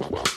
Wow. 0.00 0.29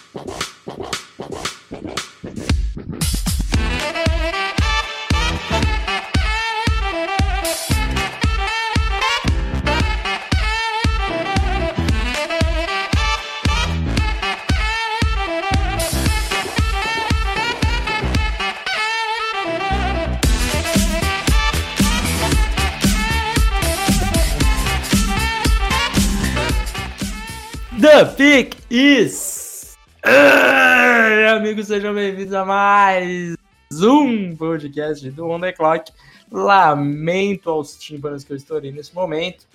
A 32.34 32.44
mais 32.44 33.36
um 33.72 34.36
podcast 34.36 35.08
do 35.12 35.30
On 35.30 35.40
The 35.40 35.52
Clock. 35.52 35.92
Lamento 36.32 37.50
aos 37.50 37.78
tímpanos 37.78 38.24
que 38.24 38.34
eu 38.34 38.38
estourei 38.38 38.72
nesse 38.72 38.94
momento, 38.96 39.46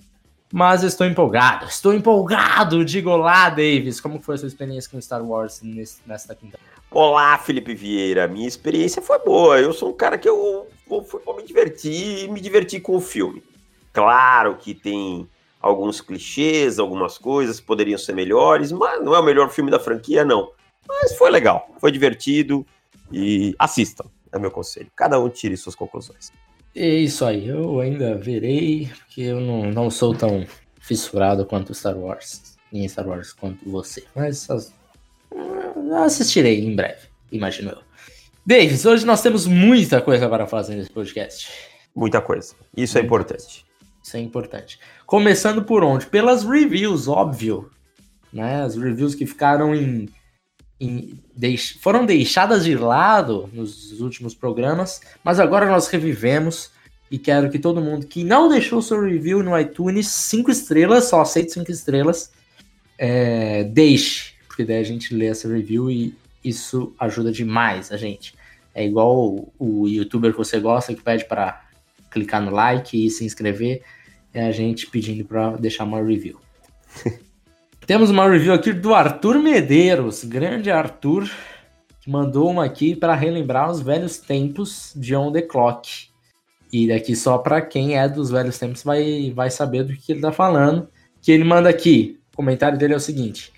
mas 0.52 0.84
estou 0.84 1.04
empolgado. 1.04 1.66
Estou 1.66 1.92
empolgado! 1.92 2.84
Diga 2.84 3.10
olá, 3.10 3.48
Davis. 3.48 4.00
Como 4.00 4.20
foi 4.20 4.36
a 4.36 4.38
sua 4.38 4.46
experiência 4.46 4.88
com 4.88 5.00
Star 5.00 5.24
Wars 5.24 5.60
nesta 6.06 6.36
quinta? 6.36 6.56
Olá, 6.88 7.36
Felipe 7.38 7.74
Vieira. 7.74 8.28
Minha 8.28 8.46
experiência 8.46 9.02
foi 9.02 9.18
boa. 9.18 9.60
Eu 9.60 9.72
sou 9.72 9.90
um 9.90 9.94
cara 9.94 10.16
que 10.16 10.28
eu 10.28 10.68
vou, 10.86 11.02
vou 11.02 11.36
me 11.36 11.42
divertir 11.42 12.26
e 12.26 12.28
me 12.28 12.40
divertir 12.40 12.80
com 12.80 12.94
o 12.96 13.00
filme. 13.00 13.42
Claro 13.92 14.56
que 14.56 14.72
tem 14.72 15.28
alguns 15.60 16.00
clichês, 16.00 16.78
algumas 16.78 17.18
coisas 17.18 17.60
poderiam 17.60 17.98
ser 17.98 18.14
melhores, 18.14 18.70
mas 18.70 19.02
não 19.04 19.16
é 19.16 19.18
o 19.18 19.24
melhor 19.24 19.50
filme 19.50 19.68
da 19.68 19.80
franquia, 19.80 20.24
não. 20.24 20.52
Mas 20.86 21.16
foi 21.16 21.30
legal, 21.30 21.74
foi 21.78 21.90
divertido 21.90 22.66
e 23.12 23.54
assistam, 23.58 24.04
é 24.32 24.38
meu 24.38 24.50
conselho. 24.50 24.90
Cada 24.94 25.20
um 25.20 25.28
tire 25.28 25.56
suas 25.56 25.74
conclusões. 25.74 26.30
É 26.74 26.86
isso 26.86 27.24
aí, 27.24 27.48
eu 27.48 27.80
ainda 27.80 28.14
verei, 28.16 28.90
porque 28.98 29.22
eu 29.22 29.40
não, 29.40 29.70
não 29.70 29.90
sou 29.90 30.14
tão 30.14 30.46
fissurado 30.80 31.44
quanto 31.44 31.74
Star 31.74 31.96
Wars, 31.96 32.56
em 32.72 32.86
Star 32.88 33.08
Wars 33.08 33.32
quanto 33.32 33.68
você, 33.68 34.04
mas 34.14 34.48
as, 34.50 34.72
assistirei 36.04 36.64
em 36.64 36.76
breve, 36.76 37.08
imagino 37.32 37.70
eu. 37.70 37.78
Davis, 38.46 38.86
hoje 38.86 39.04
nós 39.04 39.20
temos 39.20 39.46
muita 39.46 40.00
coisa 40.00 40.28
para 40.28 40.46
fazer 40.46 40.76
nesse 40.76 40.90
podcast. 40.90 41.50
Muita 41.94 42.20
coisa, 42.20 42.54
isso 42.76 42.96
é 42.96 43.02
muita 43.02 43.04
é 43.04 43.06
importante. 43.06 43.64
Coisa. 43.64 43.68
Isso 44.08 44.16
é 44.16 44.20
importante. 44.20 44.80
Começando 45.04 45.62
por 45.62 45.84
onde? 45.84 46.06
Pelas 46.06 46.42
reviews, 46.42 47.08
óbvio. 47.08 47.70
Né? 48.32 48.62
As 48.62 48.74
reviews 48.74 49.14
que 49.14 49.26
ficaram 49.26 49.74
em. 49.74 50.08
Foram 51.80 52.06
deixadas 52.06 52.64
de 52.64 52.74
lado 52.76 53.48
nos 53.52 54.00
últimos 54.00 54.34
programas, 54.34 55.00
mas 55.24 55.40
agora 55.40 55.66
nós 55.66 55.88
revivemos. 55.88 56.70
E 57.10 57.18
quero 57.18 57.50
que 57.50 57.58
todo 57.58 57.80
mundo 57.80 58.06
que 58.06 58.22
não 58.22 58.50
deixou 58.50 58.82
seu 58.82 59.02
review 59.02 59.42
no 59.42 59.58
iTunes, 59.58 60.08
cinco 60.08 60.50
estrelas, 60.50 61.04
só 61.04 61.22
aceito 61.22 61.52
cinco 61.52 61.70
estrelas, 61.70 62.30
é, 62.98 63.64
deixe. 63.64 64.34
Porque 64.46 64.62
daí 64.62 64.76
a 64.76 64.84
gente 64.84 65.14
lê 65.14 65.26
essa 65.26 65.48
review 65.48 65.90
e 65.90 66.14
isso 66.44 66.92
ajuda 66.98 67.32
demais 67.32 67.90
a 67.90 67.96
gente. 67.96 68.34
É 68.74 68.84
igual 68.84 69.16
o, 69.16 69.52
o 69.58 69.88
youtuber 69.88 70.32
que 70.32 70.38
você 70.38 70.60
gosta 70.60 70.94
que 70.94 71.02
pede 71.02 71.24
para 71.24 71.64
clicar 72.10 72.42
no 72.42 72.50
like 72.50 73.06
e 73.06 73.10
se 73.10 73.24
inscrever 73.24 73.82
é 74.34 74.46
a 74.46 74.52
gente 74.52 74.86
pedindo 74.86 75.24
para 75.24 75.56
deixar 75.56 75.84
uma 75.84 76.02
review. 76.02 76.38
Temos 77.88 78.10
uma 78.10 78.28
review 78.28 78.52
aqui 78.52 78.70
do 78.74 78.94
Arthur 78.94 79.38
Medeiros, 79.38 80.22
grande 80.22 80.70
Arthur, 80.70 81.26
que 82.02 82.10
mandou 82.10 82.50
uma 82.50 82.66
aqui 82.66 82.94
para 82.94 83.14
relembrar 83.14 83.70
os 83.70 83.80
velhos 83.80 84.18
tempos 84.18 84.92
de 84.94 85.16
On 85.16 85.32
The 85.32 85.40
Clock. 85.40 86.10
E 86.70 86.86
daqui 86.86 87.16
só 87.16 87.38
para 87.38 87.62
quem 87.62 87.96
é 87.96 88.06
dos 88.06 88.30
velhos 88.30 88.58
tempos 88.58 88.82
vai, 88.82 89.32
vai 89.34 89.48
saber 89.48 89.84
do 89.84 89.94
que 89.94 90.12
ele 90.12 90.20
tá 90.20 90.30
falando. 90.30 90.86
Que 91.22 91.32
ele 91.32 91.44
manda 91.44 91.70
aqui, 91.70 92.20
o 92.34 92.36
comentário 92.36 92.76
dele 92.76 92.92
é 92.92 92.96
o 92.98 93.00
seguinte: 93.00 93.54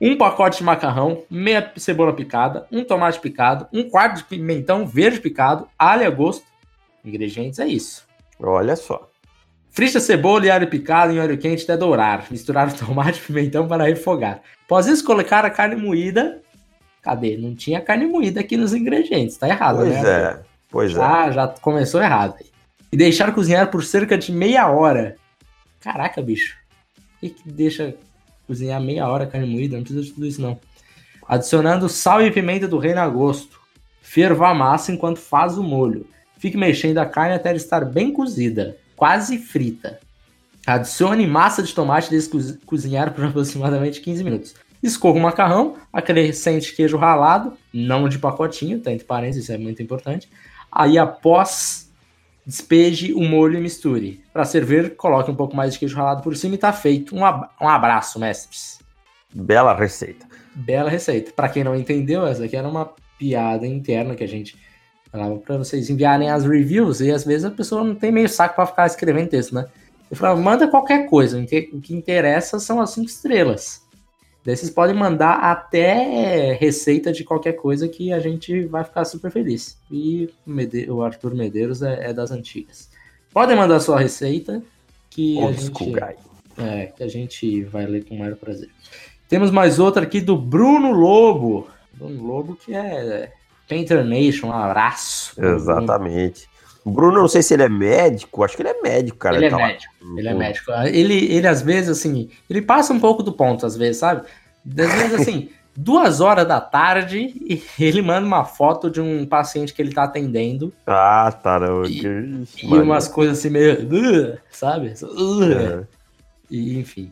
um 0.00 0.16
pacote 0.16 0.58
de 0.58 0.64
macarrão, 0.64 1.24
meia 1.28 1.72
cebola 1.76 2.14
picada, 2.14 2.68
um 2.70 2.84
tomate 2.84 3.18
picado, 3.18 3.66
um 3.72 3.90
quarto 3.90 4.18
de 4.18 4.24
pimentão 4.26 4.86
verde 4.86 5.20
picado, 5.20 5.66
alho 5.76 6.06
a 6.06 6.10
gosto. 6.10 6.46
Ingredientes 7.04 7.58
é 7.58 7.66
isso. 7.66 8.06
Olha 8.38 8.76
só. 8.76 9.11
Frita 9.72 10.00
cebola 10.00 10.44
e 10.44 10.50
alho 10.50 10.68
picado 10.68 11.14
em 11.14 11.18
óleo 11.18 11.38
quente 11.38 11.64
até 11.64 11.78
dourar. 11.78 12.26
Misturar 12.30 12.68
o 12.68 12.74
tomate 12.76 13.18
e 13.18 13.22
pimentão 13.22 13.66
para 13.66 13.84
refogar. 13.84 14.42
Após 14.66 14.86
isso, 14.86 15.02
colocar 15.02 15.46
a 15.46 15.50
carne 15.50 15.76
moída. 15.76 16.42
Cadê? 17.00 17.38
Não 17.38 17.54
tinha 17.54 17.80
carne 17.80 18.04
moída 18.06 18.40
aqui 18.40 18.54
nos 18.54 18.74
ingredientes. 18.74 19.38
Tá 19.38 19.48
errado, 19.48 19.78
pois 19.78 19.88
né? 19.88 20.00
Pois 20.00 20.06
é, 20.06 20.40
pois 20.70 20.96
é. 20.96 21.00
Ah, 21.00 21.30
já 21.30 21.48
começou 21.48 22.02
errado. 22.02 22.34
E 22.92 22.96
deixar 22.98 23.34
cozinhar 23.34 23.70
por 23.70 23.82
cerca 23.82 24.18
de 24.18 24.30
meia 24.30 24.70
hora. 24.70 25.16
Caraca, 25.80 26.20
bicho. 26.20 26.54
O 27.16 27.20
que, 27.20 27.30
que 27.30 27.50
deixa 27.50 27.94
cozinhar 28.46 28.78
meia 28.78 29.08
hora 29.08 29.24
a 29.24 29.26
carne 29.26 29.46
moída? 29.46 29.76
Não 29.76 29.84
precisa 29.84 30.04
de 30.04 30.12
tudo 30.12 30.26
isso, 30.26 30.42
não. 30.42 30.60
Adicionando 31.26 31.88
sal 31.88 32.20
e 32.20 32.30
pimenta 32.30 32.68
do 32.68 32.76
reino 32.76 33.00
a 33.00 33.08
gosto. 33.08 33.58
Ferva 34.02 34.50
a 34.50 34.54
massa 34.54 34.92
enquanto 34.92 35.18
faz 35.18 35.56
o 35.56 35.62
molho. 35.62 36.06
Fique 36.36 36.58
mexendo 36.58 36.98
a 36.98 37.06
carne 37.06 37.34
até 37.34 37.48
ela 37.48 37.56
estar 37.56 37.86
bem 37.86 38.12
cozida 38.12 38.76
quase 39.02 39.36
frita. 39.36 39.98
Adicione 40.64 41.26
massa 41.26 41.60
de 41.60 41.74
tomate 41.74 42.06
e 42.06 42.10
deixe 42.10 42.30
cozinhar 42.64 43.12
por 43.12 43.24
aproximadamente 43.26 44.00
15 44.00 44.22
minutos. 44.22 44.54
Escorra 44.80 45.18
o 45.18 45.20
macarrão, 45.20 45.74
acrescente 45.92 46.72
queijo 46.72 46.96
ralado, 46.96 47.58
não 47.74 48.08
de 48.08 48.20
pacotinho, 48.20 48.78
tá 48.78 48.92
entre 48.92 49.04
parênteses, 49.04 49.42
isso 49.42 49.52
é 49.52 49.58
muito 49.58 49.82
importante. 49.82 50.30
Aí 50.70 50.98
após 50.98 51.92
despeje 52.46 53.12
o 53.12 53.24
molho 53.24 53.58
e 53.58 53.60
misture. 53.60 54.22
Para 54.32 54.44
servir, 54.44 54.94
coloque 54.94 55.32
um 55.32 55.34
pouco 55.34 55.56
mais 55.56 55.72
de 55.72 55.80
queijo 55.80 55.96
ralado 55.96 56.22
por 56.22 56.36
cima 56.36 56.54
e 56.54 56.58
tá 56.58 56.72
feito. 56.72 57.12
Um, 57.16 57.22
um 57.60 57.68
abraço, 57.68 58.20
mestres. 58.20 58.78
Bela 59.34 59.74
receita. 59.74 60.24
Bela 60.54 60.88
receita. 60.88 61.32
Para 61.32 61.48
quem 61.48 61.64
não 61.64 61.74
entendeu, 61.74 62.24
essa 62.24 62.44
aqui 62.44 62.56
era 62.56 62.68
uma 62.68 62.92
piada 63.18 63.66
interna 63.66 64.14
que 64.14 64.22
a 64.22 64.28
gente 64.28 64.56
Falava 65.12 65.36
para 65.36 65.58
vocês 65.58 65.90
enviarem 65.90 66.30
as 66.30 66.46
reviews 66.46 67.00
e 67.02 67.10
às 67.10 67.22
vezes 67.22 67.44
a 67.44 67.50
pessoa 67.50 67.84
não 67.84 67.94
tem 67.94 68.10
meio 68.10 68.30
saco 68.30 68.56
para 68.56 68.66
ficar 68.66 68.86
escrevendo 68.86 69.28
texto, 69.28 69.54
né? 69.54 69.68
Eu 70.10 70.16
falava, 70.16 70.40
manda 70.40 70.66
qualquer 70.66 71.06
coisa, 71.06 71.38
o 71.38 71.46
que, 71.46 71.70
o 71.70 71.80
que 71.80 71.94
interessa 71.94 72.58
são 72.58 72.80
as 72.80 72.90
cinco 72.90 73.08
estrelas. 73.08 73.82
Daí 74.44 74.56
vocês 74.56 74.70
podem 74.70 74.96
mandar 74.96 75.34
até 75.34 76.54
receita 76.54 77.12
de 77.12 77.24
qualquer 77.24 77.52
coisa 77.52 77.86
que 77.88 78.12
a 78.12 78.18
gente 78.18 78.64
vai 78.64 78.82
ficar 78.82 79.04
super 79.04 79.30
feliz. 79.30 79.78
E 79.90 80.30
o 80.88 81.02
Arthur 81.02 81.34
Medeiros 81.34 81.82
é, 81.82 82.10
é 82.10 82.12
das 82.12 82.30
antigas. 82.32 82.90
Podem 83.32 83.56
mandar 83.56 83.80
sua 83.80 84.00
receita 84.00 84.62
que 85.08 85.36
Old 85.36 85.56
a 85.56 85.60
gente. 85.60 85.96
É, 86.58 86.86
que 86.86 87.02
a 87.02 87.08
gente 87.08 87.62
vai 87.64 87.86
ler 87.86 88.04
com 88.04 88.14
o 88.14 88.18
maior 88.18 88.36
prazer. 88.36 88.68
Temos 89.28 89.50
mais 89.50 89.78
outra 89.78 90.02
aqui 90.02 90.20
do 90.20 90.36
Bruno 90.36 90.90
Lobo. 90.90 91.68
Bruno 91.94 92.22
Lobo 92.22 92.56
que 92.56 92.74
é 92.74 93.32
Painter 93.72 94.04
Nation, 94.04 94.48
um 94.48 94.52
abraço. 94.52 95.32
Exatamente. 95.42 96.46
O 96.84 96.90
Bruno, 96.90 97.20
não 97.20 97.28
sei 97.28 97.42
se 97.42 97.54
ele 97.54 97.62
é 97.62 97.68
médico, 97.70 98.44
acho 98.44 98.54
que 98.54 98.60
ele 98.60 98.68
é 98.68 98.82
médico, 98.82 99.16
cara. 99.16 99.36
Ele, 99.36 99.46
é 99.46 99.50
tá 99.50 99.56
médico, 99.56 99.94
lá. 100.02 100.18
ele 100.18 100.28
é 100.28 100.34
médico. 100.34 100.72
Ele, 100.72 101.32
ele, 101.32 101.48
às 101.48 101.62
vezes, 101.62 101.88
assim, 101.88 102.28
ele 102.50 102.60
passa 102.60 102.92
um 102.92 103.00
pouco 103.00 103.22
do 103.22 103.32
ponto, 103.32 103.64
às 103.64 103.74
vezes, 103.74 103.96
sabe? 103.96 104.26
Às 104.66 104.92
vezes, 104.92 105.14
assim, 105.14 105.48
duas 105.74 106.20
horas 106.20 106.46
da 106.46 106.60
tarde, 106.60 107.32
e 107.40 107.62
ele 107.82 108.02
manda 108.02 108.26
uma 108.26 108.44
foto 108.44 108.90
de 108.90 109.00
um 109.00 109.24
paciente 109.24 109.72
que 109.72 109.80
ele 109.80 109.94
tá 109.94 110.02
atendendo. 110.02 110.70
Ah, 110.86 111.32
tá. 111.32 111.58
Não. 111.58 111.86
E, 111.86 112.44
e 112.62 112.66
umas 112.66 113.08
coisas 113.08 113.38
assim 113.38 113.48
meio. 113.48 113.84
Uh, 113.84 114.38
sabe? 114.50 114.92
Uh, 115.02 115.86
E, 116.50 116.78
enfim, 116.78 117.10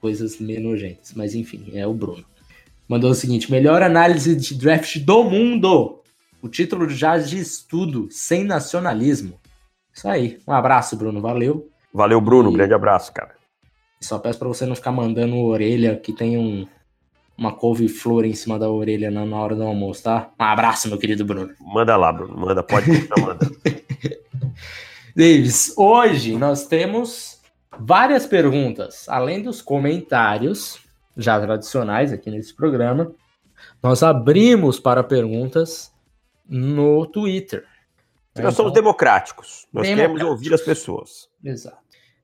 coisas 0.00 0.40
meio 0.40 0.62
nojentas. 0.62 1.12
Mas, 1.14 1.36
enfim, 1.36 1.70
é 1.74 1.86
o 1.86 1.94
Bruno 1.94 2.24
mandou 2.92 3.10
o 3.10 3.14
seguinte: 3.14 3.50
melhor 3.50 3.82
análise 3.82 4.36
de 4.36 4.54
draft 4.54 4.98
do 4.98 5.24
mundo. 5.24 6.01
O 6.42 6.48
título 6.48 6.90
já 6.90 7.16
diz 7.16 7.62
tudo, 7.62 8.08
sem 8.10 8.42
nacionalismo. 8.42 9.38
Isso 9.94 10.08
aí. 10.08 10.40
Um 10.46 10.52
abraço, 10.52 10.96
Bruno. 10.96 11.20
Valeu. 11.20 11.70
Valeu, 11.94 12.20
Bruno. 12.20 12.50
E... 12.50 12.54
Grande 12.54 12.74
abraço, 12.74 13.12
cara. 13.12 13.36
Só 14.00 14.18
peço 14.18 14.40
para 14.40 14.48
você 14.48 14.66
não 14.66 14.74
ficar 14.74 14.90
mandando 14.90 15.36
orelha 15.36 15.96
que 15.96 16.12
tem 16.12 16.36
um, 16.36 16.66
uma 17.38 17.52
couve-flor 17.52 18.24
em 18.24 18.34
cima 18.34 18.58
da 18.58 18.68
orelha 18.68 19.08
na, 19.08 19.24
na, 19.24 19.36
hora 19.36 19.54
do 19.54 19.62
almoço, 19.62 20.02
tá? 20.02 20.32
Um 20.40 20.42
abraço, 20.44 20.88
meu 20.88 20.98
querido 20.98 21.24
Bruno. 21.24 21.54
Manda 21.60 21.96
lá, 21.96 22.12
Bruno. 22.12 22.36
Manda, 22.36 22.60
pode 22.60 22.90
estar 22.90 23.20
mandando. 23.20 23.56
Davis, 25.14 25.72
hoje 25.76 26.36
nós 26.36 26.66
temos 26.66 27.40
várias 27.78 28.26
perguntas, 28.26 29.08
além 29.08 29.40
dos 29.42 29.62
comentários 29.62 30.80
já 31.16 31.38
tradicionais 31.40 32.12
aqui 32.12 32.30
nesse 32.30 32.52
programa, 32.52 33.12
nós 33.80 34.02
abrimos 34.02 34.80
para 34.80 35.04
perguntas 35.04 35.92
no 36.52 37.06
Twitter. 37.06 37.62
Nós 38.34 38.44
então, 38.44 38.52
somos 38.52 38.72
democráticos. 38.72 39.66
Nós 39.72 39.86
democráticos. 39.86 40.18
queremos 40.18 40.22
ouvir 40.22 40.54
as 40.54 40.60
pessoas. 40.60 41.28
Exato. 41.42 41.78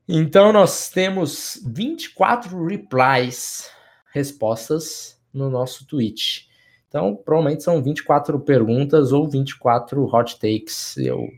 Então 0.07 0.53
nós 0.53 0.91
temos 0.91 1.61
24 1.67 2.67
replies, 2.67 3.71
respostas 4.13 5.19
no 5.33 5.49
nosso 5.49 5.87
tweet. 5.87 6.49
Então, 6.89 7.15
provavelmente 7.15 7.63
são 7.63 7.83
24 7.83 8.41
perguntas 8.41 9.13
ou 9.13 9.29
24 9.29 10.05
hot 10.05 10.39
takes, 10.39 10.97
ou 11.13 11.29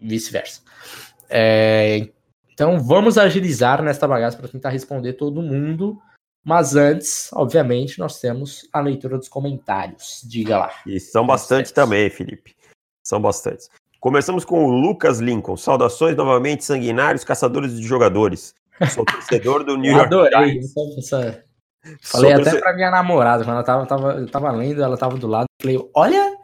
vice-versa. 0.00 0.62
É, 1.28 2.08
então, 2.52 2.80
vamos 2.80 3.16
agilizar 3.16 3.82
nesta 3.82 4.08
bagaça 4.08 4.36
para 4.36 4.48
tentar 4.48 4.70
responder 4.70 5.12
todo 5.12 5.40
mundo. 5.40 5.96
Mas 6.44 6.74
antes, 6.74 7.30
obviamente, 7.32 7.98
nós 7.98 8.18
temos 8.20 8.66
a 8.72 8.80
leitura 8.80 9.18
dos 9.18 9.28
comentários. 9.28 10.22
Diga 10.24 10.58
lá. 10.58 10.72
E 10.86 10.98
são 10.98 11.26
bastante 11.26 11.72
também, 11.72 12.08
Felipe. 12.08 12.56
São 13.04 13.20
bastantes. 13.20 13.68
Começamos 14.00 14.44
com 14.44 14.64
o 14.64 14.70
Lucas 14.70 15.20
Lincoln. 15.20 15.56
Saudações 15.56 16.16
novamente, 16.16 16.64
sanguinários, 16.64 17.24
caçadores 17.24 17.78
de 17.78 17.86
jogadores. 17.86 18.54
Sou 18.94 19.04
torcedor 19.04 19.64
do 19.64 19.76
New 19.78 19.92
York 19.92 20.06
Adorei. 20.06 20.60
Times. 20.60 20.74
Essa... 20.98 21.44
Falei 22.00 22.32
até 22.32 22.42
torcedor... 22.44 22.62
pra 22.62 22.74
minha 22.74 22.90
namorada, 22.90 23.44
quando 23.44 23.56
ela 23.56 23.62
tava, 23.64 23.86
tava, 23.86 24.12
eu 24.12 24.30
tava 24.30 24.50
lendo, 24.52 24.82
ela 24.82 24.96
tava 24.96 25.18
do 25.18 25.26
lado. 25.26 25.46
Falei, 25.60 25.78
olha 25.94 26.38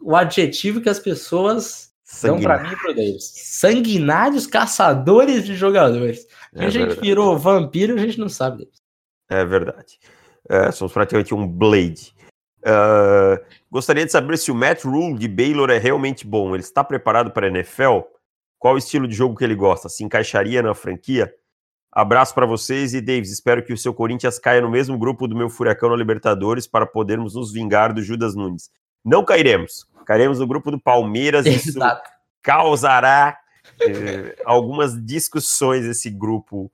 o 0.00 0.16
adjetivo 0.16 0.80
que 0.80 0.88
as 0.88 0.98
pessoas 0.98 1.92
dão 2.22 2.40
pra 2.40 2.62
mim 2.62 2.72
e 2.72 2.76
pro 2.76 2.94
Davis. 2.94 3.32
Sanguinários 3.34 4.46
caçadores 4.46 5.44
de 5.44 5.54
jogadores. 5.54 6.26
É 6.54 6.66
a 6.66 6.70
gente 6.70 7.00
virou 7.00 7.38
vampiro, 7.38 7.94
a 7.94 7.98
gente 7.98 8.18
não 8.18 8.28
sabe 8.28 8.64
Davis. 8.64 8.87
É 9.28 9.44
verdade. 9.44 9.98
É, 10.48 10.70
somos 10.72 10.92
praticamente 10.92 11.34
um 11.34 11.46
Blade. 11.46 12.14
Uh, 12.60 13.42
gostaria 13.70 14.04
de 14.04 14.12
saber 14.12 14.36
se 14.36 14.50
o 14.50 14.54
Matt 14.54 14.84
Rule 14.84 15.18
de 15.18 15.28
Baylor 15.28 15.70
é 15.70 15.78
realmente 15.78 16.26
bom. 16.26 16.54
Ele 16.54 16.62
está 16.62 16.82
preparado 16.82 17.30
para 17.30 17.46
a 17.46 17.50
NFL? 17.50 18.00
Qual 18.58 18.74
o 18.74 18.78
estilo 18.78 19.06
de 19.06 19.14
jogo 19.14 19.36
que 19.36 19.44
ele 19.44 19.54
gosta? 19.54 19.88
Se 19.88 20.02
encaixaria 20.02 20.62
na 20.62 20.74
franquia? 20.74 21.32
Abraço 21.92 22.34
para 22.34 22.46
vocês 22.46 22.92
e 22.92 23.00
Davis, 23.00 23.30
espero 23.32 23.64
que 23.64 23.72
o 23.72 23.78
seu 23.78 23.94
Corinthians 23.94 24.38
caia 24.38 24.60
no 24.60 24.70
mesmo 24.70 24.98
grupo 24.98 25.26
do 25.26 25.34
meu 25.34 25.48
Furacão 25.48 25.88
na 25.88 25.96
Libertadores 25.96 26.66
para 26.66 26.86
podermos 26.86 27.34
nos 27.34 27.50
vingar 27.52 27.94
do 27.94 28.02
Judas 28.02 28.34
Nunes. 28.34 28.70
Não 29.04 29.24
cairemos, 29.24 29.86
cairemos 30.04 30.38
no 30.38 30.46
grupo 30.46 30.70
do 30.70 30.78
Palmeiras. 30.78 31.46
Isso 31.46 31.70
Exato. 31.70 32.08
causará 32.42 33.38
eh, 33.80 34.36
algumas 34.44 35.02
discussões 35.04 35.86
esse 35.86 36.10
grupo 36.10 36.70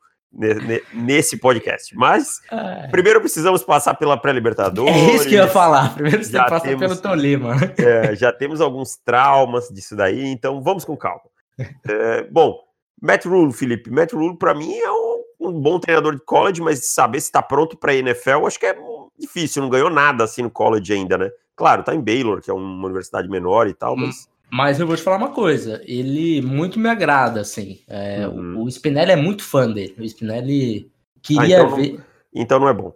nesse 0.93 1.37
podcast. 1.37 1.95
Mas 1.97 2.41
é. 2.51 2.89
primeiro 2.89 3.21
precisamos 3.21 3.63
passar 3.63 3.95
pela 3.95 4.17
pré-Libertadores. 4.17 4.95
É 4.95 5.15
isso 5.15 5.29
que 5.29 5.35
eu 5.35 5.45
ia 5.45 5.49
falar. 5.49 5.95
Primeiro 5.95 6.25
você 6.25 6.37
passar 6.37 6.77
pelo 6.77 6.97
Tolima. 6.97 7.57
É, 7.79 8.15
já 8.17 8.33
temos 8.33 8.61
alguns 8.61 8.97
traumas 8.97 9.69
disso 9.69 9.95
daí, 9.95 10.27
então 10.27 10.63
vamos 10.63 10.85
com 10.85 10.97
calma. 10.97 11.23
É, 11.87 12.25
bom, 12.25 12.59
Matt 13.01 13.27
Rule, 13.27 13.53
Felipe. 13.53 13.91
Matt 13.91 14.13
Rule, 14.13 14.37
para 14.37 14.55
mim, 14.55 14.75
é 14.77 14.91
um, 14.91 15.23
um, 15.41 15.53
bom 15.53 15.79
treinador 15.79 16.17
de 16.17 16.25
college, 16.25 16.61
mas 16.61 16.87
saber 16.87 17.21
se 17.21 17.27
está 17.27 17.41
pronto 17.41 17.77
para 17.77 17.93
a 17.93 17.95
NFL, 17.95 18.47
acho 18.47 18.59
que 18.59 18.67
é 18.67 18.77
difícil. 19.17 19.63
Não 19.63 19.71
ganhou 19.71 19.89
nada 19.89 20.25
assim 20.25 20.43
no 20.43 20.51
college 20.51 20.93
ainda, 20.93 21.17
né? 21.17 21.31
Claro, 21.55 21.85
tá 21.85 21.95
em 21.95 22.01
Baylor, 22.01 22.41
que 22.41 22.51
é 22.51 22.55
uma 22.55 22.87
universidade 22.87 23.29
menor 23.29 23.69
e 23.69 23.75
tal, 23.75 23.95
hum. 23.95 23.99
mas 23.99 24.29
mas 24.55 24.79
eu 24.79 24.87
vou 24.87 24.95
te 24.95 25.03
falar 25.03 25.17
uma 25.17 25.33
coisa, 25.33 25.83
ele 25.85 26.41
muito 26.41 26.79
me 26.79 26.89
agrada, 26.89 27.41
assim. 27.41 27.81
É, 27.89 28.29
uhum. 28.29 28.59
o, 28.59 28.65
o 28.67 28.69
Spinelli 28.71 29.11
é 29.11 29.17
muito 29.17 29.43
fã 29.43 29.69
dele. 29.69 29.97
O 29.99 30.05
Spinelli 30.05 30.93
queria 31.21 31.57
ah, 31.59 31.63
então 31.65 31.75
ver. 31.75 31.93
Não, 31.95 32.05
então 32.33 32.61
não 32.61 32.69
é 32.69 32.73
bom. 32.73 32.95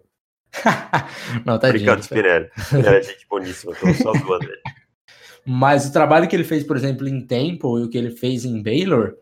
não, 1.45 1.59
tá 1.59 1.67
Obrigado, 1.67 2.01
Spinelli. 2.05 2.49
é 2.57 3.03
gente 3.03 3.27
boníssima, 3.29 3.75
tô 3.75 3.93
só 3.93 4.13
zoando 4.13 4.45
ele. 4.45 4.63
Mas 5.45 5.85
o 5.85 5.93
trabalho 5.93 6.29
que 6.29 6.37
ele 6.37 6.45
fez, 6.45 6.63
por 6.63 6.77
exemplo, 6.77 7.09
em 7.09 7.27
Temple 7.27 7.81
e 7.81 7.83
o 7.83 7.89
que 7.89 7.99
ele 7.99 8.13
fez 8.13 8.45
em 8.45 8.63
Baylor 8.63 9.17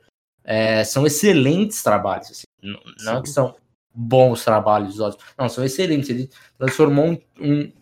é, 0.44 0.84
são 0.84 1.06
excelentes 1.06 1.82
trabalhos. 1.82 2.32
Assim. 2.32 2.44
Não, 2.62 2.80
não 3.02 3.16
é 3.16 3.22
que 3.22 3.30
são 3.30 3.56
bons 3.94 4.44
trabalhos, 4.44 4.98
não, 5.38 5.48
são 5.48 5.64
excelentes. 5.64 6.10
Ele 6.10 6.28
transformou 6.58 7.06
um, 7.06 7.18
um, 7.40 7.72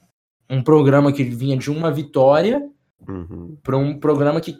um 0.48 0.62
programa 0.62 1.12
que 1.12 1.24
vinha 1.24 1.56
de 1.56 1.72
uma 1.72 1.90
vitória 1.90 2.70
uhum. 3.08 3.56
para 3.62 3.76
um 3.76 3.98
programa 3.98 4.40
que, 4.40 4.58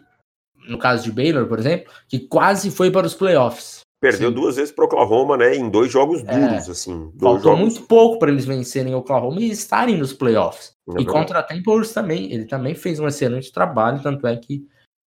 no 0.67 0.77
caso 0.77 1.03
de 1.03 1.11
Baylor, 1.11 1.47
por 1.47 1.59
exemplo, 1.59 1.91
que 2.07 2.19
quase 2.19 2.71
foi 2.71 2.91
para 2.91 3.07
os 3.07 3.13
playoffs. 3.13 3.81
Perdeu 4.01 4.29
Sim. 4.29 4.35
duas 4.35 4.55
vezes 4.57 4.71
para 4.71 4.85
Oklahoma, 4.85 5.37
né? 5.37 5.55
Em 5.55 5.69
dois 5.69 5.91
jogos 5.91 6.21
é. 6.25 6.39
duros, 6.39 6.67
é, 6.67 6.71
assim. 6.71 7.11
Faltou 7.19 7.51
jogos... 7.51 7.59
muito 7.59 7.81
pouco 7.83 8.19
para 8.19 8.29
eles 8.29 8.45
vencerem 8.45 8.93
Oklahoma 8.93 9.39
e 9.39 9.49
estarem 9.49 9.97
nos 9.97 10.13
playoffs. 10.13 10.73
É 10.95 11.01
e 11.01 11.05
contra 11.05 11.39
a 11.39 11.43
Temple 11.43 11.87
também, 11.93 12.31
ele 12.31 12.45
também 12.45 12.75
fez 12.75 12.99
um 12.99 13.07
excelente 13.07 13.51
trabalho, 13.51 14.03
tanto 14.03 14.27
é 14.27 14.35
que 14.37 14.67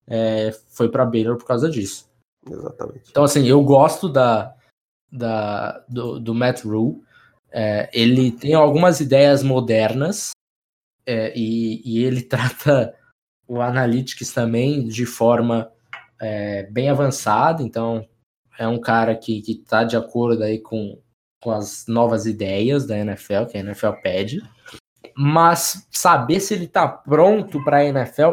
é, 0.07 0.53
foi 0.69 0.89
para 0.89 1.05
Baylor 1.05 1.37
por 1.37 1.47
causa 1.47 1.69
disso. 1.69 2.09
Exatamente. 2.49 3.11
Então, 3.11 3.25
assim, 3.25 3.47
eu 3.47 3.63
gosto 3.63 4.09
da, 4.09 4.55
da, 5.11 5.85
do, 5.89 6.21
do 6.21 6.35
Matt 6.35 6.65
Rule. 6.65 7.03
É, 7.51 7.89
ele 7.93 8.33
tem 8.33 8.55
algumas 8.55 9.01
ideias 9.01 9.43
modernas 9.43 10.31
é, 11.07 11.33
e, 11.37 11.81
e, 11.85 12.05
ele 12.05 12.23
trata 12.27 12.95
o 13.47 13.61
Analytics 13.61 14.33
também 14.33 14.87
de 14.87 15.07
forma 15.07 15.71
é, 16.21 16.65
bem 16.65 16.89
avançada, 16.89 17.63
então 17.63 18.07
é 18.59 18.67
um 18.67 18.81
cara 18.81 19.15
que 19.15 19.43
está 19.47 19.85
de 19.85 19.97
acordo 19.97 20.43
aí 20.43 20.59
com, 20.59 20.99
com 21.43 21.51
as 21.51 21.87
novas 21.89 22.27
ideias 22.27 22.87
da 22.87 22.99
NFL, 22.99 23.47
que 23.51 23.59
a 23.59 23.61
NFL 23.61 23.93
pede, 24.03 24.43
mas 25.17 25.87
saber 25.91 26.41
se 26.41 26.55
ele 26.55 26.65
está 26.65 26.89
pronto 26.89 27.63
para 27.65 27.79
a 27.79 27.85
NFL, 27.85 28.33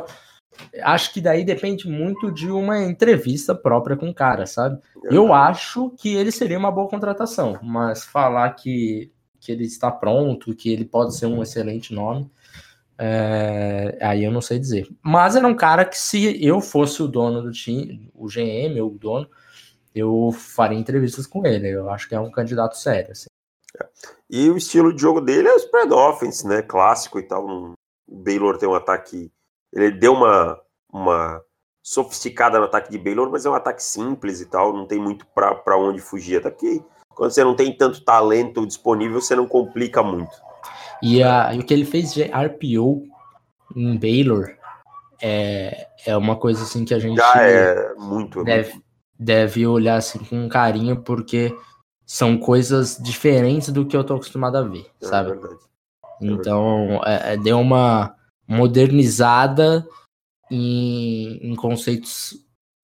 acho 0.83 1.13
que 1.13 1.21
daí 1.21 1.43
depende 1.43 1.87
muito 1.87 2.31
de 2.31 2.49
uma 2.49 2.83
entrevista 2.83 3.55
própria 3.55 3.95
com 3.95 4.09
o 4.09 4.13
cara, 4.13 4.45
sabe? 4.45 4.79
Eu 5.03 5.33
acho 5.33 5.89
que 5.91 6.15
ele 6.15 6.31
seria 6.31 6.57
uma 6.57 6.71
boa 6.71 6.87
contratação, 6.87 7.59
mas 7.61 8.03
falar 8.03 8.51
que, 8.51 9.11
que 9.39 9.51
ele 9.51 9.65
está 9.65 9.91
pronto, 9.91 10.55
que 10.55 10.71
ele 10.71 10.85
pode 10.85 11.15
ser 11.15 11.25
um 11.25 11.41
excelente 11.41 11.93
nome, 11.93 12.29
é, 12.97 13.97
aí 14.01 14.23
eu 14.23 14.31
não 14.31 14.41
sei 14.41 14.59
dizer. 14.59 14.87
Mas 15.01 15.35
era 15.35 15.47
um 15.47 15.55
cara 15.55 15.85
que, 15.85 15.97
se 15.97 16.43
eu 16.45 16.61
fosse 16.61 17.01
o 17.01 17.07
dono 17.07 17.41
do 17.41 17.51
time, 17.51 18.11
o 18.13 18.27
GM 18.27 18.79
ou 18.81 18.91
o 18.91 18.97
dono, 18.97 19.27
eu 19.93 20.31
faria 20.31 20.77
entrevistas 20.77 21.25
com 21.25 21.45
ele. 21.45 21.69
Eu 21.69 21.89
acho 21.89 22.07
que 22.07 22.15
é 22.15 22.19
um 22.19 22.31
candidato 22.31 22.77
sério. 22.77 23.11
Assim. 23.11 23.27
É. 23.81 23.87
E 24.29 24.49
o 24.49 24.57
estilo 24.57 24.93
de 24.93 25.01
jogo 25.01 25.19
dele 25.19 25.47
é 25.47 25.53
o 25.53 25.57
spread 25.57 25.93
offense, 25.93 26.47
né? 26.47 26.61
Clássico 26.61 27.19
e 27.19 27.23
tal. 27.23 27.45
O 27.45 27.75
Baylor 28.07 28.57
tem 28.57 28.69
um 28.69 28.75
ataque. 28.75 29.31
Ele 29.73 29.91
deu 29.91 30.13
uma, 30.13 30.59
uma 30.91 31.41
sofisticada 31.83 32.59
no 32.59 32.65
ataque 32.65 32.91
de 32.91 32.97
Baylor, 32.97 33.29
mas 33.31 33.45
é 33.45 33.49
um 33.49 33.55
ataque 33.55 33.83
simples 33.83 34.41
e 34.41 34.45
tal. 34.45 34.73
Não 34.73 34.85
tem 34.85 34.99
muito 34.99 35.25
para 35.27 35.77
onde 35.77 35.99
fugir. 35.99 36.37
Até 36.37 36.49
porque 36.49 36.83
quando 37.09 37.31
você 37.31 37.43
não 37.43 37.55
tem 37.55 37.75
tanto 37.75 38.03
talento 38.03 38.65
disponível, 38.65 39.19
você 39.19 39.35
não 39.35 39.47
complica 39.47 40.01
muito. 40.03 40.35
E, 41.01 41.23
a, 41.23 41.53
e 41.53 41.59
o 41.59 41.65
que 41.65 41.73
ele 41.73 41.85
fez 41.85 42.13
de 42.13 42.23
RPO 42.23 43.03
em 43.75 43.97
Baylor 43.97 44.55
é, 45.21 45.87
é 46.05 46.17
uma 46.17 46.35
coisa 46.35 46.63
assim 46.63 46.83
que 46.83 46.93
a 46.93 46.99
gente 46.99 47.17
Já 47.17 47.41
é 47.41 47.93
muito, 47.95 48.43
deve, 48.43 48.71
muito. 48.71 48.85
deve 49.19 49.67
olhar 49.67 49.95
assim 49.95 50.19
com 50.19 50.49
carinho, 50.49 51.01
porque 51.01 51.55
são 52.05 52.37
coisas 52.37 52.97
diferentes 52.97 53.69
do 53.69 53.85
que 53.85 53.95
eu 53.95 54.03
tô 54.03 54.15
acostumado 54.15 54.57
a 54.57 54.63
ver, 54.63 54.85
é 55.01 55.05
sabe? 55.05 55.31
Verdade. 55.31 55.59
É 56.21 56.25
então, 56.25 57.01
é, 57.05 57.33
é, 57.33 57.37
deu 57.37 57.59
uma 57.59 58.15
modernizada 58.47 59.87
em, 60.49 61.51
em, 61.51 61.55
conceitos 61.55 62.35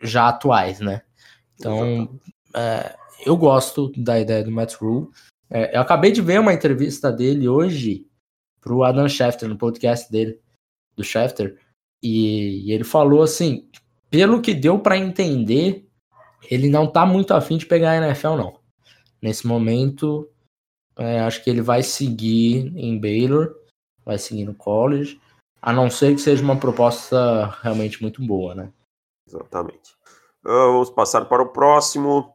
já 0.01 0.29
atuais, 0.29 0.79
né? 0.79 1.01
Então, 1.55 2.19
é, 2.55 2.95
eu 3.25 3.36
gosto 3.36 3.91
da 3.97 4.19
ideia 4.19 4.43
do 4.43 4.51
Matt 4.51 4.75
Rule. 4.75 5.09
É, 5.50 5.77
eu 5.77 5.82
acabei 5.82 6.12
de 6.12 6.22
ver 6.22 6.39
uma 6.39 6.54
entrevista 6.54 7.12
dele 7.12 7.48
hoje 7.48 8.08
pro 8.60 8.84
Adam 8.84 9.08
Schefter, 9.08 9.48
no 9.48 9.58
podcast 9.58 10.12
dele, 10.12 10.39
do 10.96 11.04
Schefter, 11.04 11.58
e, 12.01 12.68
e 12.68 12.72
ele 12.72 12.84
falou 12.84 13.22
assim, 13.22 13.70
pelo 14.10 14.42
que 14.42 14.54
deu 14.54 14.80
para 14.80 14.98
entender, 14.98 15.88
ele 16.50 16.70
não 16.70 16.92
tá 16.92 17.06
muito 17.06 17.34
afim 17.34 17.58
de 17.58 17.66
pegar 17.66 17.92
a 17.92 18.08
NFL, 18.08 18.36
não. 18.36 18.60
Nesse 19.22 19.48
momento, 19.48 20.30
é, 20.98 21.20
acho 21.22 21.44
que 21.44 21.50
ele 21.50 21.62
vai 21.62 21.82
seguir 21.82 22.74
em 22.75 23.00
Baylor, 23.00 23.56
vai 24.06 24.18
seguir 24.18 24.46
no 24.46 24.54
college, 24.54 25.20
a 25.62 25.74
não 25.74 25.89
ser 25.89 26.13
que 26.13 26.22
seja 26.22 26.44
uma 26.44 26.60
proposta 26.60 27.58
realmente 27.62 28.01
muito 28.01 28.25
boa, 28.25 28.54
né? 28.54 28.72
Exatamente. 29.27 29.96
Vamos 30.44 30.89
passar 30.89 31.25
para 31.25 31.42
o 31.42 31.50
próximo. 31.50 32.34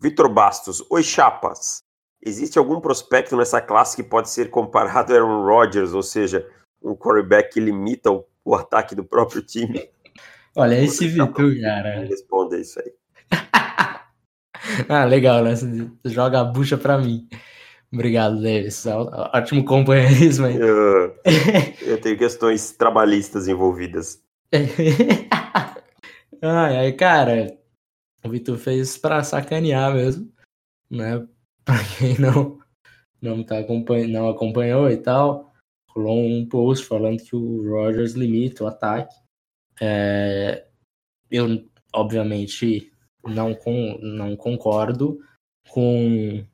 Vitor 0.00 0.32
Bastos. 0.32 0.82
Oi, 0.90 1.02
chapas. 1.02 1.81
Existe 2.24 2.58
algum 2.58 2.80
prospecto 2.80 3.36
nessa 3.36 3.60
classe 3.60 3.96
que 3.96 4.02
pode 4.02 4.30
ser 4.30 4.48
comparado 4.48 5.12
a 5.12 5.16
Aaron 5.16 5.44
Rodgers, 5.44 5.92
ou 5.92 6.02
seja, 6.02 6.46
um 6.80 6.94
quarterback 6.94 7.54
que 7.54 7.60
limita 7.60 8.12
o, 8.12 8.24
o 8.44 8.54
ataque 8.54 8.94
do 8.94 9.04
próprio 9.04 9.42
time? 9.42 9.88
Olha, 10.54 10.80
esse 10.80 11.08
Vitor, 11.08 11.60
cara. 11.60 12.04
Responda 12.06 12.58
isso 12.58 12.78
aí. 12.78 12.92
ah, 14.88 15.04
legal, 15.04 15.42
né? 15.42 15.56
Você 15.56 15.90
joga 16.04 16.40
a 16.40 16.44
bucha 16.44 16.76
pra 16.76 16.96
mim. 16.96 17.28
Obrigado, 17.92 18.40
Davis. 18.40 18.86
Ótimo 18.86 19.64
companheirismo 19.64 20.46
aí. 20.46 20.56
Eu, 20.56 21.14
eu 21.82 22.00
tenho 22.00 22.16
questões 22.16 22.70
trabalhistas 22.72 23.48
envolvidas. 23.48 24.22
ai, 26.40 26.76
ai, 26.76 26.92
cara, 26.92 27.58
o 28.24 28.28
Vitor 28.30 28.56
fez 28.56 28.96
pra 28.96 29.24
sacanear 29.24 29.92
mesmo, 29.92 30.30
né? 30.90 31.26
para 31.64 31.82
quem 31.98 32.18
não 32.18 32.60
não 33.20 33.44
tá 33.44 33.60
acompanhando, 33.60 34.10
não 34.10 34.28
acompanhou 34.28 34.90
e 34.90 34.96
tal, 34.96 35.52
rolou 35.90 36.18
um 36.18 36.44
post 36.48 36.84
falando 36.84 37.22
que 37.22 37.36
o 37.36 37.70
Rogers 37.70 38.14
limita 38.14 38.64
o 38.64 38.66
ataque. 38.66 39.14
É, 39.80 40.66
eu, 41.30 41.64
obviamente, 41.94 42.92
não, 43.24 43.54
com, 43.54 43.98
não 44.02 44.36
concordo 44.36 45.20
com, 45.70 46.44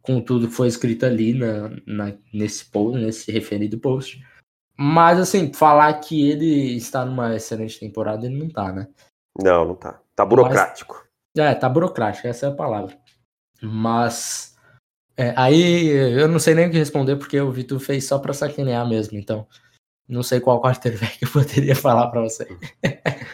com 0.00 0.20
tudo 0.20 0.48
que 0.48 0.54
foi 0.54 0.68
escrito 0.68 1.04
ali 1.04 1.34
na, 1.34 1.70
na, 1.84 2.16
nesse 2.32 2.64
post, 2.70 2.98
nesse 2.98 3.32
referido 3.32 3.78
post. 3.78 4.24
Mas, 4.76 5.18
assim, 5.18 5.52
falar 5.52 5.92
que 5.94 6.30
ele 6.30 6.76
está 6.76 7.04
numa 7.04 7.34
excelente 7.34 7.78
temporada, 7.78 8.26
ele 8.26 8.38
não 8.38 8.48
tá, 8.48 8.72
né? 8.72 8.88
Não, 9.40 9.64
não 9.64 9.74
tá. 9.74 10.00
Tá 10.14 10.24
burocrático. 10.24 11.06
Mas, 11.36 11.46
é, 11.46 11.54
tá 11.54 11.68
burocrático, 11.68 12.26
essa 12.26 12.46
é 12.46 12.48
a 12.48 12.54
palavra. 12.54 12.96
Mas. 13.64 14.54
É, 15.16 15.32
aí 15.36 15.86
eu 15.88 16.26
não 16.26 16.38
sei 16.38 16.54
nem 16.54 16.66
o 16.66 16.70
que 16.70 16.78
responder, 16.78 17.16
porque 17.16 17.40
o 17.40 17.52
Vitor 17.52 17.78
fez 17.78 18.06
só 18.06 18.18
pra 18.18 18.32
sacanear 18.32 18.88
mesmo, 18.88 19.18
então. 19.18 19.46
Não 20.08 20.22
sei 20.22 20.40
qual 20.40 20.60
quarterback 20.62 21.22
eu 21.22 21.30
poderia 21.30 21.74
falar 21.74 22.08
para 22.08 22.20
você. 22.20 22.46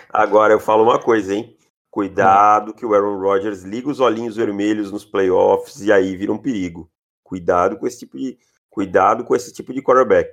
Agora 0.09 0.53
eu 0.53 0.61
falo 0.61 0.85
uma 0.85 1.01
coisa, 1.01 1.35
hein? 1.35 1.57
Cuidado 1.91 2.73
que 2.73 2.87
o 2.87 2.95
Aaron 2.95 3.19
Rodgers 3.19 3.63
liga 3.63 3.91
os 3.91 3.99
olhinhos 3.99 4.37
vermelhos 4.37 4.93
nos 4.93 5.05
playoffs 5.05 5.81
e 5.81 5.93
aí 5.93 6.17
vira 6.17 6.33
um 6.33 6.39
perigo. 6.39 6.89
Cuidado 7.25 7.77
com 7.77 7.87
esse 7.87 7.99
tipo 7.99 8.17
de, 8.17 8.39
cuidado 8.69 9.25
com 9.25 9.35
esse 9.35 9.53
tipo 9.53 9.73
de 9.75 9.83
quarterback. 9.83 10.31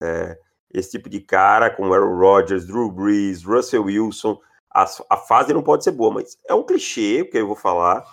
É, 0.00 0.38
esse 0.72 0.92
tipo 0.92 1.08
de 1.08 1.20
cara, 1.20 1.70
como 1.70 1.92
Aaron 1.92 2.16
Rodgers, 2.16 2.66
Drew 2.66 2.90
Brees, 2.90 3.42
Russell 3.42 3.84
Wilson, 3.84 4.38
a, 4.72 4.84
a 5.10 5.16
fase 5.16 5.52
não 5.52 5.62
pode 5.62 5.84
ser 5.84 5.90
boa, 5.90 6.14
mas 6.14 6.38
é 6.48 6.54
um 6.54 6.64
clichê 6.64 7.24
que 7.24 7.36
eu 7.36 7.46
vou 7.46 7.56
falar. 7.56 8.04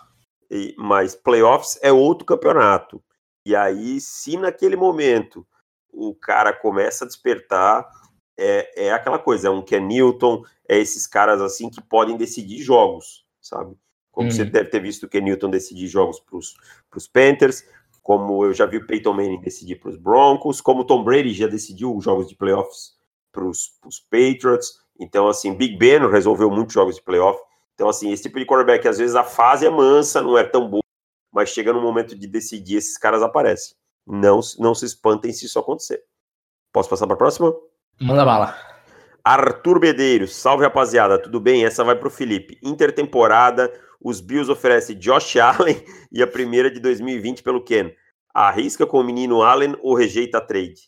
E, 0.50 0.75
mas 0.77 1.15
playoffs 1.15 1.77
é 1.82 1.91
outro 1.91 2.25
campeonato. 2.25 3.01
E 3.46 3.56
aí, 3.56 4.00
se 4.01 4.38
naquele 4.38 4.75
momento 4.75 5.46
o 5.91 6.13
cara 6.13 6.53
começa 6.53 7.03
a 7.03 7.08
despertar, 7.08 7.88
é, 8.38 8.88
é 8.88 8.91
aquela 8.91 9.20
coisa, 9.20 9.48
é 9.48 9.51
um 9.51 9.62
Ken 9.62 9.82
Newton, 9.82 10.44
é 10.68 10.77
esses 10.77 11.06
caras 11.06 11.41
assim 11.41 11.70
que 11.70 11.82
podem 11.82 12.15
decidir 12.15 12.62
jogos, 12.62 13.25
sabe? 13.41 13.75
Como 14.12 14.32
você 14.32 14.44
uhum. 14.44 14.50
deve 14.50 14.70
ter 14.70 14.82
visto 14.82 15.03
o 15.03 15.10
Ken 15.10 15.22
Newton 15.22 15.50
decidir 15.50 15.88
jogos 15.88 16.20
para 16.20 16.38
os 16.98 17.08
Panthers, 17.08 17.63
como 18.01 18.44
eu 18.44 18.53
já 18.53 18.65
vi 18.65 18.77
o 18.77 18.88
Peyton 18.88 19.13
Manning 19.13 19.41
decidir 19.41 19.75
para 19.75 19.89
os 19.89 19.98
Broncos, 19.98 20.62
como 20.62 20.82
o 20.82 20.84
Tom 20.86 21.03
Brady 21.03 21.34
já 21.34 21.48
decidiu 21.48 21.96
os 21.96 22.03
jogos 22.03 22.27
de 22.27 22.36
playoffs 22.36 22.94
para 23.32 23.46
os 23.46 23.72
Patriots. 24.10 24.79
Então, 25.00 25.27
assim, 25.27 25.56
Big 25.56 25.77
Ben 25.77 26.10
resolveu 26.10 26.50
muitos 26.50 26.74
jogos 26.74 26.96
de 26.96 27.01
playoff. 27.01 27.39
Então, 27.79 27.88
assim, 27.88 28.12
esse 28.12 28.24
tipo 28.24 28.38
de 28.38 28.45
quarterback, 28.45 28.86
às 28.89 28.98
vezes 28.98 29.15
a 29.15 29.24
fase 29.24 29.65
é 29.65 29.69
mansa, 29.69 30.21
não 30.21 30.38
é 30.38 30.43
tão 30.43 30.69
boa, 30.69 30.83
mas 31.33 31.48
chega 31.48 31.71
no 31.71 31.81
momento 31.81 32.13
de 32.13 32.27
decidir, 32.27 32.75
esses 32.75 32.98
caras 32.98 33.24
aparecem. 33.24 33.74
Não, 34.05 34.41
não 34.57 34.75
se 34.75 34.86
espantem 34.86 35.31
se 35.31 35.45
isso 35.45 35.57
acontecer. 35.57 36.03
Posso 36.74 36.89
passar 36.89 37.07
para 37.07 37.13
a 37.13 37.17
próxima? 37.17 37.55
Manda 37.98 38.25
bala. 38.25 38.53
Arthur 39.24 39.79
Medeiros, 39.79 40.36
salve 40.36 40.65
rapaziada, 40.65 41.17
tudo 41.17 41.39
bem? 41.39 41.63
Essa 41.63 41.81
vai 41.81 41.95
para 41.95 42.09
o 42.09 42.12
Felipe. 42.12 42.59
Intertemporada, 42.62 43.71
os 44.03 44.19
Bills 44.19 44.51
oferecem 44.51 45.00
Josh 45.00 45.38
Allen 45.38 45.81
e 46.12 46.21
a 46.21 46.27
primeira 46.27 46.69
de 46.69 46.81
2020 46.81 47.41
pelo 47.41 47.63
Ken. 47.63 47.93
Arrisca 48.33 48.86
com 48.86 49.00
o 49.00 49.05
menino 49.05 49.41
Allen 49.41 49.77
ou 49.81 49.95
rejeita 49.95 50.39
a 50.39 50.41
trade? 50.41 50.81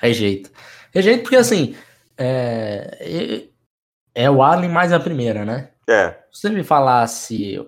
Rejeita. 0.00 0.52
Rejeita 0.94 1.22
porque 1.22 1.34
assim, 1.34 1.74
é, 2.16 3.48
é 4.14 4.30
o 4.30 4.40
Allen 4.40 4.70
mais 4.70 4.92
a 4.92 5.00
primeira, 5.00 5.44
né? 5.44 5.72
É. 5.88 6.10
Se 6.30 6.42
você 6.42 6.50
me 6.50 6.62
falasse 6.62 7.58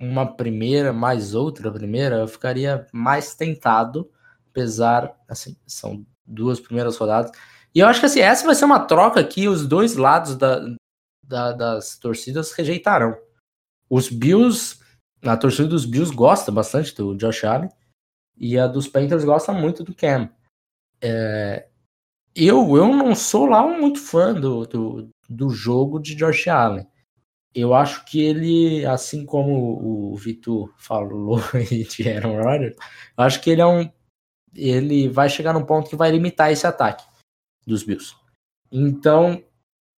uma 0.00 0.26
primeira 0.26 0.92
mais 0.92 1.34
outra 1.34 1.70
primeira, 1.70 2.16
eu 2.16 2.28
ficaria 2.28 2.86
mais 2.92 3.34
tentado 3.34 4.10
apesar, 4.58 5.16
assim, 5.28 5.56
são 5.66 6.04
duas 6.26 6.58
primeiras 6.58 6.96
rodadas. 6.96 7.30
E 7.74 7.78
eu 7.78 7.86
acho 7.86 8.00
que 8.00 8.06
assim, 8.06 8.20
essa 8.20 8.44
vai 8.44 8.54
ser 8.54 8.64
uma 8.64 8.80
troca 8.80 9.22
que 9.22 9.46
os 9.46 9.66
dois 9.66 9.94
lados 9.94 10.36
da, 10.36 10.60
da, 11.24 11.52
das 11.52 11.96
torcidas 11.96 12.52
rejeitarão. 12.52 13.16
Os 13.88 14.08
Bills, 14.08 14.78
a 15.22 15.36
torcida 15.36 15.68
dos 15.68 15.84
Bills 15.84 16.14
gosta 16.14 16.50
bastante 16.50 16.94
do 16.94 17.16
Josh 17.16 17.44
Allen 17.44 17.70
e 18.36 18.58
a 18.58 18.66
dos 18.66 18.88
Panthers 18.88 19.24
gosta 19.24 19.52
muito 19.52 19.84
do 19.84 19.94
Cam. 19.94 20.28
É, 21.00 21.68
eu, 22.34 22.76
eu 22.76 22.88
não 22.88 23.14
sou 23.14 23.46
lá 23.46 23.66
muito 23.66 24.00
fã 24.00 24.34
do, 24.34 24.66
do, 24.66 25.08
do 25.28 25.50
jogo 25.50 26.00
de 26.00 26.14
Josh 26.14 26.48
Allen. 26.48 26.86
Eu 27.54 27.74
acho 27.74 28.04
que 28.04 28.20
ele, 28.20 28.84
assim 28.86 29.24
como 29.24 30.12
o 30.12 30.16
Vitor 30.16 30.72
falou 30.76 31.40
de 31.90 32.08
Aaron 32.08 32.42
Rodgers, 32.42 32.76
eu 33.16 33.24
acho 33.24 33.40
que 33.40 33.50
ele 33.50 33.62
é 33.62 33.66
um 33.66 33.90
ele 34.54 35.08
vai 35.08 35.28
chegar 35.28 35.52
num 35.52 35.64
ponto 35.64 35.88
que 35.88 35.96
vai 35.96 36.10
limitar 36.10 36.50
esse 36.50 36.66
ataque 36.66 37.04
dos 37.66 37.82
Bills. 37.82 38.16
Então, 38.72 39.42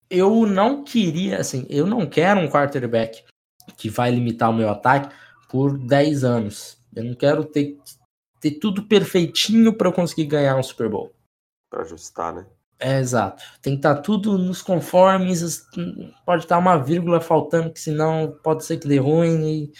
eu 0.09 0.45
não 0.45 0.83
queria, 0.83 1.39
assim, 1.39 1.65
eu 1.69 1.85
não 1.85 2.07
quero 2.07 2.39
um 2.39 2.49
quarterback 2.49 3.23
que 3.77 3.89
vai 3.89 4.11
limitar 4.11 4.49
o 4.49 4.53
meu 4.53 4.69
ataque 4.69 5.15
por 5.47 5.77
10 5.77 6.23
anos. 6.23 6.77
Eu 6.95 7.03
não 7.03 7.15
quero 7.15 7.45
ter, 7.45 7.77
ter 8.39 8.51
tudo 8.51 8.87
perfeitinho 8.87 9.73
para 9.73 9.87
eu 9.87 9.93
conseguir 9.93 10.25
ganhar 10.25 10.57
um 10.57 10.63
Super 10.63 10.89
Bowl. 10.89 11.13
Para 11.69 11.83
ajustar, 11.83 12.33
né? 12.33 12.45
É, 12.79 12.99
exato. 12.99 13.43
Tem 13.61 13.73
que 13.73 13.79
estar 13.79 13.95
tá 13.95 14.01
tudo 14.01 14.37
nos 14.37 14.61
conformes, 14.61 15.67
pode 16.25 16.43
estar 16.43 16.57
uma 16.57 16.77
vírgula 16.77 17.19
faltando, 17.19 17.71
que 17.71 17.79
senão 17.79 18.39
pode 18.41 18.63
ser 18.63 18.77
que 18.77 18.87
dê 18.87 18.97
ruim. 18.97 19.45
E 19.45 19.73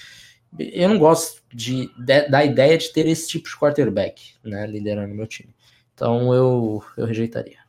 eu 0.58 0.90
não 0.90 1.00
gosto 1.00 1.42
de, 1.54 1.88
de, 2.04 2.30
da 2.30 2.44
ideia 2.44 2.78
de 2.78 2.92
ter 2.92 3.08
esse 3.08 3.28
tipo 3.28 3.48
de 3.48 3.56
quarterback, 3.56 4.36
né, 4.44 4.68
liderando 4.68 5.16
meu 5.16 5.28
time. 5.28 5.54
Então 5.94 6.34
eu, 6.34 6.84
eu 6.98 7.06
rejeitaria. 7.06 7.60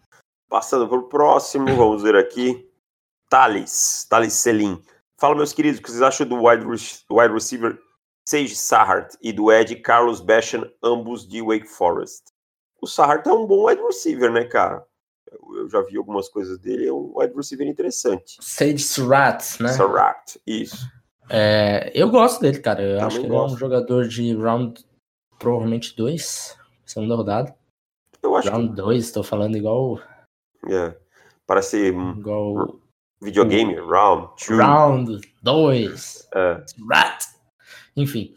Passando 0.48 0.88
para 0.88 0.98
o 0.98 1.08
próximo, 1.08 1.66
vamos 1.76 2.02
ver 2.02 2.16
aqui. 2.16 2.68
Thales, 3.28 4.06
Thales 4.10 4.32
Selim. 4.32 4.82
Fala, 5.16 5.36
meus 5.36 5.52
queridos, 5.52 5.78
o 5.78 5.82
que 5.82 5.90
vocês 5.90 6.02
acham 6.02 6.26
do 6.26 6.42
wide, 6.42 6.64
wide 6.64 7.32
receiver 7.32 7.78
Sage 8.26 8.56
Sahart 8.56 9.14
e 9.22 9.32
do 9.32 9.52
Ed 9.52 9.76
Carlos 9.76 10.20
Basham, 10.20 10.68
ambos 10.82 11.26
de 11.26 11.40
Wake 11.42 11.66
Forest? 11.66 12.24
O 12.80 12.86
Sahart 12.86 13.26
é 13.26 13.32
um 13.32 13.46
bom 13.46 13.66
wide 13.66 13.82
receiver, 13.82 14.32
né, 14.32 14.44
cara? 14.44 14.84
Eu 15.32 15.68
já 15.68 15.80
vi 15.82 15.96
algumas 15.96 16.28
coisas 16.28 16.58
dele, 16.58 16.88
é 16.88 16.92
um 16.92 17.12
wide 17.14 17.34
receiver 17.34 17.66
interessante. 17.66 18.38
Sage 18.40 18.78
Surratt, 18.78 19.62
né? 19.62 19.72
Surratt, 19.72 20.40
isso. 20.46 20.88
É, 21.28 21.92
eu 21.94 22.10
gosto 22.10 22.40
dele, 22.40 22.58
cara. 22.58 22.82
Eu 22.82 22.98
Também 22.98 23.06
acho 23.06 23.20
que 23.20 23.26
ele 23.26 23.34
é 23.34 23.40
um 23.40 23.56
jogador 23.56 24.08
de 24.08 24.34
round 24.34 24.84
provavelmente 25.38 25.96
2, 25.96 26.58
segunda 26.84 27.14
rodada. 27.14 27.54
Eu 28.22 28.36
acho 28.36 28.50
round 28.50 28.74
2, 28.74 29.06
que... 29.06 29.12
tô 29.12 29.22
falando 29.22 29.56
igual. 29.56 30.00
É. 30.68 30.96
Parece 31.46 31.88
igual 31.88 32.80
videogame, 33.22 33.74
round 33.76 34.32
2. 34.48 34.60
Round 34.60 35.20
2. 35.42 36.28
É. 36.34 36.64
Rat. 36.90 37.24
Enfim. 37.96 38.34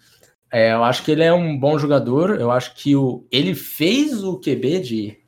É, 0.52 0.74
eu 0.74 0.84
acho 0.84 1.04
que 1.04 1.12
ele 1.12 1.24
é 1.24 1.34
um 1.34 1.60
bom 1.60 1.80
jogador. 1.80 2.40
Eu 2.40 2.52
acho 2.52 2.76
que 2.76 2.96
o, 2.96 3.26
ele 3.32 3.56
fez 3.56 4.24
o 4.24 4.40
QB 4.40 4.80
de, 4.82 5.23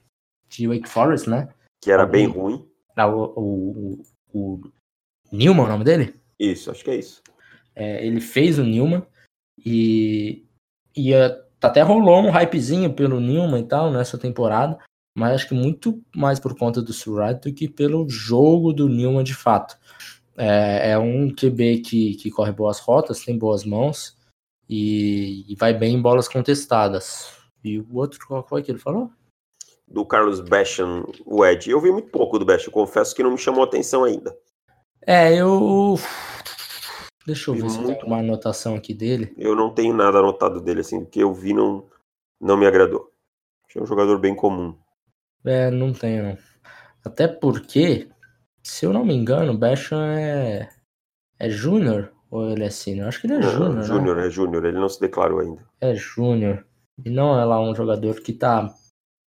de 0.57 0.67
Wake 0.67 0.89
Forest, 0.89 1.29
né? 1.29 1.49
Que 1.81 1.91
era 1.91 2.05
bem 2.05 2.27
ruim. 2.27 2.65
Ah, 2.95 3.07
o, 3.07 3.33
o, 3.35 4.01
o, 4.33 4.61
o 4.61 4.61
Newman, 5.31 5.65
o 5.65 5.67
nome 5.67 5.83
dele? 5.83 6.15
Isso, 6.39 6.71
acho 6.71 6.83
que 6.83 6.91
é 6.91 6.95
isso. 6.95 7.21
É, 7.75 8.05
ele 8.05 8.21
fez 8.21 8.57
o 8.57 8.63
Newman 8.63 9.05
e, 9.65 10.45
e 10.95 11.13
até 11.61 11.81
rolou 11.81 12.21
um 12.21 12.31
hypezinho 12.31 12.93
pelo 12.93 13.19
Newman 13.19 13.61
e 13.61 13.67
tal 13.67 13.91
nessa 13.91 14.17
temporada, 14.17 14.77
mas 15.17 15.35
acho 15.35 15.49
que 15.49 15.53
muito 15.53 16.01
mais 16.15 16.39
por 16.39 16.57
conta 16.57 16.81
do 16.81 16.93
Surratt 16.93 17.41
do 17.41 17.53
que 17.53 17.67
pelo 17.67 18.07
jogo 18.09 18.71
do 18.71 18.87
Newman 18.87 19.23
de 19.23 19.33
fato. 19.33 19.77
É, 20.37 20.91
é 20.91 20.97
um 20.97 21.33
QB 21.33 21.79
que, 21.79 22.15
que 22.15 22.29
corre 22.29 22.51
boas 22.51 22.79
rotas, 22.79 23.23
tem 23.23 23.37
boas 23.37 23.63
mãos 23.63 24.17
e, 24.69 25.45
e 25.51 25.55
vai 25.55 25.73
bem 25.73 25.95
em 25.95 26.01
bolas 26.01 26.27
contestadas. 26.27 27.33
E 27.63 27.79
o 27.79 27.95
outro, 27.95 28.19
qual 28.27 28.45
foi 28.45 28.61
que 28.61 28.71
ele 28.71 28.79
falou? 28.79 29.11
Do 29.87 30.05
Carlos 30.05 30.39
Basham, 30.39 31.05
o 31.25 31.45
Ed. 31.45 31.69
Eu 31.69 31.79
vi 31.79 31.91
muito 31.91 32.09
pouco 32.09 32.39
do 32.39 32.45
Basham, 32.45 32.71
confesso 32.71 33.15
que 33.15 33.23
não 33.23 33.31
me 33.31 33.37
chamou 33.37 33.63
atenção 33.63 34.03
ainda. 34.03 34.35
É, 35.05 35.35
eu 35.35 35.97
Deixa 37.25 37.49
eu 37.49 37.55
ver 37.55 37.69
se 37.69 37.79
eu 37.79 37.87
tenho 37.87 38.05
uma 38.05 38.19
anotação 38.19 38.75
aqui 38.75 38.93
dele. 38.93 39.33
Eu 39.35 39.55
não 39.55 39.73
tenho 39.73 39.93
nada 39.95 40.19
anotado 40.19 40.61
dele, 40.61 40.81
assim, 40.81 40.99
do 40.99 41.07
que 41.07 41.19
eu 41.19 41.33
vi 41.33 41.53
não, 41.53 41.85
não 42.39 42.55
me 42.55 42.67
agradou. 42.67 43.11
Achei 43.67 43.81
um 43.81 43.85
jogador 43.85 44.19
bem 44.19 44.35
comum. 44.35 44.77
É, 45.43 45.71
não 45.71 45.91
tenho, 45.91 46.23
não. 46.23 46.37
Até 47.03 47.27
porque, 47.27 48.07
se 48.61 48.85
eu 48.85 48.93
não 48.93 49.03
me 49.03 49.15
engano, 49.15 49.53
o 49.53 49.57
Basham 49.57 50.01
é, 50.01 50.69
é 51.39 51.49
júnior 51.49 52.13
ou 52.29 52.51
ele 52.51 52.63
é 52.63 52.69
sênior? 52.69 53.07
Acho 53.07 53.21
que 53.21 53.27
ele 53.27 53.37
é 53.37 53.41
júnior. 53.41 53.73
Né? 53.73 53.83
Júnior, 53.83 54.19
é 54.19 54.29
júnior, 54.29 54.65
ele 54.65 54.79
não 54.79 54.89
se 54.89 54.99
declarou 55.01 55.39
ainda. 55.39 55.65
É 55.81 55.95
júnior. 55.95 56.63
E 57.03 57.09
não 57.09 57.39
é 57.39 57.43
lá 57.43 57.59
um 57.59 57.73
jogador 57.73 58.21
que 58.21 58.33
tá 58.33 58.71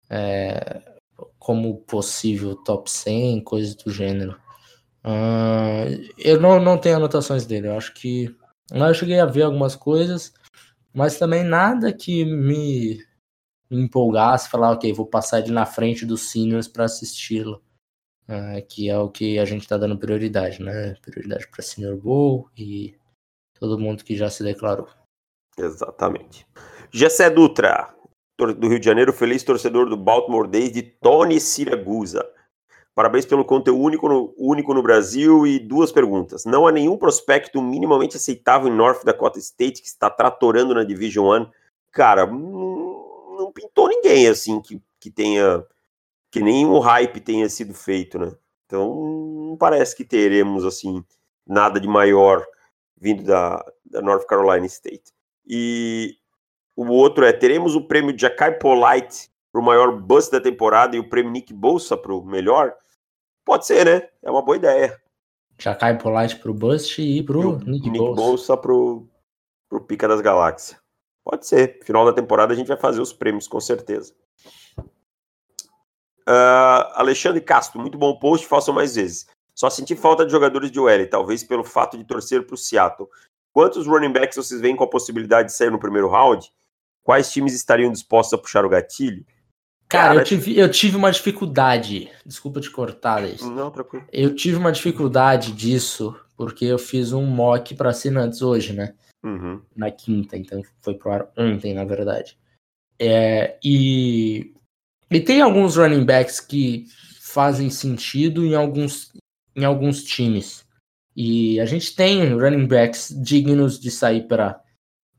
é, 0.08 0.82
como 1.38 1.78
possível 1.82 2.56
top 2.56 2.90
100, 2.90 3.42
coisas 3.42 3.74
do 3.74 3.90
gênero. 3.90 4.40
Uh, 5.04 5.98
eu 6.16 6.40
não, 6.40 6.60
não 6.60 6.78
tenho 6.78 6.96
anotações 6.96 7.44
dele. 7.44 7.68
Eu 7.68 7.76
acho 7.76 7.92
que. 7.94 8.34
Eu 8.70 8.94
cheguei 8.94 9.20
a 9.20 9.26
ver 9.26 9.42
algumas 9.42 9.74
coisas, 9.74 10.32
mas 10.94 11.18
também 11.18 11.44
nada 11.44 11.92
que 11.92 12.24
me, 12.24 13.04
me 13.70 13.82
empolgasse, 13.82 14.48
falar, 14.48 14.70
ok, 14.70 14.92
vou 14.92 15.06
passar 15.06 15.40
ele 15.40 15.50
na 15.50 15.66
frente 15.66 16.06
dos 16.06 16.30
seniors 16.30 16.68
para 16.68 16.84
assisti-lo. 16.84 17.62
Uh, 18.28 18.64
que 18.68 18.88
é 18.88 18.96
o 18.96 19.10
que 19.10 19.38
a 19.38 19.44
gente 19.44 19.62
está 19.62 19.76
dando 19.76 19.98
prioridade, 19.98 20.62
né? 20.62 20.94
Prioridade 21.02 21.48
para 21.48 21.60
Senior 21.62 21.96
Bowl 21.96 22.48
e 22.56 22.96
todo 23.58 23.78
mundo 23.78 24.04
que 24.04 24.16
já 24.16 24.30
se 24.30 24.44
declarou. 24.44 24.88
Exatamente. 25.58 26.46
Gessé 26.92 27.28
Dutra, 27.28 27.94
do 28.38 28.68
Rio 28.68 28.78
de 28.78 28.84
Janeiro, 28.84 29.12
feliz 29.12 29.42
torcedor 29.42 29.88
do 29.88 29.96
Baltimore 29.96 30.48
desde 30.48 30.82
Tony 30.82 31.40
Siragusa. 31.40 32.28
Parabéns 32.94 33.24
pelo 33.24 33.44
conteúdo 33.44 33.82
único 33.82 34.08
no, 34.08 34.34
único 34.36 34.74
no 34.74 34.82
Brasil 34.82 35.46
e 35.46 35.58
duas 35.58 35.90
perguntas. 35.90 36.44
Não 36.44 36.66
há 36.66 36.72
nenhum 36.72 36.96
prospecto 36.98 37.62
minimamente 37.62 38.16
aceitável 38.16 38.68
em 38.68 38.76
North 38.76 39.02
Dakota 39.04 39.38
State 39.38 39.80
que 39.80 39.88
está 39.88 40.10
tratorando 40.10 40.74
na 40.74 40.84
Division 40.84 41.26
One. 41.26 41.48
Cara, 41.90 42.26
não, 42.26 43.36
não 43.38 43.52
pintou 43.52 43.88
ninguém 43.88 44.28
assim 44.28 44.60
que, 44.60 44.80
que 45.00 45.10
tenha 45.10 45.64
que 46.30 46.40
nenhum 46.40 46.78
hype 46.78 47.20
tenha 47.20 47.48
sido 47.48 47.74
feito, 47.74 48.18
né? 48.18 48.32
Então 48.66 48.94
não 49.50 49.56
parece 49.56 49.94
que 49.94 50.04
teremos 50.04 50.64
assim 50.64 51.04
nada 51.46 51.78
de 51.78 51.88
maior 51.88 52.44
vindo 52.98 53.22
da, 53.22 53.64
da 53.84 54.00
North 54.00 54.26
Carolina 54.26 54.66
State. 54.66 55.12
E 55.46 56.16
o 56.76 56.86
outro 56.86 57.24
é 57.24 57.32
teremos 57.32 57.74
o 57.74 57.86
prêmio 57.86 58.18
Jackai 58.18 58.58
Polite 58.58 59.30
para 59.52 59.60
o 59.60 59.64
maior 59.64 60.00
bust 60.00 60.32
da 60.32 60.40
temporada 60.40 60.96
e 60.96 60.98
o 60.98 61.08
prêmio 61.08 61.30
Nick 61.30 61.52
Bolsa 61.52 61.96
para 61.96 62.14
o 62.14 62.24
melhor? 62.24 62.74
Pode 63.44 63.66
ser, 63.66 63.84
né? 63.84 64.08
É 64.22 64.30
uma 64.30 64.42
boa 64.42 64.56
ideia. 64.56 64.98
Jackai 65.58 65.98
Polite 65.98 66.36
para 66.36 66.50
o 66.50 66.54
bust 66.54 67.00
e 67.00 67.22
para 67.22 67.38
o 67.38 67.58
Nick, 67.58 67.90
Nick 67.90 67.98
Bolsa, 67.98 68.22
Bolsa 68.22 68.56
para 68.56 68.72
o 68.72 69.80
Pica 69.86 70.08
das 70.08 70.20
Galáxias. 70.20 70.80
Pode 71.24 71.46
ser. 71.46 71.78
Final 71.84 72.04
da 72.04 72.12
temporada 72.12 72.52
a 72.52 72.56
gente 72.56 72.68
vai 72.68 72.76
fazer 72.76 73.00
os 73.00 73.12
prêmios, 73.12 73.46
com 73.46 73.60
certeza. 73.60 74.14
Uh, 76.28 76.86
Alexandre 76.94 77.40
Castro, 77.40 77.80
muito 77.80 77.98
bom 77.98 78.18
post, 78.18 78.46
façam 78.46 78.74
mais 78.74 78.94
vezes. 78.94 79.26
Só 79.54 79.68
senti 79.68 79.94
falta 79.94 80.24
de 80.24 80.32
jogadores 80.32 80.70
de 80.70 80.80
OL, 80.80 81.06
talvez 81.08 81.44
pelo 81.44 81.64
fato 81.64 81.98
de 81.98 82.04
torcer 82.04 82.46
para 82.46 82.54
o 82.54 82.58
Seattle. 82.58 83.08
Quantos 83.52 83.86
running 83.86 84.12
backs 84.12 84.36
vocês 84.36 84.60
veem 84.60 84.74
com 84.74 84.84
a 84.84 84.88
possibilidade 84.88 85.48
de 85.48 85.54
sair 85.54 85.70
no 85.70 85.78
primeiro 85.78 86.08
round? 86.08 86.50
Quais 87.02 87.32
times 87.32 87.54
estariam 87.54 87.90
dispostos 87.90 88.32
a 88.34 88.38
puxar 88.38 88.64
o 88.64 88.68
gatilho? 88.68 89.24
Cara, 89.88 90.08
Cara 90.08 90.20
eu, 90.20 90.24
tive, 90.24 90.58
eu 90.58 90.70
tive 90.70 90.96
uma 90.96 91.10
dificuldade. 91.10 92.10
Desculpa 92.24 92.60
te 92.60 92.70
cortar, 92.70 93.24
isso. 93.28 93.50
Não, 93.50 93.70
tranquilo. 93.70 94.06
Eu 94.10 94.34
tive 94.34 94.56
uma 94.56 94.72
dificuldade 94.72 95.52
disso, 95.52 96.16
porque 96.36 96.64
eu 96.64 96.78
fiz 96.78 97.12
um 97.12 97.26
mock 97.26 97.74
para 97.74 97.90
assinantes 97.90 98.40
hoje, 98.40 98.72
né? 98.72 98.94
Uhum. 99.22 99.60
Na 99.76 99.90
quinta, 99.90 100.36
então 100.36 100.62
foi 100.80 100.94
pro 100.94 101.12
ar 101.12 101.28
ontem, 101.36 101.74
na 101.74 101.84
verdade. 101.84 102.38
É, 102.98 103.58
e, 103.62 104.54
e 105.10 105.20
tem 105.20 105.42
alguns 105.42 105.76
running 105.76 106.04
backs 106.04 106.40
que 106.40 106.86
fazem 107.20 107.68
sentido 107.68 108.46
em 108.46 108.54
alguns, 108.54 109.12
em 109.54 109.64
alguns 109.64 110.02
times. 110.04 110.64
E 111.14 111.60
a 111.60 111.66
gente 111.66 111.94
tem 111.94 112.34
running 112.34 112.66
backs 112.66 113.14
dignos 113.22 113.78
de 113.78 113.90
sair 113.90 114.26
para 114.26 114.61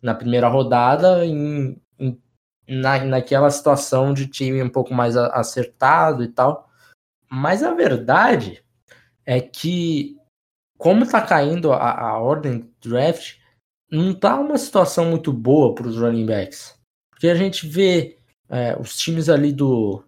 na 0.03 0.13
primeira 0.13 0.50
rodada 0.50 1.25
em, 1.25 1.81
em, 1.98 2.22
na, 2.67 3.03
naquela 3.05 3.50
situação 3.50 4.13
de 4.13 4.27
time 4.27 4.62
um 4.62 4.69
pouco 4.69 4.93
mais 4.93 5.15
acertado 5.15 6.24
e 6.24 6.27
tal. 6.27 6.69
Mas 7.31 7.63
a 7.63 7.74
verdade 7.74 8.63
é 9.25 9.39
que, 9.39 10.17
como 10.77 11.03
está 11.03 11.22
caindo 11.22 11.72
a, 11.72 12.10
a 12.10 12.19
ordem 12.19 12.60
do 12.60 12.89
draft, 12.89 13.38
não 13.89 14.13
tá 14.13 14.39
uma 14.39 14.57
situação 14.57 15.05
muito 15.05 15.31
boa 15.31 15.74
para 15.74 15.88
os 15.88 15.98
running 15.98 16.25
backs. 16.25 16.77
Porque 17.10 17.29
a 17.29 17.36
gente 17.36 17.65
vê 17.65 18.19
é, 18.50 18.77
os 18.79 18.98
times 18.98 19.29
ali 19.29 19.53
do, 19.53 20.03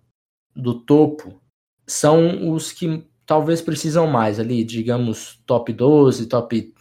do 0.53 0.81
topo 0.81 1.39
são 1.87 2.51
os 2.51 2.71
que 2.71 3.07
talvez 3.25 3.61
precisam 3.61 4.07
mais 4.07 4.39
ali, 4.39 4.63
digamos, 4.63 5.41
top 5.45 5.71
12, 5.71 6.27
top, 6.27 6.73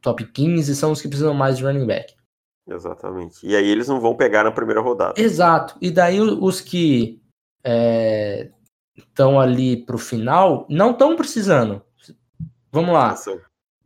top 0.00 0.24
15, 0.26 0.76
são 0.76 0.92
os 0.92 1.00
que 1.00 1.08
precisam 1.08 1.34
mais 1.34 1.56
de 1.56 1.64
running 1.64 1.86
back. 1.86 2.19
Exatamente. 2.70 3.44
E 3.44 3.56
aí 3.56 3.68
eles 3.68 3.88
não 3.88 4.00
vão 4.00 4.14
pegar 4.14 4.44
na 4.44 4.52
primeira 4.52 4.80
rodada. 4.80 5.20
Exato. 5.20 5.76
E 5.80 5.90
daí 5.90 6.20
os 6.20 6.60
que 6.60 7.20
estão 8.96 9.40
é, 9.40 9.44
ali 9.44 9.84
para 9.84 9.96
o 9.96 9.98
final 9.98 10.66
não 10.68 10.92
estão 10.92 11.16
precisando. 11.16 11.82
Vamos 12.72 12.94
lá. 12.94 13.16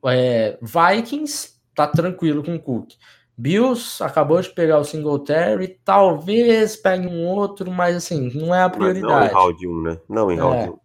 É, 0.06 0.58
Vikings 0.60 1.54
tá 1.74 1.86
tranquilo 1.86 2.44
com 2.44 2.54
o 2.54 2.60
Cook. 2.60 2.92
Bills 3.36 4.02
acabou 4.02 4.40
de 4.40 4.50
pegar 4.50 4.78
o 4.78 4.84
Singletary, 4.84 5.80
talvez 5.84 6.76
pegue 6.76 7.08
um 7.08 7.26
outro, 7.26 7.68
mas 7.70 7.96
assim, 7.96 8.30
não 8.32 8.54
é 8.54 8.62
a 8.62 8.70
prioridade. 8.70 9.12
Mas 9.12 9.32
não 9.32 9.40
em 9.40 9.44
round 9.44 9.66
1, 9.66 9.82
né? 9.82 10.00
Não 10.08 10.30
em 10.30 10.36
round 10.36 10.56
é. 10.56 10.70
1. 10.70 10.78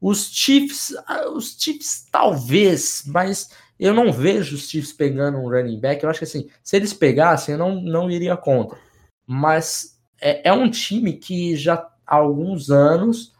Os 0.00 0.30
Chiefs, 0.30 0.94
ah, 1.06 1.30
os 1.30 1.56
Chiefs 1.58 2.06
talvez, 2.10 3.04
mas 3.06 3.48
eu 3.78 3.94
não 3.94 4.12
vejo 4.12 4.56
os 4.56 4.68
Chiefs 4.68 4.92
pegando 4.92 5.38
um 5.38 5.48
running 5.48 5.78
back. 5.78 6.02
Eu 6.02 6.10
acho 6.10 6.18
que 6.18 6.24
assim, 6.24 6.48
se 6.62 6.76
eles 6.76 6.92
pegassem, 6.92 7.52
eu 7.52 7.58
não, 7.58 7.80
não 7.80 8.10
iria 8.10 8.36
contra. 8.36 8.78
Mas 9.26 9.98
é, 10.20 10.48
é 10.48 10.52
um 10.52 10.70
time 10.70 11.12
que 11.12 11.56
já 11.56 11.88
há 12.06 12.16
alguns 12.16 12.70
anos 12.70 13.32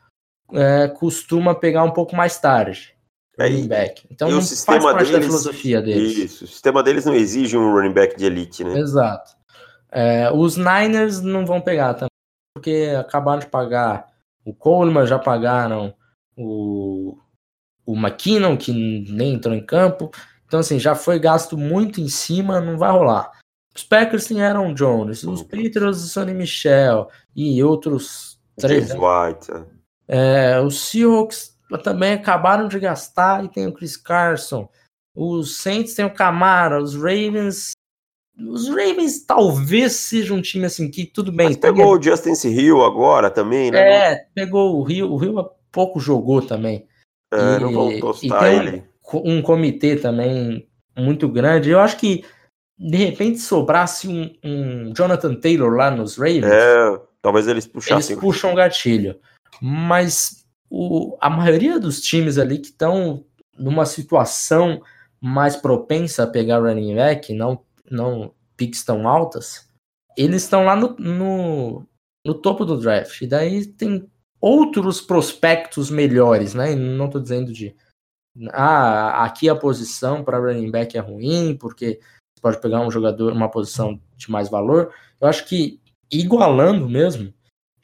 é, 0.53 0.89
costuma 0.89 1.55
pegar 1.55 1.83
um 1.83 1.91
pouco 1.91 2.15
mais 2.15 2.39
tarde. 2.39 2.95
É, 3.39 3.49
running 3.49 3.69
back. 3.69 4.07
Então 4.11 4.31
não 4.31 4.43
faz 4.43 4.65
parte 4.65 4.99
deles, 4.99 5.13
da 5.13 5.23
filosofia 5.23 5.81
deles. 5.81 6.17
Isso, 6.17 6.45
o 6.45 6.49
sistema 6.49 6.83
deles 6.83 7.05
não 7.05 7.15
exige 7.15 7.57
um 7.57 7.73
running 7.73 7.93
back 7.93 8.17
de 8.17 8.27
elite, 8.27 8.65
né? 8.65 8.79
Exato. 8.79 9.37
É, 9.91 10.31
os 10.31 10.57
Niners 10.57 11.21
não 11.21 11.47
vão 11.47 11.61
pegar 11.61 11.95
também, 11.95 12.09
porque 12.55 12.95
acabaram 12.99 13.41
de 13.41 13.47
pagar 13.47 14.09
o 14.45 14.53
Coleman, 14.53 15.07
já 15.07 15.19
pagaram 15.19 15.95
o, 16.37 17.17
o 17.89 17.97
McKinnon, 17.97 18.55
que 18.55 18.71
nem 18.71 19.33
entrou 19.33 19.55
em 19.55 19.65
campo. 19.65 20.11
Então, 20.47 20.61
assim, 20.61 20.79
já 20.79 20.95
foi 20.95 21.19
gasto 21.19 21.57
muito 21.57 22.03
em 22.03 22.09
cima, 22.09 22.61
não 22.61 22.77
vai 22.77 22.91
rolar. 22.91 23.33
Os 23.75 23.83
Packers 23.83 24.27
têm 24.27 24.43
Aaron 24.43 24.75
Jones, 24.75 25.25
os 25.25 25.43
Patriots, 25.43 26.13
Sonny 26.13 26.35
Michel 26.35 27.09
e 27.35 27.63
outros 27.63 28.39
três. 28.59 28.89
James 28.89 29.03
White. 29.03 29.67
É. 30.07 30.57
é, 30.57 30.61
os 30.61 30.83
Seahawks 30.83 31.57
também 31.83 32.13
acabaram 32.13 32.69
de 32.69 32.79
gastar 32.79 33.43
e 33.43 33.49
tem 33.49 33.67
o 33.67 33.73
Chris 33.73 33.97
Carson. 33.97 34.69
Os 35.15 35.57
Saints 35.57 35.95
têm 35.95 36.05
o 36.05 36.13
Camara, 36.13 36.83
os 36.83 36.95
Ravens. 36.95 37.71
Os 38.39 38.69
Ravens 38.69 39.25
talvez 39.25 39.95
seja 39.95 40.35
um 40.35 40.43
time 40.43 40.67
assim 40.67 40.91
que 40.91 41.07
tudo 41.07 41.33
bem. 41.33 41.47
Mas 41.47 41.57
pegou 41.57 41.97
o 41.97 42.03
Justin 42.03 42.49
Hill 42.49 42.85
agora 42.85 43.31
também, 43.31 43.71
né? 43.71 44.13
É, 44.13 44.27
pegou 44.35 44.79
o 44.79 44.91
Hill. 44.91 45.11
O 45.11 45.25
Hill 45.25 45.51
pouco 45.73 45.99
jogou 45.99 46.43
também. 46.43 46.87
É, 47.33 47.57
e, 47.57 47.61
não 47.61 47.73
vão 47.73 48.01
tostar 48.01 48.53
ele. 48.53 48.85
Um, 49.13 49.39
um 49.39 49.43
comitê 49.43 49.97
também 49.97 50.69
muito 50.97 51.29
grande. 51.29 51.71
Eu 51.71 51.81
acho 51.81 51.97
que 51.97 52.25
de 52.79 52.97
repente 52.97 53.39
sobrasse 53.39 54.09
um, 54.09 54.33
um 54.45 54.93
Jonathan 54.95 55.35
Taylor 55.35 55.73
lá 55.73 55.91
nos 55.91 56.17
Ravens. 56.17 56.45
É, 56.45 57.01
talvez 57.21 57.49
eles 57.49 57.67
puxassem. 57.67 58.15
Eles 58.15 58.21
puxam 58.21 58.53
o 58.53 58.57
gatilho. 58.57 59.19
Mas 59.61 60.45
o, 60.71 61.17
a 61.21 61.29
maioria 61.29 61.79
dos 61.79 62.01
times 62.01 62.39
ali 62.39 62.59
que 62.59 62.69
estão 62.69 63.25
numa 63.59 63.85
situação 63.85 64.81
mais 65.21 65.57
propensa 65.57 66.23
a 66.23 66.27
pegar 66.27 66.61
running 66.61 66.95
back, 66.95 67.33
não, 67.33 67.61
não 67.91 68.33
picks 68.57 68.85
tão 68.85 69.09
altas, 69.09 69.69
eles 70.17 70.43
estão 70.43 70.65
lá 70.65 70.77
no, 70.77 70.95
no, 70.97 71.87
no 72.25 72.35
topo 72.35 72.65
do 72.65 72.79
draft. 72.79 73.21
E 73.23 73.27
daí 73.27 73.67
tem 73.67 74.09
outros 74.41 75.01
prospectos 75.01 75.91
melhores, 75.91 76.55
né? 76.55 76.75
Não 76.75 77.07
estou 77.07 77.21
dizendo 77.21 77.53
de 77.53 77.75
ah, 78.53 79.25
aqui 79.25 79.49
a 79.49 79.57
posição 79.57 80.23
para 80.23 80.39
running 80.39 80.71
back 80.71 80.97
é 80.97 81.01
ruim, 81.01 81.57
porque 81.57 82.01
você 82.35 82.41
pode 82.41 82.61
pegar 82.61 82.81
um 82.81 82.91
jogador, 82.91 83.33
uma 83.33 83.51
posição 83.51 84.01
de 84.17 84.31
mais 84.31 84.49
valor. 84.49 84.95
Eu 85.21 85.29
acho 85.29 85.45
que 85.47 85.81
igualando 86.11 86.89
mesmo, 86.89 87.35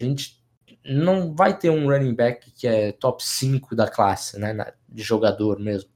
a 0.00 0.04
gente 0.04 0.42
não 0.84 1.34
vai 1.34 1.56
ter 1.56 1.70
um 1.70 1.88
running 1.88 2.14
back 2.14 2.50
que 2.52 2.66
é 2.66 2.92
top 2.92 3.24
5 3.24 3.74
da 3.74 3.88
classe, 3.88 4.38
né? 4.38 4.72
De 4.88 5.02
jogador 5.02 5.58
mesmo. 5.58 5.90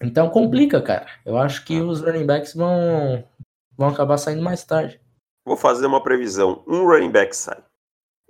Então 0.00 0.30
complica, 0.30 0.80
cara. 0.80 1.06
Eu 1.26 1.36
acho 1.36 1.64
que 1.64 1.80
os 1.80 2.00
running 2.00 2.24
backs 2.24 2.54
vão, 2.54 3.22
vão 3.76 3.88
acabar 3.88 4.16
saindo 4.16 4.42
mais 4.42 4.64
tarde. 4.64 5.00
Vou 5.44 5.56
fazer 5.56 5.86
uma 5.86 6.02
previsão. 6.02 6.64
Um 6.66 6.86
running 6.86 7.10
back 7.10 7.36
sai. 7.36 7.62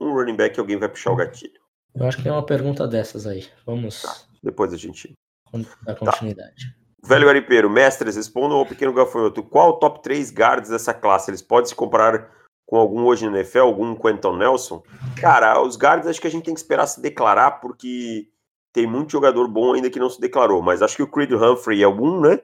Um 0.00 0.12
running 0.12 0.36
back 0.36 0.58
alguém 0.58 0.78
vai 0.78 0.88
puxar 0.88 1.12
o 1.12 1.16
gatilho. 1.16 1.59
Eu 1.94 2.06
acho 2.06 2.16
que 2.16 2.22
tem 2.22 2.32
uma 2.32 2.44
pergunta 2.44 2.86
dessas 2.86 3.26
aí. 3.26 3.46
Vamos. 3.66 4.02
Tá, 4.02 4.16
depois 4.42 4.72
a 4.72 4.76
gente. 4.76 5.12
Dar 5.52 5.94
tá. 5.94 5.94
continuidade. 5.94 6.66
Tá. 6.66 7.08
Velho 7.08 7.26
Garipeiro, 7.26 7.70
mestres, 7.70 8.16
respondam 8.16 8.58
ao 8.58 8.66
pequeno 8.66 8.92
gafanhoto. 8.92 9.42
Qual 9.42 9.70
o 9.70 9.78
top 9.78 10.02
3 10.02 10.30
guards 10.30 10.70
dessa 10.70 10.92
classe? 10.92 11.30
Eles 11.30 11.42
podem 11.42 11.66
se 11.66 11.74
comparar 11.74 12.30
com 12.66 12.76
algum 12.76 13.04
hoje 13.04 13.26
no 13.26 13.36
NFL, 13.36 13.60
algum 13.60 13.96
Quentin 13.96 14.36
Nelson? 14.36 14.82
Cara, 15.20 15.60
os 15.60 15.76
guards 15.76 16.06
acho 16.06 16.20
que 16.20 16.26
a 16.26 16.30
gente 16.30 16.44
tem 16.44 16.54
que 16.54 16.60
esperar 16.60 16.86
se 16.86 17.00
declarar, 17.00 17.52
porque 17.60 18.28
tem 18.72 18.86
muito 18.86 19.12
jogador 19.12 19.48
bom 19.48 19.74
ainda 19.74 19.90
que 19.90 19.98
não 19.98 20.10
se 20.10 20.20
declarou. 20.20 20.62
Mas 20.62 20.82
acho 20.82 20.96
que 20.96 21.02
o 21.02 21.10
Creed 21.10 21.32
Humphrey 21.32 21.82
é 21.82 21.84
algum, 21.84 22.20
né? 22.20 22.38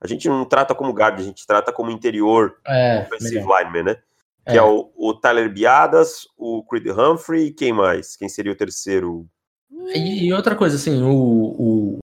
A 0.00 0.06
gente 0.06 0.28
não 0.28 0.44
trata 0.44 0.74
como 0.74 0.92
guard, 0.92 1.20
a 1.20 1.22
gente 1.22 1.46
trata 1.46 1.72
como 1.72 1.90
interior 1.90 2.56
é, 2.66 3.02
offensive 3.02 3.44
lineman, 3.44 3.82
né? 3.84 3.96
Que 4.48 4.56
é, 4.56 4.60
é 4.60 4.62
o, 4.62 4.90
o, 4.96 5.12
Tyler 5.12 5.52
Biadas, 5.52 6.26
o 6.36 6.64
Creed 6.64 6.86
Humphrey, 6.86 7.52
quem 7.52 7.70
mais? 7.70 8.16
Quem 8.16 8.30
seria 8.30 8.52
o 8.52 8.56
terceiro? 8.56 9.26
E, 9.94 10.26
e 10.26 10.32
outra 10.32 10.56
coisa, 10.56 10.76
assim, 10.76 11.02
o, 11.02 11.54
o 11.58 11.98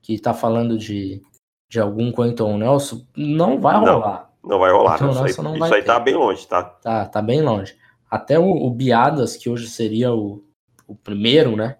que 0.00 0.18
tá 0.18 0.32
falando 0.32 0.78
de, 0.78 1.20
de 1.68 1.78
algum 1.78 2.10
Quentin 2.10 2.56
Nelson, 2.56 3.06
não 3.14 3.60
vai 3.60 3.76
rolar. 3.76 4.30
Não, 4.42 4.50
não 4.50 4.58
vai 4.58 4.72
rolar. 4.72 5.02
Não, 5.02 5.26
isso 5.26 5.40
aí, 5.40 5.44
não 5.44 5.58
vai 5.58 5.68
isso 5.68 5.74
aí 5.74 5.82
tá 5.82 6.00
bem 6.00 6.14
longe, 6.14 6.46
tá? 6.46 6.62
Tá, 6.62 7.04
tá 7.04 7.20
bem 7.20 7.42
longe. 7.42 7.76
Até 8.10 8.38
o, 8.38 8.48
o 8.48 8.70
Biadas, 8.70 9.36
que 9.36 9.50
hoje 9.50 9.68
seria 9.68 10.12
o, 10.14 10.42
o 10.86 10.94
primeiro, 10.94 11.54
né? 11.54 11.76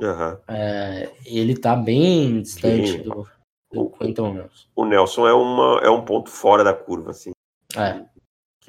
Uhum. 0.00 0.38
É, 0.46 1.10
ele 1.26 1.56
tá 1.56 1.74
bem 1.74 2.42
distante 2.42 2.98
do, 2.98 3.26
do 3.72 3.90
Quentin 3.90 4.34
Nelson. 4.34 4.66
O 4.76 4.84
Nelson 4.84 5.26
é, 5.26 5.32
uma, 5.32 5.80
é 5.82 5.90
um 5.90 6.04
ponto 6.04 6.30
fora 6.30 6.62
da 6.62 6.72
curva, 6.72 7.10
assim. 7.10 7.32
É. 7.76 8.04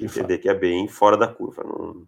Que 0.00 0.06
entender 0.06 0.38
que 0.38 0.48
é 0.48 0.54
bem 0.54 0.88
fora 0.88 1.16
da 1.16 1.28
curva. 1.28 1.62
Não, 1.62 2.06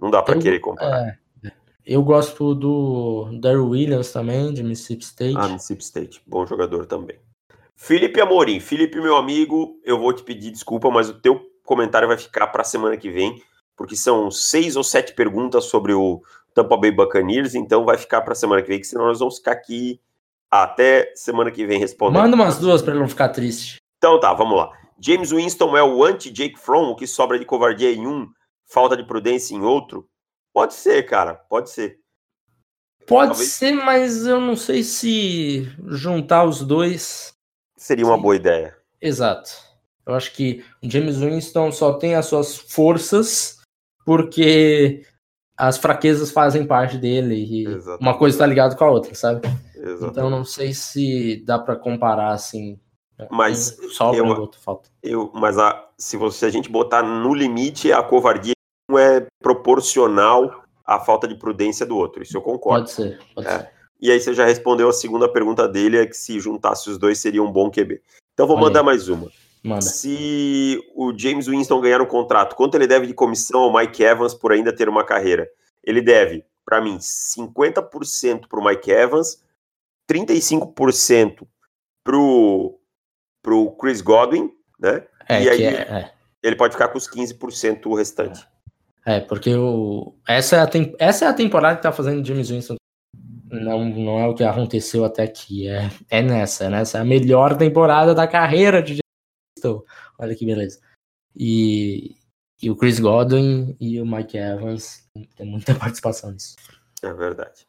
não 0.00 0.10
dá 0.10 0.22
para 0.22 0.38
querer 0.38 0.60
comparar. 0.60 1.18
É, 1.44 1.52
eu 1.86 2.02
gosto 2.02 2.54
do 2.54 3.30
Daryl 3.40 3.68
Williams 3.68 4.12
também, 4.12 4.52
de 4.52 4.62
Mississippi 4.62 5.04
State. 5.04 5.36
Ah, 5.36 5.48
Mississippi 5.48 5.82
State. 5.82 6.22
Bom 6.26 6.44
jogador 6.44 6.86
também. 6.86 7.18
Felipe 7.76 8.20
Amorim. 8.20 8.58
Felipe, 8.58 9.00
meu 9.00 9.16
amigo, 9.16 9.80
eu 9.84 9.98
vou 9.98 10.12
te 10.12 10.22
pedir 10.22 10.50
desculpa, 10.50 10.90
mas 10.90 11.08
o 11.08 11.14
teu 11.14 11.40
comentário 11.64 12.08
vai 12.08 12.18
ficar 12.18 12.48
para 12.48 12.62
a 12.62 12.64
semana 12.64 12.96
que 12.96 13.10
vem, 13.10 13.40
porque 13.76 13.94
são 13.94 14.30
seis 14.30 14.74
ou 14.74 14.82
sete 14.82 15.14
perguntas 15.14 15.64
sobre 15.66 15.92
o 15.92 16.20
Tampa 16.52 16.76
Bay 16.76 16.90
Buccaneers, 16.90 17.54
então 17.54 17.84
vai 17.84 17.96
ficar 17.96 18.22
para 18.22 18.32
a 18.32 18.36
semana 18.36 18.62
que 18.62 18.68
vem, 18.68 18.80
que 18.80 18.86
senão 18.86 19.06
nós 19.06 19.20
vamos 19.20 19.36
ficar 19.36 19.52
aqui 19.52 20.00
até 20.50 21.12
semana 21.14 21.50
que 21.50 21.64
vem 21.66 21.78
respondendo. 21.78 22.20
Manda 22.20 22.34
umas 22.34 22.58
duas 22.58 22.82
para 22.82 22.92
ele 22.92 23.00
não 23.00 23.08
ficar 23.08 23.28
triste. 23.28 23.76
Então 23.98 24.18
tá, 24.18 24.32
vamos 24.34 24.56
lá. 24.56 24.72
James 25.00 25.30
Winston 25.30 25.76
é 25.76 25.82
o 25.82 26.04
anti-Jake 26.04 26.58
Fromm, 26.58 26.90
o 26.90 26.96
que 26.96 27.06
sobra 27.06 27.38
de 27.38 27.44
covardia 27.44 27.92
em 27.92 28.06
um, 28.06 28.28
falta 28.66 28.96
de 28.96 29.04
prudência 29.06 29.54
em 29.54 29.62
outro? 29.62 30.08
Pode 30.52 30.74
ser, 30.74 31.04
cara, 31.04 31.34
pode 31.34 31.70
ser. 31.70 31.98
Pode 33.06 33.30
Talvez... 33.30 33.52
ser, 33.52 33.72
mas 33.72 34.26
eu 34.26 34.40
não 34.40 34.56
sei 34.56 34.82
se 34.82 35.62
juntar 35.86 36.44
os 36.44 36.62
dois. 36.62 37.32
Seria 37.76 38.04
uma 38.04 38.16
Sim. 38.16 38.22
boa 38.22 38.36
ideia. 38.36 38.76
Exato. 39.00 39.50
Eu 40.06 40.14
acho 40.14 40.32
que 40.32 40.64
o 40.82 40.90
James 40.90 41.18
Winston 41.18 41.70
só 41.70 41.94
tem 41.94 42.14
as 42.14 42.26
suas 42.26 42.56
forças 42.56 43.58
porque 44.04 45.02
as 45.56 45.76
fraquezas 45.76 46.30
fazem 46.30 46.66
parte 46.66 46.96
dele 46.96 47.34
e 47.34 47.66
Exatamente. 47.66 48.00
uma 48.02 48.16
coisa 48.16 48.36
está 48.36 48.46
ligada 48.46 48.74
com 48.74 48.84
a 48.84 48.90
outra, 48.90 49.14
sabe? 49.14 49.46
Exatamente. 49.74 50.10
Então 50.10 50.30
não 50.30 50.44
sei 50.44 50.72
se 50.72 51.42
dá 51.44 51.58
para 51.58 51.76
comparar 51.76 52.32
assim. 52.32 52.80
Mas 53.30 53.76
só 53.90 54.14
eu, 54.14 54.26
outro 54.26 54.60
falta. 54.60 54.88
Eu, 55.02 55.30
mas 55.34 55.58
a, 55.58 55.88
se 55.96 56.16
você 56.16 56.46
a 56.46 56.50
gente 56.50 56.68
botar 56.68 57.02
no 57.02 57.34
limite 57.34 57.92
a 57.92 58.02
covardia 58.02 58.54
não 58.88 58.98
é 58.98 59.26
proporcional 59.42 60.62
à 60.84 61.00
falta 61.00 61.26
de 61.26 61.34
prudência 61.34 61.84
do 61.84 61.96
outro. 61.96 62.22
Isso 62.22 62.36
eu 62.36 62.42
concordo. 62.42 62.84
Pode 62.84 62.92
ser. 62.92 63.18
Pode 63.34 63.46
é. 63.46 63.58
ser. 63.58 63.70
E 64.00 64.10
aí 64.12 64.20
você 64.20 64.32
já 64.32 64.44
respondeu 64.44 64.88
a 64.88 64.92
segunda 64.92 65.28
pergunta 65.28 65.66
dele, 65.66 65.98
é 65.98 66.06
que 66.06 66.16
se 66.16 66.38
juntasse 66.38 66.88
os 66.88 66.96
dois 66.96 67.18
seria 67.18 67.42
um 67.42 67.50
bom 67.50 67.68
QB. 67.70 68.00
Então 68.32 68.46
vou 68.46 68.56
Olha 68.56 68.66
mandar 68.66 68.80
aí. 68.80 68.86
mais 68.86 69.08
uma. 69.08 69.28
Manda. 69.62 69.82
Se 69.82 70.80
o 70.94 71.12
James 71.16 71.48
Winston 71.48 71.80
ganhar 71.80 72.00
um 72.00 72.06
contrato, 72.06 72.54
quanto 72.54 72.76
ele 72.76 72.86
deve 72.86 73.08
de 73.08 73.14
comissão 73.14 73.62
ao 73.62 73.72
Mike 73.72 74.02
Evans 74.02 74.32
por 74.32 74.52
ainda 74.52 74.72
ter 74.72 74.88
uma 74.88 75.04
carreira? 75.04 75.50
Ele 75.82 76.00
deve, 76.00 76.44
para 76.64 76.80
mim, 76.80 76.98
50% 76.98 78.46
para 78.48 78.60
o 78.60 78.64
Mike 78.64 78.90
Evans, 78.90 79.42
35% 80.08 81.46
para 82.04 82.16
o 82.16 82.77
Chris 83.80 84.00
Godwin, 84.00 84.50
né? 84.78 85.04
É, 85.28 85.42
e 85.42 85.50
aí 85.50 85.64
é, 85.64 85.72
é. 85.72 86.12
ele 86.42 86.56
pode 86.56 86.74
ficar 86.74 86.88
com 86.88 86.98
os 86.98 87.08
15% 87.08 87.86
o 87.86 87.94
restante. 87.94 88.46
É, 89.04 89.20
porque 89.20 89.54
o... 89.54 90.14
essa, 90.26 90.56
é 90.56 90.60
a 90.60 90.66
tem... 90.66 90.94
essa 90.98 91.24
é 91.24 91.28
a 91.28 91.34
temporada 91.34 91.76
que 91.76 91.82
tá 91.82 91.92
fazendo 91.92 92.26
James 92.26 92.50
Winston. 92.50 92.76
Não, 93.50 93.84
não 93.84 94.18
é 94.18 94.26
o 94.26 94.34
que 94.34 94.44
aconteceu 94.44 95.04
até 95.04 95.22
aqui. 95.22 95.66
É, 95.68 95.90
é 96.10 96.22
nessa, 96.22 96.64
é 96.64 96.68
nessa. 96.68 96.98
É 96.98 97.00
a 97.00 97.04
melhor 97.04 97.56
temporada 97.56 98.14
da 98.14 98.26
carreira 98.26 98.82
de 98.82 98.98
Estou. 99.56 99.84
Olha 100.18 100.34
que 100.34 100.46
beleza. 100.46 100.78
E, 101.34 102.16
e 102.62 102.70
o 102.70 102.76
Chris 102.76 103.00
Godwin 103.00 103.76
e 103.80 104.00
o 104.00 104.06
Mike 104.06 104.36
Evans 104.36 105.08
tem 105.36 105.46
muita 105.46 105.74
participação 105.74 106.30
nisso. 106.30 106.56
É 107.02 107.12
verdade. 107.12 107.66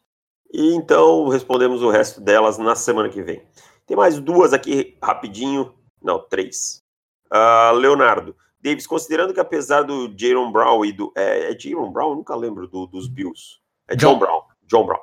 E 0.52 0.74
então 0.74 1.28
respondemos 1.28 1.82
o 1.82 1.90
resto 1.90 2.20
delas 2.20 2.58
na 2.58 2.74
semana 2.74 3.08
que 3.08 3.22
vem. 3.22 3.42
Tem 3.90 3.96
mais 3.96 4.20
duas 4.20 4.52
aqui 4.52 4.96
rapidinho. 5.02 5.74
Não, 6.00 6.20
três. 6.20 6.80
Uh, 7.26 7.74
Leonardo. 7.74 8.36
Davis, 8.60 8.86
considerando 8.86 9.34
que 9.34 9.40
apesar 9.40 9.82
do 9.82 10.14
Jaron 10.16 10.52
Brown 10.52 10.84
e 10.84 10.92
do. 10.92 11.12
É, 11.16 11.50
é 11.50 11.58
Jaron 11.58 11.90
Brown? 11.90 12.10
Eu 12.10 12.14
nunca 12.14 12.36
lembro 12.36 12.68
do, 12.68 12.86
dos 12.86 13.08
Bills. 13.08 13.58
É 13.88 13.96
John, 13.96 14.12
John 14.12 14.18
Brown. 14.20 14.42
John 14.62 14.86
Brown. 14.86 15.00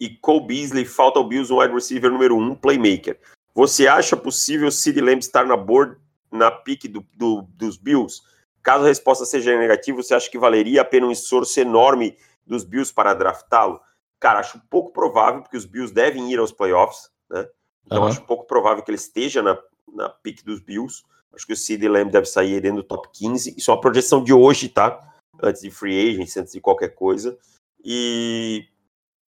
E 0.00 0.08
Cole 0.08 0.46
Beasley, 0.46 0.86
falta 0.86 1.18
ao 1.18 1.28
Bills 1.28 1.52
um 1.52 1.58
wide 1.58 1.74
receiver 1.74 2.10
número 2.10 2.38
um, 2.38 2.54
playmaker. 2.54 3.20
Você 3.54 3.86
acha 3.86 4.16
possível 4.16 4.70
Sid 4.70 4.98
Lamb 4.98 5.18
estar 5.18 5.44
na 5.44 5.54
board 5.54 5.98
na 6.32 6.50
pique 6.50 6.88
do, 6.88 7.04
do, 7.14 7.42
dos 7.42 7.76
Bills? 7.76 8.22
Caso 8.62 8.84
a 8.84 8.88
resposta 8.88 9.26
seja 9.26 9.58
negativa, 9.58 10.02
você 10.02 10.14
acha 10.14 10.30
que 10.30 10.38
valeria 10.38 10.80
a 10.80 10.86
pena 10.86 11.06
um 11.06 11.12
esforço 11.12 11.60
enorme 11.60 12.16
dos 12.46 12.64
Bills 12.64 12.94
para 12.94 13.12
draftá-lo? 13.12 13.78
Cara, 14.18 14.38
acho 14.38 14.58
pouco 14.70 14.90
provável, 14.90 15.42
porque 15.42 15.58
os 15.58 15.66
Bills 15.66 15.92
devem 15.92 16.32
ir 16.32 16.38
aos 16.38 16.50
playoffs, 16.50 17.10
né? 17.28 17.46
Então 17.86 18.02
uhum. 18.02 18.08
acho 18.08 18.22
pouco 18.22 18.46
provável 18.46 18.82
que 18.82 18.90
ele 18.90 18.96
esteja 18.96 19.42
na, 19.42 19.58
na 19.94 20.08
pique 20.08 20.44
dos 20.44 20.60
Bills. 20.60 21.04
Acho 21.34 21.46
que 21.46 21.52
o 21.52 21.56
Sid 21.56 21.86
Lamb 21.86 22.10
deve 22.10 22.26
sair 22.26 22.60
dentro 22.60 22.82
do 22.82 22.82
top 22.82 23.08
15. 23.12 23.54
Isso 23.56 23.70
é 23.70 23.74
uma 23.74 23.80
projeção 23.80 24.22
de 24.22 24.32
hoje, 24.32 24.68
tá? 24.68 25.00
Antes 25.42 25.62
de 25.62 25.70
free 25.70 26.10
agent, 26.10 26.36
antes 26.36 26.52
de 26.52 26.60
qualquer 26.60 26.94
coisa. 26.94 27.36
E, 27.84 28.66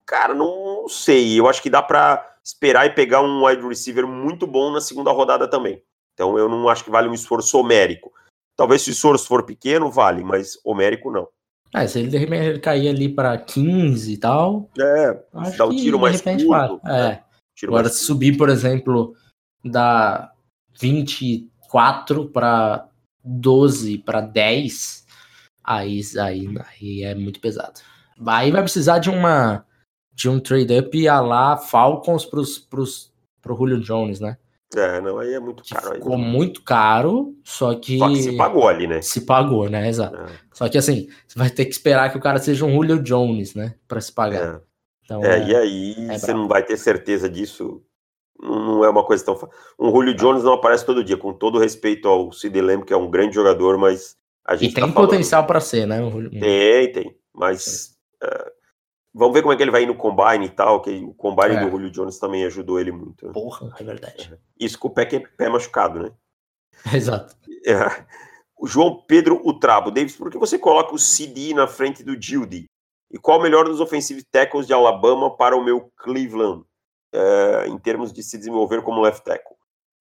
cara, 0.07 0.35
não 0.35 0.88
sei. 0.88 1.38
Eu 1.38 1.47
acho 1.47 1.62
que 1.62 1.71
dá 1.71 1.83
para 1.83 2.37
esperar 2.42 2.87
e 2.87 2.90
pegar 2.90 3.21
um 3.21 3.44
wide 3.44 3.66
receiver 3.66 4.07
muito 4.07 4.47
bom 4.47 4.73
na 4.73 4.81
segunda 4.81 5.12
rodada 5.12 5.47
também. 5.47 5.83
Então 6.14 6.37
eu 6.38 6.49
não 6.49 6.68
acho 6.68 6.83
que 6.83 6.90
vale 6.90 7.09
um 7.09 7.14
esforço 7.14 7.59
homérico. 7.59 8.11
Talvez 8.57 8.83
se 8.83 8.90
o 8.90 8.92
esforço 8.92 9.27
for 9.27 9.44
pequeno, 9.44 9.90
vale, 9.90 10.25
mas 10.25 10.59
homérico 10.64 11.12
não. 11.12 11.29
É, 11.75 11.87
se 11.87 11.99
ele 11.99 12.09
de 12.09 12.16
repente 12.16 12.59
cair 12.61 12.88
ali 12.88 13.09
para 13.09 13.37
15 13.37 14.12
e 14.12 14.16
tal. 14.16 14.68
É, 14.79 15.23
acho 15.35 15.59
dá 15.59 15.66
um 15.66 15.77
tiro 15.77 15.99
que, 15.99 16.03
mais 16.03 16.21
curto. 16.21 16.81
É. 16.87 16.90
Né? 16.90 17.25
Agora, 17.66 17.88
se 17.88 18.05
subir, 18.05 18.37
por 18.37 18.49
exemplo, 18.49 19.14
da 19.64 20.33
24 20.81 22.29
para 22.29 22.88
12 23.25 23.99
para 23.99 24.21
10, 24.21 25.07
aí, 25.62 26.01
aí, 26.21 26.49
aí 26.59 27.03
é 27.03 27.14
muito 27.14 27.40
pesado. 27.40 27.81
Aí 28.27 28.51
vai 28.51 28.62
precisar 28.62 28.99
de 28.99 29.11
uma 29.11 29.64
de 30.12 30.29
um 30.29 30.40
trade-up 30.40 31.09
a 31.09 31.21
lá 31.21 31.57
Falcons 31.57 32.25
pros, 32.25 32.59
pros, 32.59 33.12
pro 33.40 33.57
Julio 33.57 33.81
Jones, 33.81 34.18
né? 34.18 34.37
É, 34.75 35.01
não, 35.01 35.18
aí 35.18 35.33
é 35.33 35.40
muito 35.40 35.62
caro. 35.64 35.94
Ficou 35.94 36.16
aí. 36.16 36.21
muito 36.21 36.62
caro, 36.62 37.35
só 37.44 37.75
que. 37.75 37.99
Só 37.99 38.09
que 38.09 38.23
se 38.23 38.37
pagou 38.37 38.68
ali, 38.68 38.87
né? 38.87 39.01
Se 39.01 39.21
pagou, 39.23 39.71
né? 39.71 39.88
Exato. 39.88 40.21
É. 40.21 40.27
Só 40.53 40.68
que 40.68 40.77
assim, 40.77 41.09
você 41.27 41.38
vai 41.38 41.49
ter 41.49 41.64
que 41.64 41.71
esperar 41.71 42.11
que 42.11 42.18
o 42.18 42.21
cara 42.21 42.38
seja 42.38 42.66
um 42.66 42.73
Julio 42.73 43.03
Jones, 43.03 43.55
né? 43.55 43.77
Pra 43.87 44.01
se 44.01 44.12
pagar. 44.12 44.57
É, 44.57 44.61
então, 45.09 45.25
é, 45.25 45.38
é 45.38 45.49
e 45.49 45.57
aí 45.57 45.94
é 46.11 46.18
você 46.18 46.27
bravo. 46.27 46.40
não 46.40 46.49
vai 46.49 46.62
ter 46.62 46.77
certeza 46.77 47.31
disso. 47.31 47.83
Não 48.38 48.85
é 48.85 48.90
uma 48.90 49.05
coisa 49.05 49.25
tão 49.25 49.35
fácil. 49.35 49.57
Um 49.79 49.90
Julio 49.90 50.14
Jones 50.14 50.44
não 50.44 50.53
aparece 50.53 50.85
todo 50.85 51.03
dia, 51.03 51.16
com 51.16 51.33
todo 51.33 51.59
respeito 51.59 52.07
ao 52.07 52.31
Sid 52.31 52.61
Lamb, 52.61 52.85
que 52.85 52.92
é 52.92 52.97
um 52.97 53.11
grande 53.11 53.35
jogador, 53.35 53.79
mas 53.79 54.16
a 54.44 54.55
gente. 54.55 54.73
E 54.73 54.75
tem 54.75 54.87
tá 54.87 54.92
potencial 54.92 55.47
para 55.47 55.61
ser, 55.61 55.87
né? 55.87 55.99
Tem, 56.38 56.92
tem. 56.92 57.16
Mas. 57.35 57.97
É, 58.23 58.53
Vamos 59.14 59.35
ver 59.35 59.42
como 59.42 59.53
é 59.53 59.57
que 59.57 59.62
ele 59.62 59.73
vai 59.73 59.83
ir 59.83 59.87
no 59.87 59.97
combine 59.97 60.47
e 60.47 60.51
tal, 60.51 60.81
que 60.81 60.90
o 60.90 61.12
combine 61.14 61.57
é. 61.57 61.64
do 61.64 61.71
Julio 61.71 61.90
Jones 61.90 62.18
também 62.18 62.44
ajudou 62.44 62.79
ele 62.79 62.92
muito. 62.92 63.27
Né? 63.27 63.33
Porra, 63.33 63.75
é 63.77 63.83
verdade. 63.83 64.31
É. 64.33 64.38
Isso 64.64 64.79
com 64.79 64.87
o 64.87 64.90
pé, 64.92 65.07
que 65.07 65.16
é 65.16 65.21
pé 65.21 65.49
machucado, 65.49 66.01
né? 66.01 66.12
Exato. 66.94 67.35
É. 67.66 68.07
O 68.57 68.66
João 68.68 69.03
Pedro 69.09 69.40
Utrabo. 69.44 69.90
Davis, 69.90 70.16
por 70.16 70.31
que 70.31 70.38
você 70.38 70.57
coloca 70.57 70.94
o 70.94 70.99
CD 70.99 71.53
na 71.53 71.66
frente 71.66 72.05
do 72.05 72.21
Gildy? 72.21 72.66
E 73.11 73.18
qual 73.18 73.38
o 73.38 73.42
melhor 73.42 73.64
dos 73.64 73.81
offensive 73.81 74.23
tackles 74.25 74.66
de 74.66 74.73
Alabama 74.73 75.35
para 75.37 75.57
o 75.57 75.64
meu 75.64 75.90
Cleveland, 75.97 76.64
é, 77.12 77.66
em 77.68 77.79
termos 77.79 78.12
de 78.12 78.23
se 78.23 78.37
desenvolver 78.37 78.83
como 78.83 79.01
left 79.01 79.25
tackle? 79.25 79.57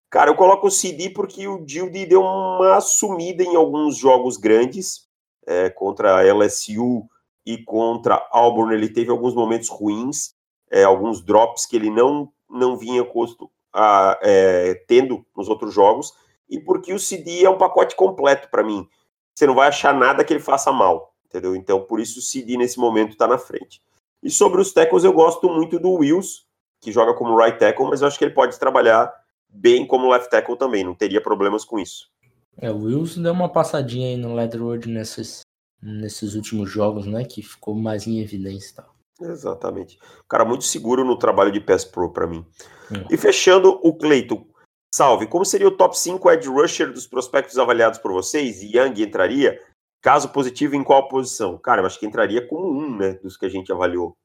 Cara, 0.09 0.29
eu 0.29 0.35
coloco 0.35 0.67
o 0.67 0.71
CD 0.71 1.09
porque 1.09 1.47
o 1.47 1.65
Gildy 1.67 2.05
deu 2.05 2.21
uma 2.21 2.79
sumida 2.79 3.43
em 3.43 3.55
alguns 3.55 3.97
jogos 3.97 4.37
grandes, 4.37 5.07
é, 5.45 5.69
contra 5.69 6.17
a 6.17 6.33
LSU, 6.33 7.07
e 7.45 7.57
contra 7.63 8.27
Auburn 8.31 8.73
ele 8.73 8.89
teve 8.89 9.09
alguns 9.09 9.33
momentos 9.33 9.69
ruins, 9.69 10.33
é, 10.69 10.83
alguns 10.83 11.23
drops 11.23 11.65
que 11.65 11.77
ele 11.77 11.89
não, 11.89 12.29
não 12.49 12.77
vinha 12.77 13.03
custo, 13.05 13.49
a, 13.73 14.19
é, 14.21 14.75
tendo 14.87 15.25
nos 15.35 15.47
outros 15.47 15.73
jogos, 15.73 16.13
e 16.49 16.59
porque 16.59 16.93
o 16.93 16.99
CD 16.99 17.45
é 17.45 17.49
um 17.49 17.57
pacote 17.57 17.95
completo 17.95 18.49
para 18.49 18.63
mim. 18.63 18.87
Você 19.33 19.45
não 19.45 19.55
vai 19.55 19.67
achar 19.67 19.93
nada 19.93 20.23
que 20.23 20.33
ele 20.33 20.41
faça 20.41 20.71
mal, 20.71 21.13
entendeu? 21.27 21.55
Então, 21.55 21.81
por 21.81 21.99
isso 21.99 22.19
o 22.19 22.21
CD 22.21 22.57
nesse 22.57 22.79
momento 22.79 23.11
está 23.11 23.27
na 23.27 23.37
frente. 23.37 23.81
E 24.23 24.29
sobre 24.29 24.61
os 24.61 24.73
tackles, 24.73 25.03
eu 25.03 25.13
gosto 25.13 25.47
muito 25.49 25.79
do 25.79 25.91
Wills, 25.91 26.45
que 26.81 26.91
joga 26.91 27.13
como 27.13 27.37
right 27.37 27.57
tackle, 27.57 27.87
mas 27.87 28.01
eu 28.01 28.07
acho 28.07 28.17
que 28.17 28.25
ele 28.25 28.33
pode 28.33 28.57
trabalhar 28.59 29.13
bem 29.49 29.85
como 29.85 30.09
left 30.09 30.29
tackle 30.29 30.57
também, 30.57 30.83
não 30.83 30.95
teria 30.95 31.21
problemas 31.21 31.63
com 31.63 31.79
isso. 31.79 32.09
É, 32.57 32.71
o 32.71 32.83
Wills 32.83 33.19
deu 33.21 33.31
uma 33.31 33.49
passadinha 33.49 34.07
aí 34.07 34.17
no 34.17 34.33
Leatherwood 34.33 34.89
nesses 34.89 35.41
nesses 35.81 36.33
últimos 36.35 36.69
jogos, 36.69 37.05
né? 37.05 37.23
Que 37.23 37.41
ficou 37.41 37.75
mais 37.75 38.07
em 38.07 38.19
evidência 38.19 38.71
e 38.71 38.75
tal. 38.75 38.95
Exatamente. 39.21 39.99
Cara 40.27 40.45
muito 40.45 40.63
seguro 40.63 41.03
no 41.03 41.17
trabalho 41.17 41.51
de 41.51 41.59
PES 41.59 41.85
Pro 41.85 42.11
para 42.11 42.27
mim. 42.27 42.45
Hum. 42.91 43.05
E 43.09 43.17
fechando 43.17 43.79
o 43.83 43.93
Cleiton. 43.93 44.45
Salve, 44.93 45.27
como 45.27 45.45
seria 45.45 45.67
o 45.67 45.75
top 45.75 45.97
5 45.97 46.31
edge 46.31 46.47
rusher 46.47 46.91
dos 46.91 47.05
prospectos 47.05 47.57
avaliados 47.57 47.99
por 47.99 48.11
vocês? 48.11 48.61
Young 48.61 49.01
entraria? 49.01 49.59
Caso 50.01 50.29
positivo, 50.29 50.75
em 50.75 50.83
qual 50.83 51.07
posição? 51.07 51.57
Cara, 51.57 51.81
eu 51.81 51.85
acho 51.85 51.99
que 51.99 52.05
entraria 52.05 52.45
como 52.47 52.67
um, 52.69 52.97
né? 52.97 53.13
Dos 53.15 53.35
que 53.35 53.45
a 53.45 53.49
gente 53.49 53.71
avaliou. 53.71 54.15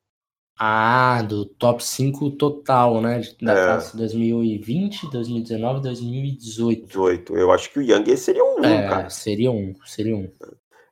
Ah, 0.58 1.22
do 1.22 1.46
top 1.46 1.82
5 1.82 2.30
total, 2.32 3.00
né? 3.00 3.22
Da 3.40 3.52
É. 3.52 3.64
classe 3.64 3.96
2020, 3.96 5.10
2019, 5.10 5.80
2018. 5.80 6.86
18. 6.86 7.36
Eu 7.36 7.50
acho 7.50 7.72
que 7.72 7.78
o 7.78 7.82
Young 7.82 8.16
seria 8.16 8.44
um, 8.44 8.62
É, 8.62 8.88
cara. 8.88 9.10
seria 9.10 9.50
um, 9.50 9.74
seria 9.86 10.14
um. 10.14 10.30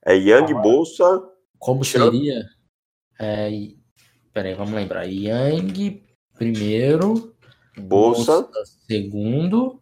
É 0.04 0.16
Young, 0.16 0.54
Ah. 0.56 0.60
Bolsa. 0.62 1.22
Como 1.58 1.84
seria? 1.84 2.42
É, 3.18 3.50
peraí, 4.32 4.54
vamos 4.54 4.72
lembrar. 4.72 5.04
Yang 5.04 6.02
primeiro, 6.34 7.34
Bolsa, 7.78 8.48
segundo. 8.88 9.80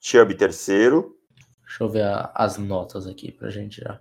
Chubb 0.00 0.32
terceiro. 0.36 1.16
Deixa 1.66 1.82
eu 1.84 1.88
ver 1.88 2.04
as 2.34 2.56
notas 2.56 3.06
aqui 3.08 3.32
pra 3.32 3.50
gente 3.50 3.80
já 3.80 4.00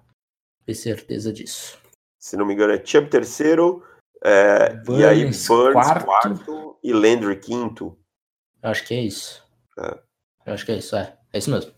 ter 0.67 0.75
certeza 0.75 1.32
disso. 1.32 1.77
Se 2.19 2.36
não 2.36 2.45
me 2.45 2.53
engano, 2.53 2.73
é 2.73 2.86
Chubb 2.86 3.10
terceiro. 3.10 3.84
é, 4.23 4.75
e 4.89 5.06
aí 5.06 5.21
Burns, 5.23 5.47
Burns 5.47 5.73
quarto. 5.73 6.06
quarto. 6.06 6.80
e 6.84 6.91
Landry 6.91 7.39
quinto. 7.39 7.97
Eu 8.62 8.69
acho 8.69 8.86
que 8.86 8.93
é 8.93 9.01
isso. 9.01 9.43
É. 9.80 9.97
Eu 10.45 10.53
acho 10.53 10.65
que 10.65 10.71
é 10.73 10.75
isso, 10.75 10.95
é. 10.95 11.17
É 11.32 11.38
isso 11.38 11.49
mesmo. 11.49 11.71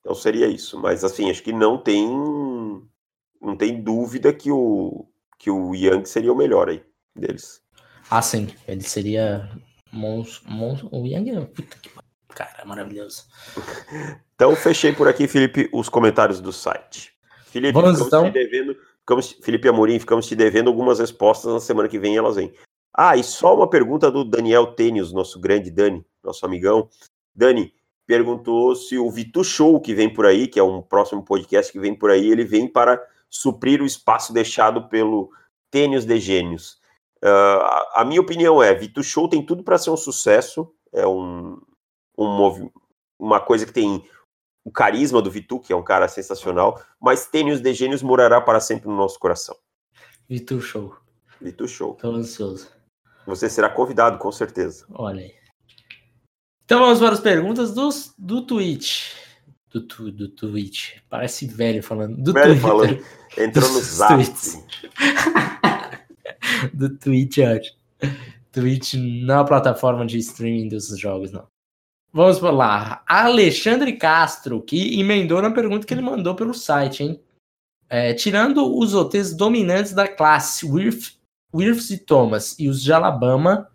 Então 0.00 0.14
seria 0.14 0.46
isso. 0.46 0.78
Mas 0.80 1.04
assim, 1.04 1.30
acho 1.30 1.42
que 1.42 1.52
não 1.52 1.76
tem. 1.76 2.08
Não 3.40 3.56
tem 3.56 3.82
dúvida 3.82 4.32
que 4.32 4.50
o, 4.50 5.06
que 5.38 5.50
o 5.50 5.74
Young 5.74 6.04
seria 6.04 6.32
o 6.32 6.36
melhor 6.36 6.68
aí 6.68 6.82
deles. 7.14 7.62
Ah, 8.10 8.22
sim. 8.22 8.48
Ele 8.66 8.82
seria. 8.82 9.50
Mons, 9.92 10.40
mons, 10.46 10.82
o 10.90 11.04
Yang 11.06 11.30
é. 11.30 11.40
Puta 11.46 11.76
que. 11.78 11.90
Cara, 12.28 12.64
maravilhoso. 12.64 13.26
Então 14.40 14.56
fechei 14.56 14.90
por 14.90 15.06
aqui, 15.06 15.28
Felipe, 15.28 15.68
os 15.70 15.90
comentários 15.90 16.40
do 16.40 16.50
site. 16.50 17.09
Felipe, 17.50 17.72
Vamos, 17.72 18.02
ficamos 18.02 18.06
então. 18.06 18.24
te 18.24 18.32
devendo. 18.32 18.76
Ficamos, 19.00 19.32
Felipe 19.42 19.68
Amorim, 19.68 19.98
ficamos 19.98 20.26
te 20.26 20.36
devendo 20.36 20.68
algumas 20.68 20.98
respostas 20.98 21.52
na 21.52 21.60
semana 21.60 21.88
que 21.88 21.98
vem 21.98 22.16
elas 22.16 22.36
vêm. 22.36 22.52
Ah, 22.94 23.16
e 23.16 23.24
só 23.24 23.54
uma 23.54 23.68
pergunta 23.68 24.10
do 24.10 24.24
Daniel 24.24 24.68
Tênis, 24.68 25.12
nosso 25.12 25.40
grande 25.40 25.70
Dani, 25.70 26.04
nosso 26.22 26.44
amigão. 26.44 26.88
Dani 27.34 27.72
perguntou 28.06 28.74
se 28.74 28.98
o 28.98 29.10
Vitu 29.10 29.44
Show 29.44 29.80
que 29.80 29.94
vem 29.94 30.12
por 30.12 30.26
aí, 30.26 30.48
que 30.48 30.58
é 30.58 30.62
um 30.62 30.82
próximo 30.82 31.24
podcast 31.24 31.70
que 31.72 31.78
vem 31.78 31.94
por 31.94 32.10
aí, 32.10 32.30
ele 32.30 32.44
vem 32.44 32.68
para 32.68 33.00
suprir 33.28 33.80
o 33.80 33.86
espaço 33.86 34.32
deixado 34.32 34.88
pelo 34.88 35.30
Tênis 35.70 36.04
de 36.04 36.18
Gênios. 36.18 36.78
Ah, 37.22 37.88
a 37.96 38.04
minha 38.04 38.20
opinião 38.20 38.62
é, 38.62 38.74
Vitu 38.74 39.02
Show 39.02 39.28
tem 39.28 39.44
tudo 39.44 39.62
para 39.62 39.78
ser 39.78 39.90
um 39.90 39.96
sucesso, 39.96 40.72
é 40.92 41.06
um, 41.06 41.60
um 42.18 42.70
uma 43.18 43.38
coisa 43.38 43.66
que 43.66 43.72
tem 43.72 44.02
o 44.64 44.70
carisma 44.70 45.22
do 45.22 45.30
Vitu, 45.30 45.58
que 45.58 45.72
é 45.72 45.76
um 45.76 45.82
cara 45.82 46.06
sensacional, 46.08 46.80
mas 47.00 47.26
Tênis 47.26 47.60
de 47.60 47.72
Gênios 47.72 48.02
morará 48.02 48.40
para 48.40 48.60
sempre 48.60 48.88
no 48.88 48.96
nosso 48.96 49.18
coração. 49.18 49.56
Vitor 50.28 50.60
Show. 50.60 50.94
Vitu 51.40 51.66
Show. 51.66 51.94
Tô 51.94 52.12
ansioso. 52.12 52.68
Você 53.26 53.48
será 53.48 53.68
convidado, 53.68 54.18
com 54.18 54.30
certeza. 54.30 54.86
Olha 54.90 55.22
aí. 55.22 55.34
Então 56.64 56.80
vamos 56.80 57.00
para 57.00 57.12
as 57.12 57.20
perguntas 57.20 57.74
dos, 57.74 58.14
do 58.16 58.46
Twitch. 58.46 59.14
Do, 59.72 59.86
tu, 59.86 60.12
do 60.12 60.28
Twitch. 60.28 60.98
Parece 61.08 61.46
velho 61.46 61.82
falando. 61.82 62.16
Do 62.16 62.32
Velho 62.32 62.52
Twitter. 62.52 62.62
falando. 62.62 63.04
Entrou 63.36 63.72
no 63.72 63.80
zap. 63.80 64.22
do 66.72 66.96
Twitch, 66.96 67.38
acho. 67.38 67.72
Twitch 68.52 68.94
não 68.94 69.34
é 69.34 69.38
uma 69.38 69.44
plataforma 69.44 70.06
de 70.06 70.18
streaming 70.18 70.68
dos 70.68 70.88
jogos, 70.98 71.32
não. 71.32 71.46
Vamos 72.12 72.38
por 72.40 72.50
lá. 72.50 73.02
Alexandre 73.06 73.96
Castro, 73.96 74.60
que 74.60 74.98
emendou 75.00 75.40
na 75.40 75.50
pergunta 75.50 75.86
que 75.86 75.94
ele 75.94 76.00
mandou 76.00 76.34
pelo 76.34 76.52
site, 76.52 77.04
hein? 77.04 77.22
É, 77.88 78.14
tirando 78.14 78.76
os 78.78 78.94
OTs 78.94 79.34
dominantes 79.34 79.92
da 79.92 80.06
classe, 80.08 80.66
Wirth, 80.66 81.18
e 81.90 81.98
Thomas 81.98 82.56
e 82.58 82.68
os 82.68 82.82
de 82.82 82.92
Alabama, 82.92 83.68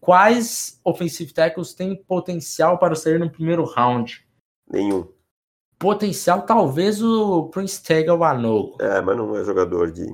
quais 0.00 0.80
offensive 0.84 1.32
tackles 1.32 1.74
têm 1.74 1.94
potencial 1.94 2.78
para 2.78 2.94
sair 2.94 3.18
no 3.18 3.30
primeiro 3.30 3.64
round? 3.64 4.26
Nenhum. 4.68 5.06
Potencial, 5.78 6.42
talvez 6.42 7.02
o 7.02 7.48
Prince 7.48 7.82
Tegal 7.82 8.22
Anogo. 8.22 8.76
É, 8.80 9.00
mas 9.00 9.16
não 9.16 9.36
é 9.36 9.44
jogador 9.44 9.90
de. 9.90 10.04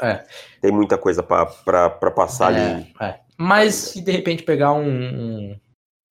É. 0.00 0.24
Tem 0.60 0.70
muita 0.70 0.96
coisa 0.96 1.22
para 1.22 2.10
passar 2.14 2.48
ali. 2.48 2.92
É, 3.00 3.04
é. 3.04 3.20
Mas 3.36 3.74
se 3.74 4.00
de 4.00 4.12
repente 4.12 4.42
pegar 4.42 4.72
um, 4.72 4.86
um, 4.86 5.60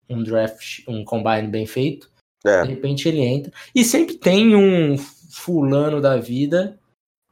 um 0.09 0.23
draft, 0.23 0.81
um 0.87 1.03
combine 1.03 1.47
bem 1.47 1.65
feito, 1.65 2.09
É, 2.45 2.63
de 2.63 2.69
repente 2.69 3.07
ele 3.07 3.21
entra. 3.21 3.51
E 3.73 3.83
sempre 3.83 4.17
tem 4.17 4.55
um 4.55 4.97
fulano 4.97 6.01
da 6.01 6.17
vida 6.17 6.79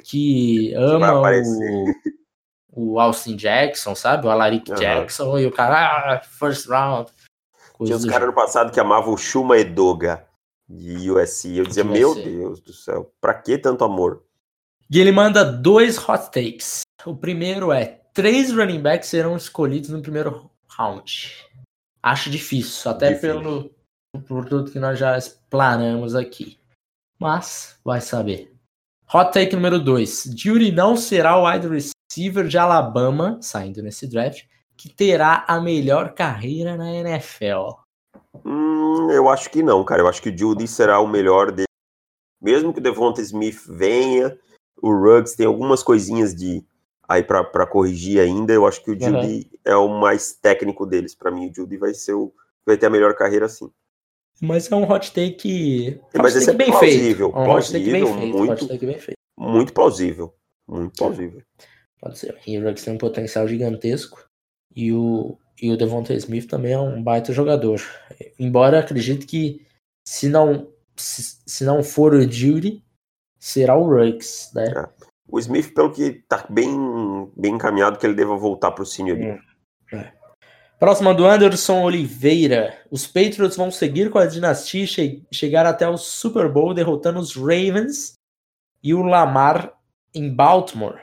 que 0.03 0.73
ama 0.75 1.21
o, 1.21 1.23
o 2.95 2.99
Austin 2.99 3.36
Jackson, 3.36 3.95
sabe? 3.95 4.27
O 4.27 4.29
Alaric 4.29 4.71
Aham. 4.71 4.79
Jackson, 4.79 5.39
e 5.39 5.45
o 5.45 5.51
cara, 5.51 6.15
ah, 6.15 6.21
first 6.21 6.67
round. 6.67 7.12
Tinha 7.84 7.95
uns 7.95 8.03
do 8.03 8.10
caras 8.10 8.27
no 8.27 8.34
passado 8.34 8.71
que 8.71 8.79
amavam 8.79 9.13
o 9.13 9.17
Shuma 9.17 9.58
Edoga 9.58 10.25
de 10.67 11.10
USC. 11.10 11.58
Eu 11.58 11.65
dizia, 11.65 11.84
meu. 11.84 12.13
Deus 12.13 12.60
do 12.60 12.73
céu, 12.73 13.12
pra 13.21 13.34
que 13.34 13.58
tanto 13.58 13.84
amor? 13.84 14.23
E 14.91 14.99
ele 14.99 15.12
manda 15.12 15.45
dois 15.45 15.97
hot 15.97 16.25
takes. 16.32 16.82
O 17.05 17.15
primeiro 17.15 17.71
é: 17.71 18.01
três 18.13 18.51
running 18.51 18.82
backs 18.82 19.10
serão 19.10 19.38
escolhidos 19.38 19.89
no 19.89 20.01
primeiro 20.01 20.49
round. 20.67 21.48
Acho 22.01 22.29
difícil, 22.29 22.89
até 22.91 23.13
Difícil. 23.13 23.73
pelo 24.27 24.45
tudo 24.45 24.71
que 24.71 24.79
nós 24.79 24.97
já 24.97 25.17
explanamos 25.17 26.15
aqui. 26.15 26.57
Mas 27.19 27.79
vai 27.83 27.99
saber. 27.99 28.53
Hot 29.13 29.31
take 29.33 29.55
número 29.55 29.79
2. 29.79 30.35
Judy 30.38 30.71
não 30.71 30.95
será 30.95 31.35
o 31.38 31.49
wide 31.49 31.67
receiver 31.67 32.47
de 32.47 32.57
Alabama, 32.57 33.39
saindo 33.41 33.81
nesse 33.81 34.07
draft, 34.07 34.43
que 34.77 34.88
terá 34.88 35.43
a 35.47 35.59
melhor 35.59 36.13
carreira 36.13 36.77
na 36.77 36.91
NFL. 36.91 37.71
Hum, 38.45 39.12
eu 39.12 39.27
acho 39.27 39.49
que 39.49 39.62
não, 39.62 39.83
cara. 39.83 40.01
Eu 40.01 40.07
acho 40.07 40.21
que 40.21 40.29
o 40.29 40.38
Judy 40.38 40.67
será 40.67 40.99
o 40.99 41.07
melhor 41.07 41.51
dele. 41.51 41.65
Mesmo 42.41 42.71
que 42.71 42.79
o 42.79 42.83
Devonta 42.83 43.19
Smith 43.21 43.59
venha, 43.67 44.38
o 44.81 44.93
Ruggs 44.93 45.35
tem 45.35 45.45
algumas 45.45 45.83
coisinhas 45.83 46.33
de 46.33 46.63
aí 47.09 47.23
pra 47.23 47.43
pra 47.43 47.65
corrigir 47.65 48.19
ainda. 48.21 48.53
Eu 48.53 48.65
acho 48.67 48.81
que 48.83 48.91
o 48.91 48.93
Uhum. 48.93 48.99
Judy 49.21 49.49
é 49.65 49.75
o 49.75 49.89
mais 49.89 50.31
técnico 50.33 50.85
deles. 50.85 51.15
Pra 51.15 51.31
mim, 51.31 51.49
o 51.49 51.53
Judy 51.53 51.75
vai 51.77 51.93
ser 51.93 52.13
o 52.13 52.31
vai 52.65 52.77
ter 52.77 52.85
a 52.85 52.89
melhor 52.89 53.15
carreira 53.15 53.49
sim. 53.49 53.69
Mas 54.41 54.71
é 54.71 54.75
um 54.75 54.89
hot 54.89 55.11
take. 55.11 55.99
hot 56.13 56.17
Mas 56.21 56.35
esse 56.35 56.45
take 56.45 56.55
é 56.55 56.65
bem 56.65 56.71
plausível, 56.71 57.31
feito. 57.33 57.37
É 57.37 57.41
um 57.49 57.51
hot 57.51 57.71
take 57.71 57.91
bem 57.91 58.01
plausível, 58.03 58.21
feito. 58.21 58.37
muito- 58.37 58.51
Hot 58.53 58.67
take 58.67 58.85
bem 58.85 58.99
feito. 58.99 59.17
Muito 59.37 59.73
plausível. 59.73 60.33
Muito 60.67 60.97
plausível. 60.97 61.41
Pode 61.99 62.19
ser. 62.19 62.37
E 62.47 62.57
o 62.57 62.63
Ruggs 62.63 62.85
tem 62.85 62.93
um 62.93 62.97
potencial 62.97 63.47
gigantesco. 63.47 64.23
E 64.75 64.93
o, 64.93 65.37
e 65.61 65.71
o 65.71 65.75
Devonta 65.77 66.13
Smith 66.13 66.47
também 66.47 66.73
é 66.73 66.79
um 66.79 67.01
baita 67.03 67.33
jogador. 67.33 67.81
Embora 68.37 68.77
eu 68.77 68.81
acredite 68.81 69.25
que 69.25 69.65
se 70.07 70.29
não, 70.29 70.71
se, 70.95 71.39
se 71.45 71.63
não 71.65 71.83
for 71.83 72.13
o 72.13 72.21
Judy, 72.31 72.83
será 73.39 73.75
o 73.75 73.89
Ruggs, 73.89 74.51
né? 74.53 74.65
É. 74.75 74.98
O 75.31 75.39
Smith, 75.39 75.73
pelo 75.73 75.91
que 75.91 76.23
tá 76.27 76.45
bem, 76.49 76.69
bem 77.35 77.53
encaminhado, 77.53 77.97
que 77.99 78.05
ele 78.05 78.15
deva 78.15 78.35
voltar 78.35 78.71
pro 78.71 78.85
senior. 78.85 79.17
Hum. 79.17 80.03
Próxima 80.79 81.13
do 81.13 81.25
Anderson 81.25 81.81
Oliveira. 81.81 82.77
Os 82.89 83.05
Patriots 83.05 83.57
vão 83.57 83.69
seguir 83.69 84.09
com 84.09 84.17
a 84.17 84.25
dinastia 84.25 84.83
e 84.83 84.87
che 84.87 85.23
chegar 85.31 85.65
até 85.65 85.87
o 85.87 85.97
Super 85.97 86.49
Bowl 86.49 86.73
derrotando 86.73 87.19
os 87.19 87.35
Ravens 87.35 88.13
e 88.81 88.93
o 88.93 89.03
Lamar 89.03 89.73
em 90.13 90.33
Baltimore. 90.33 90.97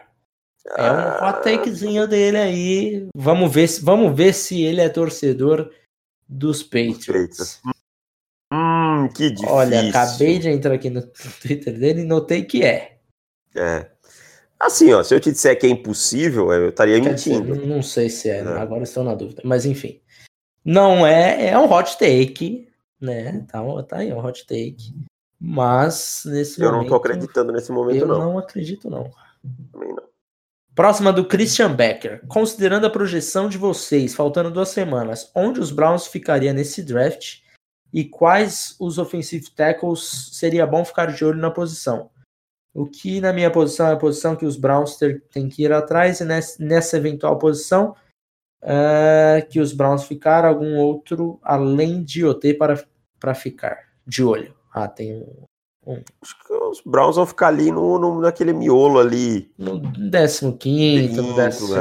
É 0.76 0.82
um 0.82 0.94
Ah, 0.96 1.28
hot 1.28 1.44
takezinho 1.44 2.08
dele 2.08 2.38
aí. 2.38 3.08
Vamos 3.14 3.52
ver, 3.52 3.68
se, 3.68 3.84
vamos 3.84 4.16
ver 4.16 4.32
se 4.32 4.62
ele 4.62 4.80
é 4.80 4.88
torcedor 4.88 5.70
dos 6.26 6.62
Patriots. 6.62 7.06
Patriots. 7.06 7.60
Hum, 8.52 9.08
que 9.14 9.30
difícil. 9.30 9.54
Olha, 9.54 9.88
acabei 9.88 10.38
de 10.38 10.48
entrar 10.48 10.74
aqui 10.74 10.88
no 10.88 11.06
Twitter 11.06 11.78
dele 11.78 12.00
e 12.00 12.04
notei 12.04 12.44
que 12.44 12.64
é. 12.64 12.98
É. 13.54 13.90
Assim, 14.58 14.92
ó, 14.92 15.02
se 15.02 15.14
eu 15.14 15.20
te 15.20 15.30
disser 15.30 15.58
que 15.58 15.66
é 15.66 15.70
impossível, 15.70 16.50
eu 16.52 16.70
estaria 16.70 17.00
Quer 17.00 17.14
dizer, 17.14 17.40
mentindo. 17.40 17.54
não, 17.56 17.76
não 17.76 17.82
sei 17.82 18.08
se 18.08 18.30
é, 18.30 18.38
É. 18.38 18.42
agora 18.58 18.82
estou 18.84 19.04
na 19.04 19.14
dúvida. 19.14 19.42
Mas 19.44 19.66
enfim. 19.66 20.00
Não 20.64 21.06
é, 21.06 21.48
é 21.50 21.58
um 21.58 21.70
hot 21.70 21.96
take, 21.98 22.66
né? 23.00 23.44
Tá, 23.48 23.60
tá 23.84 23.96
aí, 23.98 24.12
um 24.12 24.18
hot 24.24 24.46
take. 24.46 24.94
Mas 25.38 26.22
nesse 26.24 26.60
Eu 26.60 26.66
momento. 26.70 26.82
não 26.82 26.88
tô 26.88 26.96
acreditando 26.96 27.52
nesse 27.52 27.70
momento, 27.70 27.98
Eu 27.98 28.06
não. 28.08 28.18
não 28.18 28.38
acredito, 28.38 28.88
não. 28.88 29.10
Também 29.72 29.90
não. 29.94 30.02
Próxima 30.74 31.12
do 31.12 31.24
Christian 31.24 31.74
Becker. 31.74 32.22
Considerando 32.26 32.86
a 32.86 32.90
projeção 32.90 33.48
de 33.48 33.56
vocês, 33.58 34.14
faltando 34.14 34.50
duas 34.50 34.70
semanas, 34.70 35.30
onde 35.34 35.60
os 35.60 35.70
Browns 35.70 36.06
ficaria 36.06 36.52
nesse 36.52 36.82
draft 36.82 37.38
e 37.92 38.04
quais 38.04 38.74
os 38.80 38.98
offensive 38.98 39.50
tackles 39.54 40.30
seria 40.32 40.66
bom 40.66 40.84
ficar 40.84 41.06
de 41.14 41.24
olho 41.24 41.38
na 41.38 41.50
posição? 41.50 42.10
O 42.76 42.84
que 42.84 43.22
na 43.22 43.32
minha 43.32 43.50
posição 43.50 43.86
é 43.86 43.92
a 43.94 43.96
posição 43.96 44.36
que 44.36 44.44
os 44.44 44.58
Browns 44.58 44.98
têm 45.32 45.48
que 45.48 45.62
ir 45.62 45.72
atrás, 45.72 46.20
e 46.20 46.24
nessa, 46.26 46.98
eventual 46.98 47.38
posição 47.38 47.94
uh, 48.62 49.48
que 49.48 49.58
os 49.60 49.72
Browns 49.72 50.04
ficaram, 50.04 50.50
algum 50.50 50.76
outro 50.76 51.40
além 51.42 52.04
de 52.04 52.22
OT 52.22 52.52
para, 52.52 52.84
para 53.18 53.34
ficar 53.34 53.78
de 54.06 54.22
olho. 54.22 54.54
Ah, 54.74 54.88
tem 54.88 55.16
um. 55.86 56.02
Acho 56.20 56.38
que 56.44 56.52
os 56.52 56.82
Browns 56.84 57.16
vão 57.16 57.24
ficar 57.24 57.46
ali 57.46 57.72
no, 57.72 57.98
no 57.98 58.20
naquele 58.20 58.52
miolo 58.52 58.98
ali. 58.98 59.50
No 59.56 59.80
15, 60.52 61.16
no 61.16 61.34
14. 61.34 61.74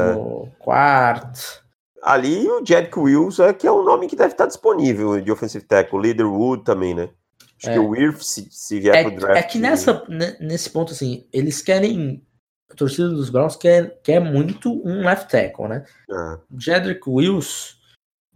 Ali 2.01 2.47
o 2.47 2.61
Jack 2.61 2.97
Wills 2.97 3.41
é 3.41 3.51
que 3.51 3.67
é 3.67 3.71
um 3.71 3.83
nome 3.83 4.07
que 4.07 4.15
deve 4.15 4.31
estar 4.31 4.45
disponível 4.45 5.19
de 5.19 5.29
offensive 5.29 5.65
tackle. 5.65 5.99
Leaderwood 5.99 6.63
também, 6.63 6.93
né? 6.93 7.09
Acho 7.57 7.69
é. 7.69 7.73
que 7.73 7.79
o 7.79 7.89
Wirth, 7.89 8.21
se, 8.21 8.47
se 8.51 8.79
vier 8.79 8.95
é, 8.95 9.03
pro 9.03 9.19
draft. 9.19 9.37
É 9.37 9.43
que 9.43 9.57
nessa, 9.57 10.03
nesse 10.39 10.69
ponto, 10.69 10.91
assim, 10.91 11.27
eles 11.31 11.61
querem. 11.61 12.25
A 12.69 12.73
torcida 12.73 13.09
dos 13.09 13.29
Browns 13.29 13.55
quer, 13.55 14.01
quer 14.01 14.19
muito 14.19 14.71
um 14.85 15.05
left 15.05 15.29
tackle, 15.29 15.67
né? 15.67 15.85
É. 16.09 16.39
Jedrick 16.57 17.07
Wills, 17.07 17.75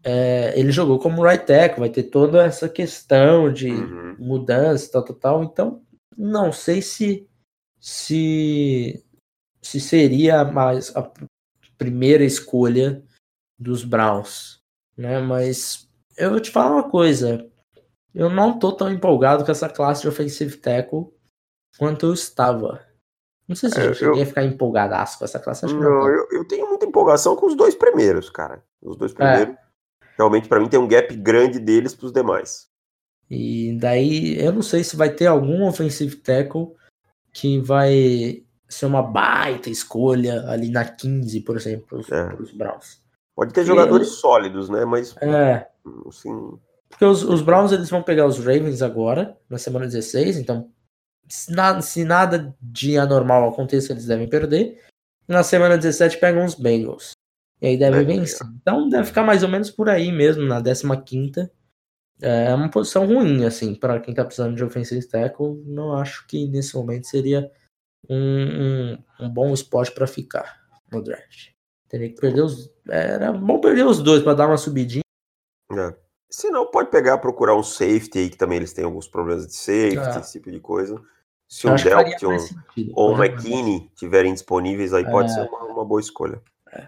é, 0.03 0.53
ele 0.55 0.71
jogou 0.71 0.99
como 0.99 1.23
right 1.23 1.45
tackle, 1.45 1.79
vai 1.79 1.89
ter 1.89 2.03
toda 2.03 2.45
essa 2.45 2.69
questão 2.69 3.51
de 3.51 3.71
uhum. 3.71 4.15
mudança, 4.19 4.91
tal, 4.91 5.03
tal, 5.03 5.15
tal. 5.15 5.43
Então, 5.43 5.81
não 6.15 6.51
sei 6.51 6.81
se 6.81 7.27
se, 7.79 9.03
se 9.61 9.79
seria 9.79 10.43
mais 10.43 10.95
a 10.95 11.11
primeira 11.77 12.23
escolha 12.23 13.03
dos 13.57 13.83
Browns, 13.83 14.61
né? 14.97 15.19
Mas 15.19 15.89
eu 16.17 16.31
vou 16.31 16.39
te 16.39 16.51
falar 16.51 16.75
uma 16.75 16.89
coisa, 16.89 17.48
eu 18.13 18.29
não 18.29 18.57
tô 18.57 18.71
tão 18.71 18.91
empolgado 18.91 19.45
com 19.45 19.51
essa 19.51 19.69
classe 19.69 20.01
de 20.01 20.07
offensive 20.07 20.57
tackle 20.57 21.07
quanto 21.77 22.07
eu 22.07 22.13
estava. 22.13 22.85
Não 23.47 23.55
sei 23.55 23.69
se 23.69 23.79
é, 23.79 23.87
eu 23.87 23.93
cheguei 23.93 24.19
eu... 24.19 24.23
a 24.23 24.25
ficar 24.27 24.43
empolgadaço 24.43 25.17
com 25.17 25.25
essa 25.25 25.39
classe. 25.39 25.65
Acho 25.65 25.75
não, 25.75 25.81
não 25.81 26.07
eu, 26.07 26.27
eu, 26.31 26.47
tenho 26.47 26.67
muita 26.67 26.85
empolgação 26.85 27.35
com 27.35 27.47
os 27.47 27.55
dois 27.55 27.75
primeiros, 27.75 28.29
cara. 28.29 28.63
Os 28.81 28.95
dois 28.95 29.13
primeiros. 29.13 29.55
É. 29.55 29.57
Realmente, 30.17 30.47
para 30.47 30.59
mim, 30.59 30.69
tem 30.69 30.79
um 30.79 30.87
gap 30.87 31.15
grande 31.15 31.59
deles 31.59 31.95
pros 31.95 32.11
demais. 32.11 32.67
E 33.29 33.77
daí, 33.79 34.39
eu 34.39 34.51
não 34.51 34.61
sei 34.61 34.83
se 34.83 34.95
vai 34.95 35.09
ter 35.09 35.27
algum 35.27 35.65
offensive 35.65 36.15
tackle 36.17 36.73
que 37.31 37.59
vai 37.59 38.43
ser 38.67 38.85
uma 38.85 39.01
baita 39.01 39.69
escolha 39.69 40.47
ali 40.49 40.69
na 40.69 40.85
15, 40.85 41.41
por 41.41 41.55
exemplo, 41.55 41.87
pros, 41.87 42.11
é. 42.11 42.29
pros 42.29 42.51
Browns. 42.51 43.01
Pode 43.35 43.53
ter 43.53 43.65
jogadores 43.65 44.09
sólidos, 44.09 44.69
né? 44.69 44.83
Mas, 44.85 45.15
é. 45.17 45.67
assim, 46.07 46.59
porque 46.89 47.05
os, 47.05 47.23
os 47.23 47.41
Browns 47.41 47.71
eles 47.71 47.89
vão 47.89 48.03
pegar 48.03 48.25
os 48.25 48.37
Ravens 48.39 48.81
agora, 48.81 49.37
na 49.49 49.57
semana 49.57 49.85
16, 49.85 50.37
então 50.37 50.71
se 51.29 51.51
nada, 51.51 51.81
se 51.81 52.03
nada 52.03 52.55
de 52.59 52.97
anormal 52.97 53.49
aconteça, 53.49 53.93
eles 53.93 54.05
devem 54.05 54.27
perder. 54.27 54.83
E 55.27 55.31
na 55.31 55.43
semana 55.43 55.77
17 55.77 56.17
pegam 56.17 56.43
os 56.43 56.55
Bengals. 56.55 57.11
E 57.61 57.67
aí 57.67 57.77
devem 57.77 58.01
é, 58.01 58.03
vencer. 58.03 58.47
Então 58.59 58.89
deve 58.89 59.05
ficar 59.05 59.23
mais 59.23 59.43
ou 59.43 59.49
menos 59.49 59.69
por 59.69 59.87
aí 59.89 60.11
mesmo, 60.11 60.43
na 60.45 60.61
15. 60.61 61.49
É 62.21 62.53
uma 62.53 62.69
posição 62.69 63.05
ruim, 63.05 63.45
assim, 63.45 63.75
para 63.75 63.99
quem 63.99 64.13
tá 64.13 64.25
precisando 64.25 64.55
de 64.55 64.63
offensive 64.63 65.07
tackle. 65.07 65.61
Não 65.65 65.93
acho 65.93 66.25
que 66.27 66.47
nesse 66.47 66.75
momento 66.75 67.07
seria 67.07 67.49
um, 68.09 68.17
um, 68.17 69.03
um 69.21 69.29
bom 69.29 69.53
spot 69.53 69.91
para 69.91 70.07
ficar 70.07 70.59
no 70.91 71.01
draft. 71.01 71.51
Teria 71.87 72.09
que 72.09 72.19
perder 72.19 72.41
os. 72.41 72.71
Era 72.87 73.31
bom 73.31 73.59
perder 73.59 73.85
os 73.85 74.01
dois 74.01 74.23
para 74.23 74.33
dar 74.33 74.47
uma 74.47 74.57
subidinha. 74.57 75.03
É. 75.71 76.08
Se 76.29 76.49
não, 76.51 76.67
pode 76.67 76.91
pegar, 76.91 77.17
procurar 77.17 77.55
um 77.55 77.63
safety 77.63 78.19
aí, 78.19 78.29
que 78.29 78.37
também 78.37 78.57
eles 78.57 78.71
têm 78.71 78.85
alguns 78.85 79.07
problemas 79.07 79.47
de 79.47 79.55
safety, 79.55 79.97
é. 79.97 80.19
esse 80.19 80.33
tipo 80.33 80.51
de 80.51 80.59
coisa. 80.59 81.01
Se 81.47 81.67
um 81.67 81.75
Delpit 81.75 82.23
ou 82.93 83.15
um 83.15 83.23
McKinney 83.23 83.89
tiverem 83.95 84.33
disponíveis, 84.33 84.93
aí 84.93 85.03
é. 85.03 85.09
pode 85.09 85.33
ser 85.33 85.41
uma, 85.41 85.63
uma 85.63 85.85
boa 85.85 85.99
escolha. 85.99 86.39
É. 86.71 86.87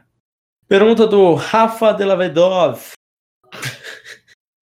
Pergunta 0.67 1.07
do 1.07 1.33
Rafa 1.33 1.91
Delavedov. 1.93 2.91
O 3.45 3.57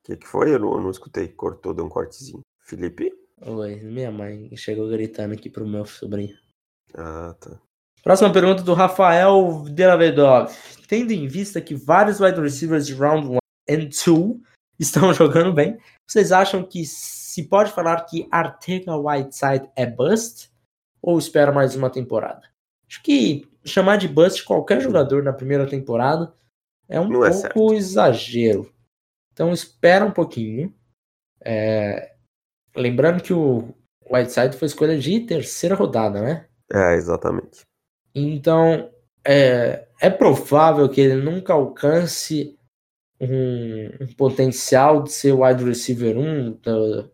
que, 0.06 0.16
que 0.16 0.26
foi? 0.26 0.54
Eu 0.54 0.60
não, 0.60 0.72
eu 0.72 0.82
não 0.82 0.90
escutei. 0.90 1.28
Cortou, 1.28 1.74
deu 1.74 1.86
um 1.86 1.90
cortezinho. 1.90 2.40
Felipe? 2.62 3.12
Oi, 3.42 3.76
minha 3.76 4.12
mãe 4.12 4.50
chegou 4.56 4.88
gritando 4.90 5.34
aqui 5.34 5.50
pro 5.50 5.68
meu 5.68 5.86
sobrinho. 5.86 6.36
Ah, 6.96 7.36
tá. 7.40 7.60
Próxima 8.02 8.32
pergunta 8.32 8.64
do 8.64 8.74
Rafael 8.74 9.66
Delavedov. 9.70 10.54
Tendo 10.88 11.12
em 11.12 11.28
vista 11.28 11.60
que 11.60 11.76
vários 11.76 12.22
wide 12.22 12.40
receivers 12.40 12.88
de 12.88 12.94
round 12.94 13.28
1 13.28 13.38
and 13.70 13.90
2 13.90 14.40
estão 14.80 15.12
jogando 15.14 15.54
bem. 15.54 15.78
Vocês 16.08 16.32
acham 16.32 16.64
que 16.64 16.86
se 16.86 17.44
pode 17.44 17.72
falar 17.72 18.06
que 18.06 18.28
Artega 18.32 18.96
Whiteside 18.98 19.70
é 19.76 19.86
bust? 19.86 20.50
Ou 21.02 21.18
espera 21.18 21.52
mais 21.52 21.76
uma 21.76 21.90
temporada? 21.90 22.42
Acho 22.88 23.02
que 23.04 23.48
chamar 23.64 23.98
de 23.98 24.08
bust 24.08 24.44
qualquer 24.44 24.82
jogador 24.82 25.24
na 25.24 25.34
primeira 25.34 25.68
temporada 25.68 26.34
é 26.88 27.00
um 27.00 27.08
Não 27.08 27.26
é 27.26 27.30
pouco 27.30 27.74
é 27.74 27.78
exagero. 27.78 28.74
Então 29.32 29.54
espera 29.54 30.04
um 30.04 30.12
pouquinho. 30.12 30.74
É... 31.42 32.16
Lembrando 32.76 33.22
que 33.22 33.34
o 33.34 33.74
Whiteside 34.12 34.58
foi 34.58 34.66
escolha 34.66 34.98
de 34.98 35.20
terceira 35.22 35.76
rodada, 35.76 36.22
né? 36.22 36.48
É, 36.72 36.96
exatamente. 36.96 37.62
Então, 38.14 38.92
é, 39.26 39.88
é 40.02 40.10
provável 40.10 40.90
que 40.90 41.00
ele 41.00 41.22
nunca 41.22 41.54
alcance 41.54 42.59
um, 43.20 44.04
um 44.04 44.08
potencial 44.14 45.04
de 45.04 45.12
ser 45.12 45.34
wide 45.34 45.64
receiver 45.64 46.18
1 46.18 46.52
do, 46.54 47.12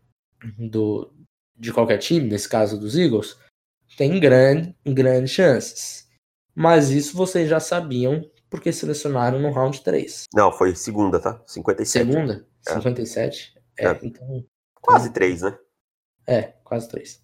do, 0.60 1.14
de 1.58 1.74
qualquer 1.74 1.98
time, 1.98 2.28
nesse 2.28 2.48
caso 2.48 2.80
dos 2.80 2.98
Eagles, 2.98 3.38
tem 3.98 4.20
grande, 4.20 4.76
grandes 4.86 5.32
chances. 5.32 6.08
Mas 6.54 6.90
isso 6.90 7.18
vocês 7.18 7.50
já 7.50 7.60
sabiam 7.60 8.30
porque 8.50 8.72
selecionaram 8.72 9.40
no 9.40 9.52
round 9.52 9.82
3. 9.82 10.26
Não, 10.34 10.52
foi 10.52 10.76
segunda, 10.76 11.20
tá? 11.20 11.42
57. 11.46 12.06
Segunda? 12.06 12.48
É. 12.68 12.74
57? 12.74 13.54
É, 13.78 13.88
é. 13.88 14.00
então. 14.04 14.46
Quase 14.82 15.12
3, 15.12 15.42
né? 15.42 15.58
É, 16.28 16.42
quase 16.64 16.88
3. 16.90 17.22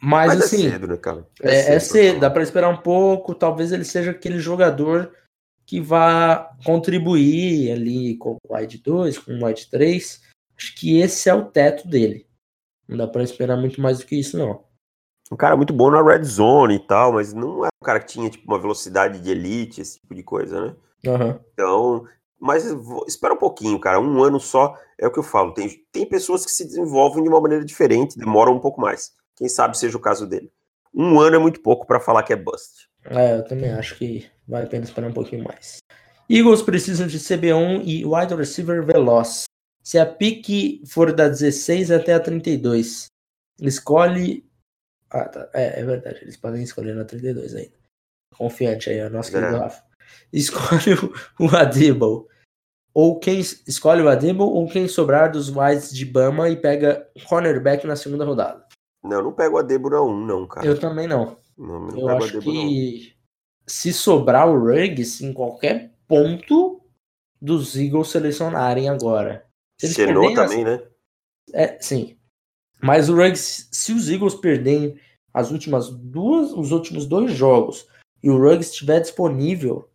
Mas, 0.00 0.34
Mas 0.34 0.40
é 0.40 0.44
assim. 0.44 0.66
É 0.66 0.70
cedo, 0.70 0.88
né, 0.88 0.96
cara? 0.96 1.26
É, 1.40 1.48
é 1.48 1.62
cedo, 1.62 1.74
é 1.74 1.80
cedo 1.80 2.20
dá 2.20 2.30
para 2.30 2.42
esperar 2.42 2.68
um 2.68 2.78
pouco. 2.78 3.34
Talvez 3.34 3.70
ele 3.70 3.84
seja 3.84 4.10
aquele 4.10 4.40
jogador 4.40 5.14
que 5.72 5.80
vá 5.80 6.54
contribuir 6.66 7.72
ali 7.72 8.14
com 8.18 8.36
o 8.46 8.54
wide 8.54 8.76
2, 8.76 9.18
com 9.20 9.32
o 9.32 9.46
wide 9.46 9.70
3. 9.70 10.20
Acho 10.54 10.74
que 10.74 11.00
esse 11.00 11.30
é 11.30 11.34
o 11.34 11.46
teto 11.46 11.88
dele. 11.88 12.26
Não 12.86 12.98
dá 12.98 13.08
para 13.08 13.22
esperar 13.22 13.56
muito 13.56 13.80
mais 13.80 13.98
do 13.98 14.04
que 14.04 14.14
isso, 14.14 14.36
não. 14.36 14.64
Um 15.32 15.36
cara 15.36 15.56
muito 15.56 15.72
bom 15.72 15.90
na 15.90 16.02
red 16.02 16.24
zone 16.24 16.74
e 16.74 16.78
tal, 16.78 17.14
mas 17.14 17.32
não 17.32 17.64
é 17.64 17.68
um 17.68 17.86
cara 17.86 18.00
que 18.00 18.12
tinha 18.12 18.28
tipo, 18.28 18.44
uma 18.52 18.60
velocidade 18.60 19.18
de 19.18 19.30
elite, 19.30 19.80
esse 19.80 19.98
tipo 19.98 20.14
de 20.14 20.22
coisa, 20.22 20.60
né? 20.60 20.76
Uhum. 21.06 21.40
Então, 21.54 22.04
mas 22.38 22.66
espera 23.08 23.32
um 23.32 23.38
pouquinho, 23.38 23.80
cara. 23.80 23.98
Um 23.98 24.22
ano 24.22 24.38
só 24.38 24.78
é 24.98 25.06
o 25.06 25.10
que 25.10 25.20
eu 25.20 25.24
falo. 25.24 25.54
Tem, 25.54 25.70
tem 25.90 26.06
pessoas 26.06 26.44
que 26.44 26.50
se 26.50 26.66
desenvolvem 26.66 27.22
de 27.22 27.30
uma 27.30 27.40
maneira 27.40 27.64
diferente, 27.64 28.18
demoram 28.18 28.52
um 28.52 28.60
pouco 28.60 28.78
mais. 28.78 29.12
Quem 29.36 29.48
sabe 29.48 29.78
seja 29.78 29.96
o 29.96 30.00
caso 30.02 30.26
dele. 30.26 30.52
Um 30.94 31.18
ano 31.20 31.36
é 31.36 31.38
muito 31.38 31.60
pouco 31.60 31.86
para 31.86 32.00
falar 32.00 32.22
que 32.22 32.32
é 32.32 32.36
bust. 32.36 32.88
É, 33.04 33.36
eu 33.36 33.44
também 33.44 33.70
acho 33.70 33.96
que 33.96 34.26
vale 34.46 34.66
a 34.66 34.68
pena 34.68 34.84
esperar 34.84 35.08
um 35.08 35.14
pouquinho 35.14 35.44
mais. 35.44 35.78
Eagles 36.28 36.62
precisam 36.62 37.06
de 37.06 37.18
CB1 37.18 37.82
e 37.84 38.04
wide 38.04 38.34
receiver 38.34 38.84
veloz. 38.84 39.44
Se 39.82 39.98
a 39.98 40.06
pique 40.06 40.82
for 40.86 41.12
da 41.12 41.28
16 41.28 41.90
até 41.90 42.14
a 42.14 42.20
32, 42.20 43.06
escolhe. 43.60 44.48
Ah, 45.10 45.28
tá. 45.28 45.50
É, 45.52 45.80
é 45.80 45.84
verdade, 45.84 46.20
eles 46.22 46.36
podem 46.36 46.62
escolher 46.62 46.94
na 46.94 47.04
32 47.04 47.54
ainda. 47.54 47.72
Confiante 48.36 48.90
aí, 48.90 49.00
o 49.02 49.10
nosso 49.10 49.30
é. 49.30 49.40
querido 49.40 49.58
Rafa. 49.58 49.82
Escolhe 50.32 50.94
o, 50.94 51.46
o. 51.46 52.28
Ou 52.94 53.18
quem 53.18 53.40
escolhe 53.40 54.02
o 54.02 54.08
Adebo 54.08 54.44
ou 54.44 54.68
quem 54.68 54.86
sobrar 54.86 55.30
dos 55.30 55.48
wides 55.48 55.92
de 55.92 56.04
Bama 56.04 56.50
e 56.50 56.56
pega 56.56 57.08
cornerback 57.26 57.86
na 57.86 57.96
segunda 57.96 58.24
rodada. 58.24 58.66
Não, 59.02 59.18
eu 59.18 59.22
não 59.24 59.32
pego 59.32 59.56
o 59.56 59.58
Adebo 59.58 59.90
na 59.90 60.00
1, 60.00 60.26
não, 60.26 60.46
cara. 60.46 60.66
Eu 60.66 60.78
também 60.78 61.08
não. 61.08 61.36
Não, 61.58 61.80
não 61.80 61.98
eu 61.98 62.08
acho 62.08 62.40
que 62.40 63.16
se 63.66 63.92
sobrar 63.92 64.48
o 64.48 64.58
Ruggs 64.58 65.24
em 65.24 65.32
qualquer 65.32 65.92
ponto 66.06 66.80
dos 67.40 67.76
Eagles 67.76 68.08
selecionarem 68.08 68.88
agora. 68.88 69.46
Se 69.80 69.86
eles 70.02 70.34
também, 70.34 70.64
as... 70.64 70.64
né? 70.64 70.88
É, 71.52 71.80
sim. 71.80 72.16
Mas 72.80 73.08
o 73.08 73.14
Ruggs, 73.14 73.68
se 73.72 73.92
os 73.92 74.08
Eagles 74.08 74.34
perderem 74.34 74.98
as 75.34 75.50
últimas 75.50 75.90
duas, 75.90 76.52
os 76.52 76.72
últimos 76.72 77.06
dois 77.06 77.32
jogos 77.32 77.88
e 78.22 78.30
o 78.30 78.38
Ruggs 78.38 78.70
estiver 78.70 79.00
disponível, 79.00 79.90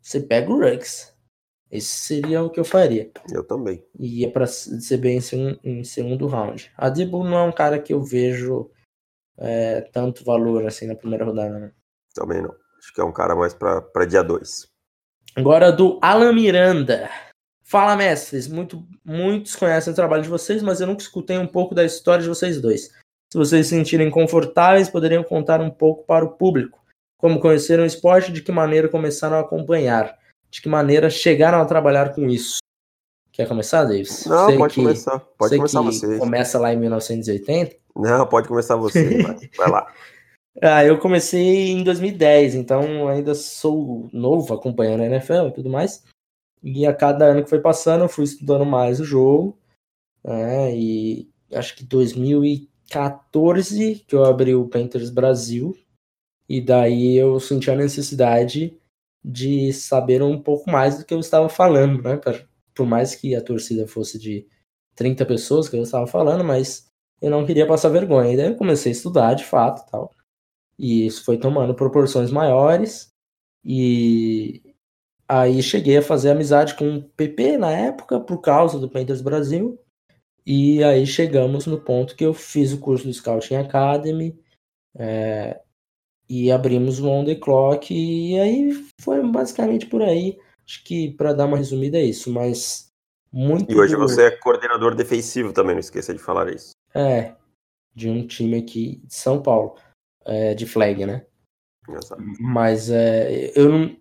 você 0.00 0.20
pega 0.20 0.50
o 0.50 0.58
Ruggs. 0.58 1.12
Esse 1.70 1.88
seria 1.88 2.42
o 2.42 2.50
que 2.50 2.60
eu 2.60 2.64
faria. 2.64 3.10
Eu 3.32 3.42
também. 3.42 3.84
E 3.98 4.24
é 4.24 4.30
para 4.30 4.46
ser 4.46 4.96
bem 4.98 5.18
em, 5.32 5.60
em 5.62 5.84
segundo 5.84 6.26
round. 6.26 6.72
A 6.76 6.88
Debo 6.88 7.24
não 7.24 7.36
é 7.36 7.42
um 7.42 7.52
cara 7.52 7.78
que 7.78 7.92
eu 7.92 8.02
vejo 8.02 8.70
é, 9.36 9.80
tanto 9.92 10.24
valor 10.24 10.64
assim 10.66 10.86
na 10.86 10.94
primeira 10.94 11.24
rodada. 11.24 11.58
Né? 11.58 11.72
Também 12.14 12.40
não. 12.40 12.54
Acho 12.78 12.94
que 12.94 13.00
é 13.00 13.04
um 13.04 13.12
cara 13.12 13.34
mais 13.34 13.52
para 13.52 14.06
dia 14.06 14.22
2. 14.22 14.68
Agora 15.34 15.72
do 15.72 15.98
Alan 16.00 16.32
Miranda. 16.32 17.10
Fala, 17.64 17.96
mestres. 17.96 18.46
Muito, 18.46 18.86
muitos 19.04 19.56
conhecem 19.56 19.92
o 19.92 19.96
trabalho 19.96 20.22
de 20.22 20.28
vocês, 20.28 20.62
mas 20.62 20.80
eu 20.80 20.86
nunca 20.86 21.02
escutei 21.02 21.36
um 21.36 21.48
pouco 21.48 21.74
da 21.74 21.84
história 21.84 22.22
de 22.22 22.28
vocês 22.28 22.60
dois. 22.60 22.92
Se 23.30 23.36
vocês 23.36 23.66
se 23.66 23.74
sentirem 23.74 24.08
confortáveis, 24.08 24.88
poderiam 24.88 25.24
contar 25.24 25.60
um 25.60 25.70
pouco 25.70 26.04
para 26.06 26.24
o 26.24 26.36
público. 26.36 26.80
Como 27.18 27.40
conheceram 27.40 27.82
o 27.82 27.86
esporte, 27.86 28.30
de 28.30 28.40
que 28.40 28.52
maneira 28.52 28.88
começaram 28.88 29.36
a 29.36 29.40
acompanhar, 29.40 30.16
de 30.50 30.62
que 30.62 30.68
maneira 30.68 31.10
chegaram 31.10 31.60
a 31.60 31.64
trabalhar 31.64 32.14
com 32.14 32.28
isso. 32.28 32.58
Quer 33.32 33.46
começar, 33.46 33.84
Davis? 33.84 34.24
Não, 34.24 34.46
sei 34.46 34.56
pode 34.56 34.74
que, 34.74 34.80
começar. 34.80 35.20
Pode 35.20 35.56
começar 35.56 35.80
você. 35.82 36.18
Começa 36.18 36.58
lá 36.58 36.72
em 36.72 36.78
1980. 36.78 37.76
Não, 37.94 38.26
pode 38.26 38.48
começar 38.48 38.76
você. 38.76 39.22
vai, 39.22 39.36
vai 39.56 39.70
lá. 39.70 39.92
Ah, 40.62 40.84
eu 40.84 40.98
comecei 40.98 41.70
em 41.70 41.84
2010, 41.84 42.54
então 42.54 43.08
ainda 43.08 43.34
sou 43.34 44.08
novo 44.10 44.54
acompanhando 44.54 45.02
a 45.02 45.06
NFL 45.06 45.48
e 45.48 45.52
tudo 45.52 45.68
mais. 45.68 46.02
E 46.62 46.86
a 46.86 46.94
cada 46.94 47.26
ano 47.26 47.44
que 47.44 47.50
foi 47.50 47.60
passando, 47.60 48.04
eu 48.04 48.08
fui 48.08 48.24
estudando 48.24 48.64
mais 48.64 48.98
o 49.00 49.04
jogo. 49.04 49.58
Né, 50.24 50.74
e 50.74 51.30
acho 51.52 51.76
que 51.76 51.84
2014 51.84 54.02
que 54.08 54.14
eu 54.14 54.24
abri 54.24 54.54
o 54.54 54.66
Panthers 54.66 55.10
Brasil. 55.10 55.76
E 56.48 56.58
daí 56.60 57.16
eu 57.16 57.38
senti 57.38 57.70
a 57.70 57.76
necessidade 57.76 58.76
de 59.26 59.72
saber 59.72 60.22
um 60.22 60.40
pouco 60.40 60.70
mais 60.70 60.98
do 60.98 61.04
que 61.04 61.12
eu 61.12 61.18
estava 61.18 61.48
falando, 61.48 62.00
né? 62.00 62.20
Por 62.72 62.86
mais 62.86 63.16
que 63.16 63.34
a 63.34 63.42
torcida 63.42 63.84
fosse 63.88 64.20
de 64.20 64.46
30 64.94 65.26
pessoas 65.26 65.68
que 65.68 65.76
eu 65.76 65.82
estava 65.82 66.06
falando, 66.06 66.44
mas 66.44 66.88
eu 67.20 67.28
não 67.28 67.44
queria 67.44 67.66
passar 67.66 67.88
vergonha. 67.88 68.32
E 68.32 68.36
daí 68.36 68.46
eu 68.46 68.56
comecei 68.56 68.92
a 68.92 68.94
estudar 68.94 69.34
de 69.34 69.44
fato 69.44 69.84
tal. 69.90 70.12
E 70.78 71.06
isso 71.06 71.24
foi 71.24 71.38
tomando 71.38 71.74
proporções 71.74 72.30
maiores. 72.30 73.12
E 73.64 74.62
aí 75.28 75.60
cheguei 75.60 75.96
a 75.96 76.02
fazer 76.02 76.30
amizade 76.30 76.76
com 76.76 76.98
o 76.98 77.02
PP 77.02 77.58
na 77.58 77.72
época, 77.72 78.20
por 78.20 78.40
causa 78.40 78.78
do 78.78 78.88
Panthers 78.88 79.22
Brasil. 79.22 79.76
E 80.46 80.84
aí 80.84 81.04
chegamos 81.04 81.66
no 81.66 81.80
ponto 81.80 82.14
que 82.14 82.24
eu 82.24 82.32
fiz 82.32 82.72
o 82.72 82.78
curso 82.78 83.06
do 83.06 83.12
Scouting 83.12 83.56
Academy. 83.56 84.38
É, 84.96 85.60
e 86.28 86.50
abrimos 86.50 87.00
o 87.00 87.08
On 87.08 87.24
The 87.24 87.36
Clock. 87.36 87.94
E 87.94 88.38
aí 88.38 88.72
foi 89.00 89.22
basicamente 89.22 89.86
por 89.86 90.02
aí. 90.02 90.38
Acho 90.66 90.82
que 90.84 91.12
para 91.12 91.32
dar 91.32 91.46
uma 91.46 91.56
resumida 91.56 91.98
é 91.98 92.04
isso, 92.04 92.32
mas 92.32 92.88
muito. 93.32 93.70
E 93.72 93.76
hoje 93.76 93.94
do... 93.94 94.00
você 94.00 94.24
é 94.24 94.30
coordenador 94.30 94.94
defensivo 94.94 95.52
também, 95.52 95.74
não 95.74 95.80
esqueça 95.80 96.12
de 96.12 96.18
falar 96.18 96.52
isso. 96.52 96.72
É, 96.94 97.34
de 97.94 98.08
um 98.08 98.26
time 98.26 98.58
aqui 98.58 99.00
de 99.04 99.14
São 99.14 99.40
Paulo 99.40 99.76
é, 100.24 100.54
de 100.54 100.66
flag, 100.66 101.06
né? 101.06 101.24
Exato. 101.88 102.22
Mas 102.40 102.90
é, 102.90 103.52
eu 103.54 103.68
não 103.68 103.96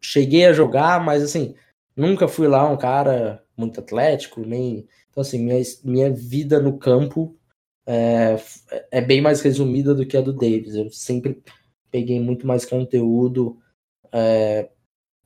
cheguei 0.00 0.44
a 0.44 0.52
jogar, 0.52 1.02
mas 1.02 1.22
assim, 1.22 1.54
nunca 1.96 2.28
fui 2.28 2.46
lá 2.46 2.68
um 2.68 2.76
cara 2.76 3.42
muito 3.56 3.80
atlético, 3.80 4.40
nem. 4.40 4.86
Então, 5.10 5.22
assim, 5.22 5.38
minha, 5.38 5.62
minha 5.84 6.12
vida 6.12 6.60
no 6.60 6.76
campo 6.78 7.36
é, 7.86 8.36
é 8.90 9.00
bem 9.00 9.20
mais 9.20 9.40
resumida 9.40 9.94
do 9.94 10.06
que 10.06 10.16
a 10.16 10.20
do 10.20 10.32
Davis. 10.32 10.74
Eu 10.74 10.90
sempre 10.90 11.42
peguei 11.90 12.20
muito 12.20 12.46
mais 12.46 12.64
conteúdo 12.64 13.58
é, 14.12 14.68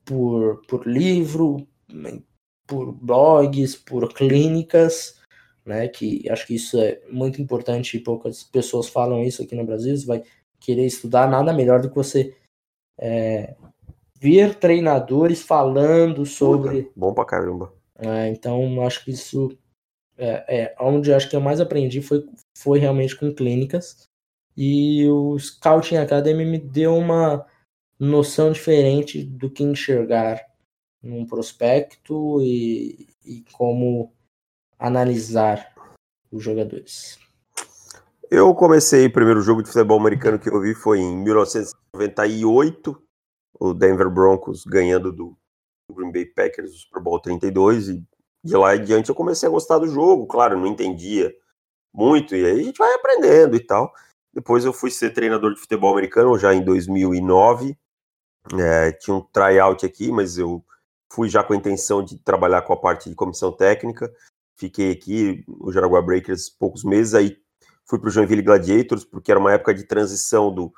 por, 0.05 0.61
por 0.67 0.87
livro, 0.87 1.67
por 2.67 2.91
blogs, 2.91 3.75
por 3.75 4.13
clínicas, 4.13 5.19
né? 5.65 5.87
Que 5.87 6.29
acho 6.29 6.45
que 6.47 6.55
isso 6.55 6.79
é 6.79 7.01
muito 7.09 7.41
importante 7.41 7.95
e 7.95 7.99
poucas 7.99 8.43
pessoas 8.43 8.87
falam 8.87 9.23
isso 9.23 9.41
aqui 9.41 9.55
no 9.55 9.65
Brasil. 9.65 9.95
Você 9.95 10.05
vai 10.05 10.23
querer 10.59 10.85
estudar, 10.85 11.29
nada 11.29 11.53
melhor 11.53 11.81
do 11.81 11.89
que 11.89 11.95
você 11.95 12.35
é, 12.99 13.55
ver 14.19 14.55
treinadores 14.55 15.41
falando 15.41 16.25
sobre. 16.25 16.91
Bom 16.95 17.13
pra 17.13 17.25
caramba. 17.25 17.73
É, 17.97 18.27
então, 18.29 18.85
acho 18.85 19.03
que 19.03 19.11
isso 19.11 19.57
é, 20.19 20.63
é 20.63 20.75
onde 20.79 21.13
acho 21.13 21.29
que 21.29 21.35
eu 21.35 21.41
mais 21.41 21.61
aprendi 21.61 22.01
foi, 22.01 22.27
foi 22.57 22.79
realmente 22.79 23.15
com 23.15 23.33
clínicas. 23.33 24.07
E 24.55 25.07
o 25.07 25.39
Scouting 25.39 25.95
Academy 25.95 26.43
me 26.43 26.57
deu 26.57 26.95
uma 26.95 27.45
noção 27.97 28.51
diferente 28.51 29.23
do 29.23 29.49
que 29.49 29.63
enxergar 29.63 30.45
num 31.01 31.25
prospecto 31.25 32.41
e, 32.41 33.07
e 33.25 33.43
como 33.53 34.13
analisar 34.77 35.73
os 36.31 36.43
jogadores? 36.43 37.17
Eu 38.29 38.53
comecei 38.53 39.07
o 39.07 39.11
primeiro 39.11 39.41
jogo 39.41 39.63
de 39.63 39.69
futebol 39.69 39.99
americano 39.99 40.37
que 40.37 40.49
eu 40.49 40.61
vi 40.61 40.75
foi 40.75 40.99
em 40.99 41.17
1998, 41.23 43.01
o 43.59 43.73
Denver 43.73 44.09
Broncos 44.09 44.63
ganhando 44.65 45.11
do 45.11 45.35
Green 45.91 46.11
Bay 46.11 46.25
Packers 46.25 46.71
o 46.71 46.77
Super 46.77 47.01
Bowl 47.01 47.19
32 47.19 47.89
e 47.89 48.03
de 48.43 48.55
lá 48.55 48.75
em 48.75 48.83
diante 48.83 49.09
eu 49.09 49.15
comecei 49.15 49.47
a 49.47 49.51
gostar 49.51 49.79
do 49.79 49.87
jogo, 49.87 50.27
claro, 50.27 50.59
não 50.59 50.67
entendia 50.67 51.33
muito 51.93 52.35
e 52.35 52.45
aí 52.45 52.59
a 52.59 52.63
gente 52.63 52.77
vai 52.77 52.93
aprendendo 52.93 53.55
e 53.55 53.59
tal. 53.59 53.93
Depois 54.33 54.63
eu 54.63 54.71
fui 54.71 54.91
ser 54.91 55.11
treinador 55.11 55.53
de 55.53 55.59
futebol 55.59 55.91
americano 55.91 56.37
já 56.37 56.53
em 56.53 56.63
2009, 56.63 57.77
é, 58.57 58.91
tinha 58.93 59.15
um 59.15 59.21
tryout 59.21 59.85
aqui, 59.85 60.11
mas 60.11 60.37
eu 60.37 60.63
fui 61.11 61.27
já 61.29 61.43
com 61.43 61.53
a 61.53 61.57
intenção 61.57 62.03
de 62.03 62.17
trabalhar 62.19 62.61
com 62.61 62.73
a 62.73 62.77
parte 62.77 63.09
de 63.09 63.15
comissão 63.15 63.51
técnica 63.51 64.11
Fiquei 64.59 64.91
aqui, 64.91 65.45
o 65.47 65.71
Jaraguá 65.71 66.01
Breakers, 66.01 66.49
poucos 66.49 66.83
meses, 66.83 67.13
aí 67.13 67.37
fui 67.85 67.97
para 67.97 68.09
o 68.09 68.11
Joinville 68.11 68.41
Gladiators, 68.41 69.05
porque 69.05 69.31
era 69.31 69.39
uma 69.39 69.53
época 69.53 69.73
de 69.73 69.85
transição 69.85 70.53
do, 70.53 70.73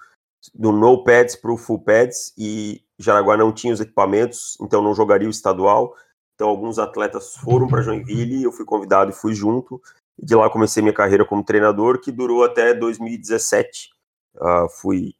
do 0.53 0.71
no 0.71 1.03
pads 1.03 1.35
para 1.35 1.51
o 1.51 1.57
full 1.57 1.79
pads, 1.79 2.31
e 2.37 2.83
Jaraguá 2.99 3.35
não 3.35 3.51
tinha 3.51 3.73
os 3.73 3.79
equipamentos, 3.79 4.55
então 4.61 4.83
não 4.83 4.93
jogaria 4.93 5.27
o 5.27 5.31
estadual. 5.31 5.95
Então 6.41 6.49
alguns 6.49 6.79
atletas 6.79 7.35
foram 7.35 7.67
para 7.67 7.83
Joinville, 7.83 8.41
eu 8.41 8.51
fui 8.51 8.65
convidado 8.65 9.11
e 9.11 9.13
fui 9.13 9.35
junto. 9.35 9.79
E 10.17 10.25
de 10.25 10.33
lá 10.33 10.49
comecei 10.49 10.81
minha 10.81 10.91
carreira 10.91 11.23
como 11.23 11.45
treinador, 11.45 12.01
que 12.01 12.11
durou 12.11 12.43
até 12.43 12.73
2017. 12.73 13.91
Uh, 14.33 14.43
ah, 14.43 14.67
fui 14.67 15.13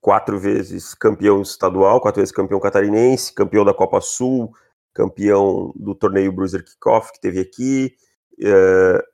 quatro 0.00 0.38
vezes 0.38 0.94
campeão 0.94 1.42
estadual, 1.42 2.00
quatro 2.00 2.20
vezes 2.20 2.32
campeão 2.32 2.60
catarinense, 2.60 3.34
campeão 3.34 3.64
da 3.64 3.74
Copa 3.74 4.00
Sul, 4.00 4.54
campeão 4.94 5.72
do 5.74 5.96
torneio 5.96 6.30
Bruiser 6.30 6.64
Kickoff 6.64 7.12
que 7.12 7.20
teve 7.20 7.40
aqui. 7.40 7.96
É, 8.40 9.04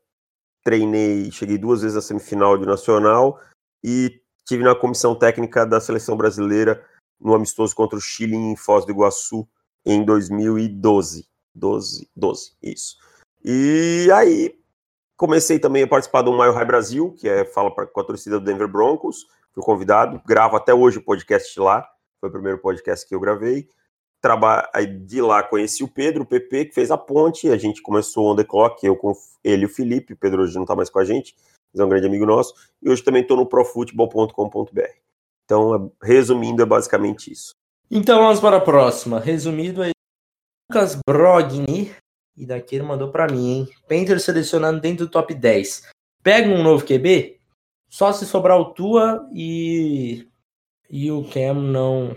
treinei, 0.62 1.30
cheguei 1.30 1.57
duas 1.57 1.80
vezes 1.80 1.96
à 1.96 2.03
semifinal 2.03 2.59
de 2.59 2.66
nacional 2.66 3.40
e 3.82 4.20
tive 4.46 4.64
na 4.64 4.74
comissão 4.74 5.14
técnica 5.14 5.64
da 5.64 5.80
seleção 5.80 6.14
brasileira 6.14 6.84
no 7.18 7.34
amistoso 7.34 7.74
contra 7.74 7.96
o 7.96 8.03
Chile 8.03 8.36
em 8.36 8.55
Foz 8.55 8.84
do 8.84 8.92
Iguaçu 8.92 9.49
em 9.86 10.05
2012. 10.05 11.26
12, 11.59 12.09
12, 12.14 12.52
isso. 12.62 12.96
E 13.44 14.09
aí 14.12 14.59
comecei 15.16 15.59
também 15.59 15.82
a 15.82 15.88
participar 15.88 16.22
do 16.22 16.32
Mile 16.32 16.54
High 16.54 16.64
Brasil, 16.64 17.12
que 17.18 17.28
é 17.28 17.44
fala 17.44 17.74
pra, 17.74 17.86
com 17.86 18.00
a 18.00 18.04
torcida 18.04 18.38
do 18.38 18.44
Denver 18.44 18.68
Broncos. 18.68 19.26
Fui 19.52 19.62
convidado, 19.62 20.20
gravo 20.26 20.56
até 20.56 20.72
hoje 20.72 20.98
o 20.98 21.04
podcast 21.04 21.59
lá. 21.59 21.88
Foi 22.20 22.28
o 22.28 22.32
primeiro 22.32 22.59
podcast 22.59 23.06
que 23.06 23.14
eu 23.14 23.20
gravei 23.20 23.68
aí 24.72 24.86
de 24.86 25.22
lá 25.22 25.42
conheci 25.42 25.84
o 25.84 25.88
Pedro, 25.88 26.22
o 26.22 26.26
PP, 26.26 26.66
que 26.66 26.74
fez 26.74 26.90
a 26.90 26.98
ponte, 26.98 27.48
a 27.48 27.56
gente 27.56 27.80
começou 27.80 28.26
on 28.26 28.36
the 28.36 28.44
clock, 28.44 28.84
eu 28.84 28.96
com 28.96 29.12
ele 29.44 29.62
e 29.62 29.66
o 29.66 29.68
Felipe, 29.68 30.14
o 30.14 30.16
Pedro 30.16 30.42
hoje 30.42 30.54
não 30.54 30.62
está 30.62 30.74
mais 30.74 30.90
com 30.90 30.98
a 30.98 31.04
gente, 31.04 31.36
mas 31.72 31.80
é 31.80 31.84
um 31.84 31.88
grande 31.88 32.06
amigo 32.06 32.26
nosso, 32.26 32.54
e 32.82 32.90
hoje 32.90 33.02
também 33.02 33.22
estou 33.22 33.36
no 33.36 33.46
profutebol.com.br. 33.46 34.80
Então, 35.44 35.92
resumindo, 36.02 36.62
é 36.62 36.66
basicamente 36.66 37.32
isso. 37.32 37.54
Então 37.90 38.20
vamos 38.20 38.40
para 38.40 38.59
a 38.59 38.61
próxima. 38.61 39.18
Resumido 39.18 39.82
é 39.82 39.92
Lucas 40.71 40.99
Brogni, 41.09 41.95
e 42.37 42.45
daqui 42.45 42.77
ele 42.77 42.85
mandou 42.85 43.11
para 43.11 43.27
mim, 43.27 43.49
hein? 43.49 43.69
Painter 43.89 44.21
selecionando 44.21 44.81
dentro 44.81 45.07
do 45.07 45.11
top 45.11 45.35
10. 45.35 45.89
Pega 46.23 46.51
um 46.51 46.62
novo 46.62 46.85
QB? 46.85 47.41
Só 47.89 48.12
se 48.12 48.27
sobrar 48.27 48.61
o 48.61 48.75
Tua 48.75 49.27
e, 49.33 50.29
e 50.91 51.11
o 51.11 51.27
Cam 51.31 51.55
não, 51.55 52.14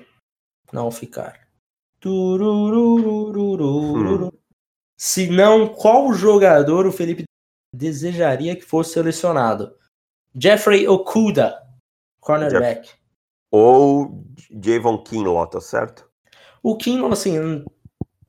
não 0.73 0.91
ficar. 0.91 1.47
Hum. 2.05 4.29
Se 4.97 5.29
não, 5.29 5.69
qual 5.69 6.13
jogador 6.13 6.85
o 6.85 6.91
Felipe 6.91 7.23
desejaria 7.73 8.53
que 8.53 8.65
fosse 8.65 8.93
selecionado? 8.93 9.73
Jeffrey 10.35 10.89
Okuda, 10.89 11.57
cornerback. 12.19 12.81
Jeff... 12.81 12.99
Ou 13.49 14.25
Javon 14.61 15.01
Kinlaw, 15.03 15.47
tá 15.47 15.61
certo? 15.61 16.09
O 16.61 16.75
Kinlaw, 16.75 17.13
assim, 17.13 17.63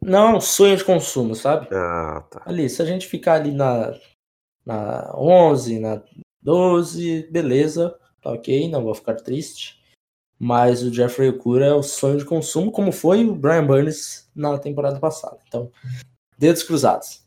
não 0.03 0.41
sonho 0.41 0.77
de 0.77 0.85
consumo, 0.85 1.35
sabe? 1.35 1.69
Ah, 1.73 2.25
tá. 2.31 2.43
Ali, 2.45 2.69
se 2.69 2.83
a 2.83 2.85
gente 2.85 3.07
ficar 3.07 3.35
ali 3.35 3.53
na, 3.53 3.95
na 4.67 5.13
11, 5.17 5.79
na 5.79 6.03
12, 6.43 7.29
beleza, 7.31 7.97
tá 8.21 8.31
ok, 8.31 8.69
não 8.69 8.83
vou 8.83 8.95
ficar 8.95 9.15
triste 9.15 9.83
mas 10.45 10.83
o 10.83 10.93
Jeffrey 10.93 11.29
Okura 11.29 11.67
é 11.67 11.73
o 11.73 11.85
sonho 11.85 12.19
de 12.19 12.25
consumo, 12.25 12.73
como 12.73 12.91
foi 12.91 13.25
o 13.25 13.33
Brian 13.33 13.65
Burns 13.65 14.29
na 14.35 14.59
temporada 14.59 14.99
passada. 14.99 15.39
Então, 15.47 15.71
dedos 16.37 16.65
cruzados. 16.65 17.23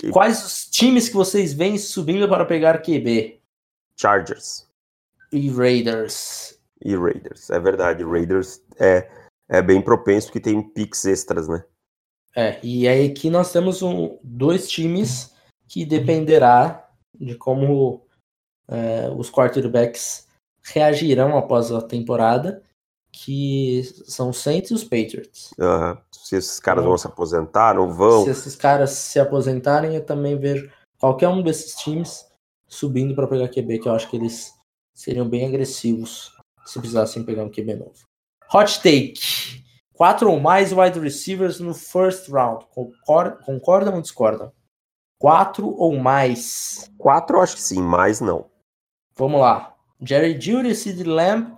E... 0.00 0.10
Quais 0.10 0.46
os 0.46 0.66
times 0.66 1.08
que 1.08 1.16
vocês 1.16 1.52
veem 1.52 1.76
subindo 1.76 2.28
para 2.28 2.44
pegar 2.44 2.80
QB? 2.80 3.40
Chargers. 3.96 4.68
E 5.32 5.50
Raiders. 5.50 6.56
E 6.80 6.94
Raiders, 6.94 7.50
é 7.50 7.58
verdade. 7.58 8.04
Raiders 8.04 8.62
é, 8.78 9.10
é 9.48 9.60
bem 9.60 9.82
propenso 9.82 10.30
que 10.30 10.38
tem 10.38 10.62
picks 10.62 11.04
extras, 11.04 11.48
né? 11.48 11.64
É, 12.34 12.58
e 12.62 12.88
aí 12.88 13.08
aqui 13.08 13.28
nós 13.28 13.52
temos 13.52 13.82
um, 13.82 14.18
dois 14.22 14.68
times 14.68 15.32
que 15.68 15.84
dependerá 15.84 16.88
de 17.18 17.34
como 17.34 18.02
é, 18.68 19.10
os 19.16 19.30
quarterbacks 19.30 20.28
reagirão 20.62 21.36
após 21.36 21.70
a 21.70 21.82
temporada, 21.82 22.62
que 23.10 23.82
são 24.06 24.30
os 24.30 24.38
Saints 24.38 24.70
e 24.70 24.74
os 24.74 24.84
Patriots. 24.84 25.50
Uhum. 25.58 25.96
Se 26.10 26.36
esses 26.36 26.58
caras 26.58 26.84
vão 26.84 26.96
se 26.96 27.06
aposentar, 27.06 27.74
não 27.74 27.92
vão. 27.92 28.24
Se 28.24 28.30
esses 28.30 28.56
caras 28.56 28.90
se 28.90 29.20
aposentarem, 29.20 29.94
eu 29.94 30.04
também 30.04 30.38
vejo 30.38 30.70
qualquer 30.98 31.28
um 31.28 31.42
desses 31.42 31.74
times 31.74 32.26
subindo 32.66 33.14
para 33.14 33.26
pegar 33.26 33.48
QB, 33.48 33.80
que 33.80 33.88
eu 33.88 33.92
acho 33.92 34.08
que 34.08 34.16
eles 34.16 34.54
seriam 34.94 35.28
bem 35.28 35.46
agressivos 35.46 36.32
se 36.64 36.78
precisassem 36.78 37.24
pegar 37.24 37.44
um 37.44 37.50
QB 37.50 37.74
novo. 37.74 38.06
Hot 38.54 38.80
take. 38.82 39.20
Quatro 40.02 40.32
ou 40.32 40.40
mais 40.40 40.72
wide 40.72 40.98
receivers 40.98 41.60
no 41.60 41.72
first 41.72 42.28
round. 42.28 42.66
Concordam 42.74 43.94
ou 43.94 44.02
discordam? 44.02 44.52
Quatro 45.16 45.68
ou 45.76 45.96
mais? 45.96 46.90
Quatro 46.98 47.36
eu 47.36 47.40
acho 47.40 47.54
que 47.54 47.62
sim, 47.62 47.80
mais 47.80 48.20
não. 48.20 48.50
Vamos 49.14 49.40
lá. 49.40 49.76
Jerry 50.00 50.40
Judy, 50.40 50.74
Sid 50.74 51.04
Lamb, 51.04 51.56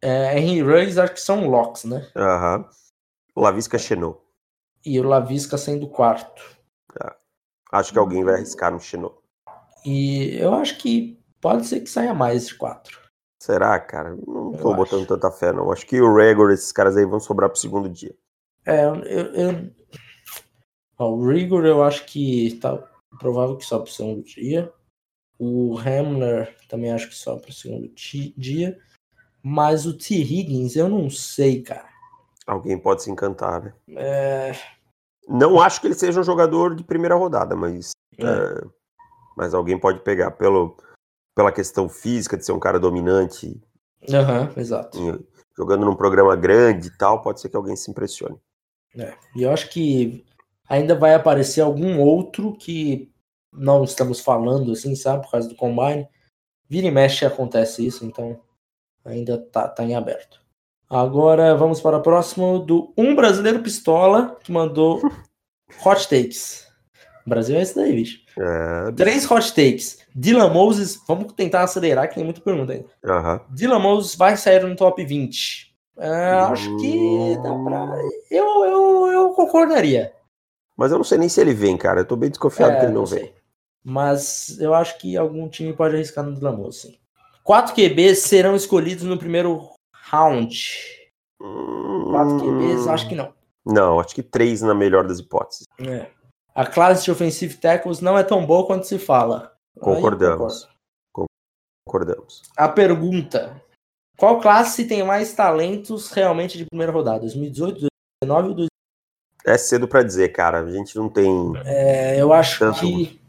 é, 0.00 0.38
Henry 0.38 0.62
Ruggs, 0.62 0.98
acho 0.98 1.12
que 1.12 1.20
são 1.20 1.46
locks, 1.46 1.84
né? 1.84 2.10
Aham. 2.16 2.60
Uhum. 3.36 3.42
Lavisca 3.42 3.76
Chenot. 3.76 4.18
E 4.82 4.98
o 4.98 5.02
Lavisca 5.02 5.58
sendo 5.58 5.86
quarto. 5.86 6.42
É. 7.04 7.14
Acho 7.70 7.92
que 7.92 7.98
alguém 7.98 8.24
vai 8.24 8.36
arriscar 8.36 8.72
no 8.72 8.80
Chenot. 8.80 9.14
E 9.84 10.38
eu 10.38 10.54
acho 10.54 10.78
que 10.78 11.22
pode 11.38 11.66
ser 11.66 11.80
que 11.80 11.90
saia 11.90 12.14
mais 12.14 12.48
de 12.48 12.54
quatro. 12.54 13.03
Será, 13.44 13.78
cara? 13.78 14.16
Não 14.26 14.54
eu 14.54 14.58
tô 14.58 14.68
acho. 14.68 14.76
botando 14.76 15.06
tanta 15.06 15.30
fé, 15.30 15.52
não. 15.52 15.70
Acho 15.70 15.86
que 15.86 16.00
o 16.00 16.16
Rigor, 16.16 16.50
esses 16.50 16.72
caras 16.72 16.96
aí 16.96 17.04
vão 17.04 17.20
sobrar 17.20 17.50
pro 17.50 17.58
segundo 17.58 17.90
dia. 17.90 18.16
É, 18.64 18.86
eu. 18.86 18.94
eu... 18.94 19.70
Ó, 20.98 21.10
o 21.10 21.28
Rigor 21.28 21.66
eu 21.66 21.82
acho 21.82 22.06
que 22.06 22.58
tá 22.62 22.82
provável 23.18 23.58
que 23.58 23.66
só 23.66 23.80
pro 23.80 23.92
segundo 23.92 24.22
dia. 24.22 24.72
O 25.38 25.76
Hamler 25.76 26.56
também 26.70 26.90
acho 26.90 27.10
que 27.10 27.14
só 27.14 27.36
pro 27.36 27.52
segundo 27.52 27.92
dia. 28.34 28.78
Mas 29.42 29.84
o 29.84 29.92
T. 29.92 30.14
Higgins, 30.14 30.74
eu 30.74 30.88
não 30.88 31.10
sei, 31.10 31.60
cara. 31.60 31.90
Alguém 32.46 32.78
pode 32.78 33.02
se 33.02 33.10
encantar, 33.10 33.62
né? 33.62 33.74
É... 33.88 34.52
Não 35.28 35.60
acho 35.60 35.82
que 35.82 35.88
ele 35.88 35.94
seja 35.94 36.18
um 36.18 36.24
jogador 36.24 36.74
de 36.74 36.82
primeira 36.82 37.14
rodada, 37.14 37.54
mas. 37.54 37.90
É. 38.16 38.24
É... 38.24 38.64
Mas 39.36 39.52
alguém 39.52 39.78
pode 39.78 40.00
pegar 40.00 40.30
pelo, 40.30 40.78
pela 41.34 41.52
questão 41.52 41.88
física 41.88 42.36
de 42.36 42.44
ser 42.44 42.52
um 42.52 42.60
cara 42.60 42.78
dominante. 42.78 43.60
Aham, 44.08 44.50
uhum, 44.54 44.60
exato. 44.60 45.24
Jogando 45.56 45.84
num 45.86 45.96
programa 45.96 46.36
grande 46.36 46.88
e 46.88 46.96
tal, 46.96 47.22
pode 47.22 47.40
ser 47.40 47.48
que 47.48 47.56
alguém 47.56 47.76
se 47.76 47.90
impressione. 47.90 48.36
É, 48.96 49.14
e 49.34 49.42
eu 49.42 49.52
acho 49.52 49.70
que 49.70 50.24
ainda 50.68 50.94
vai 50.94 51.14
aparecer 51.14 51.60
algum 51.60 52.00
outro 52.00 52.56
que 52.56 53.12
não 53.52 53.84
estamos 53.84 54.20
falando, 54.20 54.72
assim, 54.72 54.94
sabe, 54.94 55.22
por 55.22 55.30
causa 55.30 55.48
do 55.48 55.56
Combine. 55.56 56.08
Vira 56.68 56.86
e 56.86 56.90
mexe 56.90 57.24
acontece 57.24 57.86
isso, 57.86 58.04
então 58.04 58.40
ainda 59.04 59.38
tá, 59.38 59.68
tá 59.68 59.84
em 59.84 59.94
aberto. 59.94 60.40
Agora 60.88 61.54
vamos 61.56 61.80
para 61.80 61.96
o 61.96 62.02
próximo 62.02 62.58
do 62.58 62.92
Um 62.96 63.14
Brasileiro 63.14 63.62
Pistola, 63.62 64.38
que 64.42 64.52
mandou 64.52 65.00
hot 65.84 66.08
takes. 66.08 66.66
O 67.26 67.30
Brasil 67.30 67.56
é 67.56 67.62
esse 67.62 67.74
daí, 67.74 67.92
bicho. 67.92 68.20
É... 68.38 68.92
Três 68.92 69.30
hot 69.30 69.48
takes. 69.54 69.98
Dylan 70.14 70.50
Moses, 70.50 71.00
vamos 71.08 71.32
tentar 71.32 71.62
acelerar, 71.62 72.08
que 72.08 72.14
tem 72.14 72.24
muita 72.24 72.40
pergunta 72.40 72.72
ainda. 72.72 72.86
Uhum. 73.04 73.40
Dylan 73.50 73.78
Moses 73.78 74.14
vai 74.14 74.36
sair 74.36 74.62
no 74.62 74.76
top 74.76 75.04
20. 75.04 75.74
É, 75.96 76.10
acho 76.10 76.76
que 76.78 77.36
dá 77.36 77.54
pra. 77.54 77.98
Eu, 78.30 78.64
eu, 78.64 79.06
eu 79.12 79.30
concordaria. 79.30 80.12
Mas 80.76 80.90
eu 80.90 80.98
não 80.98 81.04
sei 81.04 81.18
nem 81.18 81.28
se 81.28 81.40
ele 81.40 81.54
vem, 81.54 81.76
cara. 81.76 82.00
Eu 82.00 82.04
tô 82.04 82.16
bem 82.16 82.28
desconfiado 82.28 82.72
é, 82.72 82.80
que 82.80 82.86
ele 82.86 82.92
não, 82.92 83.02
não 83.02 83.06
vem. 83.06 83.32
Mas 83.82 84.58
eu 84.58 84.74
acho 84.74 84.98
que 84.98 85.16
algum 85.16 85.48
time 85.48 85.72
pode 85.72 85.94
arriscar 85.94 86.24
no 86.24 86.34
Dylan 86.34 86.56
Moses, 86.56 86.82
sim. 86.82 86.98
Quatro 87.44 87.74
QBs 87.74 88.20
serão 88.20 88.56
escolhidos 88.56 89.04
no 89.04 89.18
primeiro 89.18 89.70
round. 90.10 90.58
Quatro 91.38 92.40
QBs, 92.40 92.88
acho 92.88 93.08
que 93.08 93.14
não. 93.14 93.32
Não, 93.64 94.00
acho 94.00 94.14
que 94.14 94.22
três 94.22 94.62
na 94.62 94.74
melhor 94.74 95.06
das 95.06 95.18
hipóteses. 95.18 95.66
É. 95.78 96.06
A 96.54 96.64
classe 96.64 97.04
de 97.04 97.10
offensive 97.10 97.56
tackles 97.56 98.00
não 98.00 98.16
é 98.16 98.22
tão 98.22 98.46
boa 98.46 98.66
quanto 98.66 98.86
se 98.86 98.98
fala. 98.98 99.56
Concordamos. 99.80 100.68
Concordamos. 101.84 102.42
A 102.56 102.68
pergunta: 102.68 103.60
qual 104.16 104.40
classe 104.40 104.86
tem 104.86 105.02
mais 105.02 105.32
talentos 105.34 106.10
realmente 106.12 106.56
de 106.56 106.66
primeira 106.66 106.92
rodada? 106.92 107.20
2018, 107.20 107.88
2019 108.22 108.48
ou 108.48 108.54
2020? 108.54 108.68
É 109.46 109.58
cedo 109.58 109.88
para 109.88 110.04
dizer, 110.04 110.28
cara. 110.30 110.60
A 110.60 110.70
gente 110.70 110.96
não 110.96 111.08
tem. 111.08 111.52
É, 111.64 112.20
eu 112.20 112.32
acho 112.32 112.60
tanto... 112.60 112.80
que. 112.80 113.20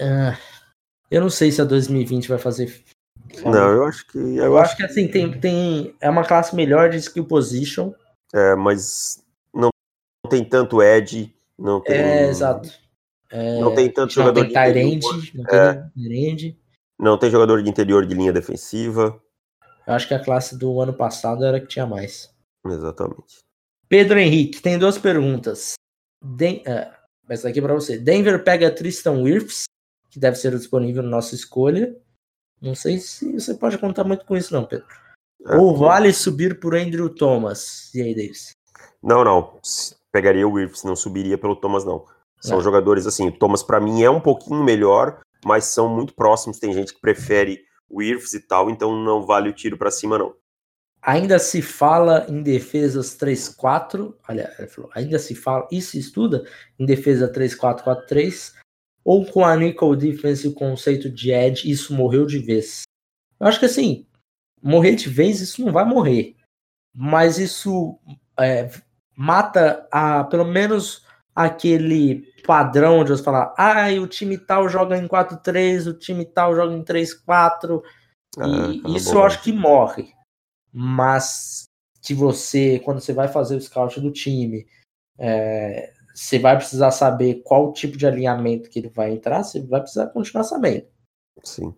Uh, 0.00 0.36
eu 1.10 1.20
não 1.20 1.30
sei 1.30 1.52
se 1.52 1.62
a 1.62 1.64
2020 1.64 2.28
vai 2.28 2.38
fazer. 2.38 2.82
Não, 3.44 3.70
eu 3.70 3.84
acho 3.84 4.06
que. 4.08 4.18
Eu, 4.18 4.44
eu 4.44 4.58
acho 4.58 4.76
que 4.76 4.82
assim, 4.82 5.08
tem, 5.08 5.38
tem. 5.40 5.94
É 6.00 6.10
uma 6.10 6.24
classe 6.24 6.54
melhor 6.54 6.90
de 6.90 6.96
skill 6.96 7.24
position. 7.24 7.94
É, 8.34 8.54
mas 8.56 9.24
não 9.54 9.70
tem 10.28 10.44
tanto 10.44 10.82
edge 10.82 11.34
não 11.58 11.80
tem. 11.82 11.96
É, 11.96 12.28
exato. 12.28 12.70
É, 13.30 13.60
não 13.60 13.74
tem 13.74 13.90
tanto 13.90 14.12
jogador 14.12 14.40
tem 14.40 14.52
de 14.52 14.58
interior. 14.58 15.14
Não 15.34 15.44
tem 15.44 15.58
é. 15.58 16.56
Não 16.98 17.18
tem 17.18 17.30
jogador 17.30 17.62
de 17.62 17.68
interior 17.68 18.06
de 18.06 18.14
linha 18.14 18.32
defensiva. 18.32 19.20
Eu 19.86 19.94
acho 19.94 20.06
que 20.06 20.14
a 20.14 20.22
classe 20.22 20.56
do 20.56 20.80
ano 20.80 20.92
passado 20.92 21.44
era 21.44 21.60
que 21.60 21.66
tinha 21.66 21.86
mais. 21.86 22.34
Exatamente. 22.66 23.38
Pedro 23.88 24.18
Henrique, 24.18 24.60
tem 24.60 24.78
duas 24.78 24.98
perguntas. 24.98 25.74
Den 26.22 26.62
uh, 26.66 26.92
essa 27.28 27.48
aqui 27.48 27.58
é 27.58 27.62
para 27.62 27.74
você. 27.74 27.98
Denver 27.98 28.42
pega 28.42 28.74
Tristan 28.74 29.22
Wirfs, 29.22 29.64
que 30.10 30.18
deve 30.18 30.36
ser 30.36 30.56
disponível 30.56 31.02
na 31.02 31.10
nossa 31.10 31.34
escolha. 31.34 31.96
Não 32.60 32.74
sei 32.74 32.98
se 32.98 33.32
você 33.32 33.54
pode 33.54 33.78
contar 33.78 34.04
muito 34.04 34.24
com 34.24 34.36
isso, 34.36 34.52
não, 34.52 34.64
Pedro. 34.64 34.86
É, 35.46 35.56
Ou 35.56 35.76
vale 35.76 36.12
subir 36.12 36.58
por 36.58 36.74
Andrew 36.74 37.08
Thomas? 37.08 37.94
E 37.94 38.02
aí, 38.02 38.14
Davis? 38.14 38.50
Não, 39.02 39.22
não 39.22 39.60
pegaria 40.12 40.46
o 40.46 40.52
Wirfs, 40.52 40.84
não 40.84 40.96
subiria 40.96 41.38
pelo 41.38 41.56
Thomas, 41.56 41.84
não. 41.84 42.04
São 42.40 42.58
é. 42.58 42.62
jogadores 42.62 43.06
assim, 43.06 43.28
o 43.28 43.32
Thomas 43.32 43.62
para 43.62 43.80
mim 43.80 44.02
é 44.02 44.10
um 44.10 44.20
pouquinho 44.20 44.62
melhor, 44.62 45.20
mas 45.44 45.64
são 45.64 45.88
muito 45.88 46.14
próximos. 46.14 46.58
Tem 46.58 46.72
gente 46.72 46.94
que 46.94 47.00
prefere 47.00 47.62
o 47.88 47.98
Wirfs 47.98 48.34
e 48.34 48.40
tal, 48.40 48.70
então 48.70 48.94
não 49.02 49.24
vale 49.24 49.48
o 49.48 49.52
tiro 49.52 49.76
para 49.76 49.90
cima, 49.90 50.18
não. 50.18 50.34
Ainda 51.00 51.38
se 51.38 51.62
fala 51.62 52.26
em 52.28 52.42
defesas 52.42 53.16
3-4, 53.16 54.14
olha, 54.28 54.52
ainda 54.94 55.18
se 55.18 55.34
fala 55.34 55.66
e 55.70 55.80
se 55.80 55.98
estuda 55.98 56.44
em 56.78 56.84
defesa 56.84 57.32
3-4-4-3, 57.32 58.54
ou 59.04 59.24
com 59.24 59.44
a 59.44 59.56
Nickel 59.56 59.94
Defense 59.94 60.46
e 60.46 60.50
o 60.50 60.54
conceito 60.54 61.08
de 61.08 61.30
edge, 61.30 61.70
isso 61.70 61.94
morreu 61.94 62.26
de 62.26 62.38
vez. 62.38 62.82
Eu 63.40 63.46
acho 63.46 63.60
que 63.60 63.66
assim, 63.66 64.06
morrer 64.60 64.96
de 64.96 65.08
vez, 65.08 65.40
isso 65.40 65.64
não 65.64 65.72
vai 65.72 65.84
morrer. 65.84 66.36
Mas 66.92 67.38
isso 67.38 67.98
é, 68.38 68.68
mata 69.18 69.84
a, 69.90 70.22
pelo 70.22 70.44
menos 70.44 71.04
aquele 71.34 72.22
padrão 72.46 73.02
de 73.02 73.10
você 73.10 73.22
falar, 73.22 73.52
ah, 73.58 73.88
o 74.00 74.06
time 74.06 74.38
tal 74.38 74.68
joga 74.68 74.96
em 74.96 75.08
4-3, 75.08 75.88
o 75.88 75.94
time 75.94 76.24
tal 76.24 76.54
joga 76.54 76.72
em 76.72 76.84
3-4, 76.84 77.82
ah, 78.38 78.46
e 78.72 78.80
tá 78.80 78.88
isso 78.90 79.14
eu 79.14 79.24
acho 79.24 79.42
que 79.42 79.52
morre. 79.52 80.12
Mas 80.72 81.64
que 82.00 82.14
você, 82.14 82.78
quando 82.84 83.00
você 83.00 83.12
vai 83.12 83.26
fazer 83.26 83.56
o 83.56 83.60
scout 83.60 84.00
do 84.00 84.12
time, 84.12 84.64
é, 85.18 85.92
você 86.14 86.38
vai 86.38 86.56
precisar 86.56 86.92
saber 86.92 87.42
qual 87.44 87.72
tipo 87.72 87.96
de 87.96 88.06
alinhamento 88.06 88.70
que 88.70 88.78
ele 88.78 88.88
vai 88.88 89.10
entrar, 89.12 89.42
você 89.42 89.60
vai 89.60 89.80
precisar 89.80 90.06
continuar 90.08 90.44
sabendo. 90.44 90.86
Sim. 91.42 91.74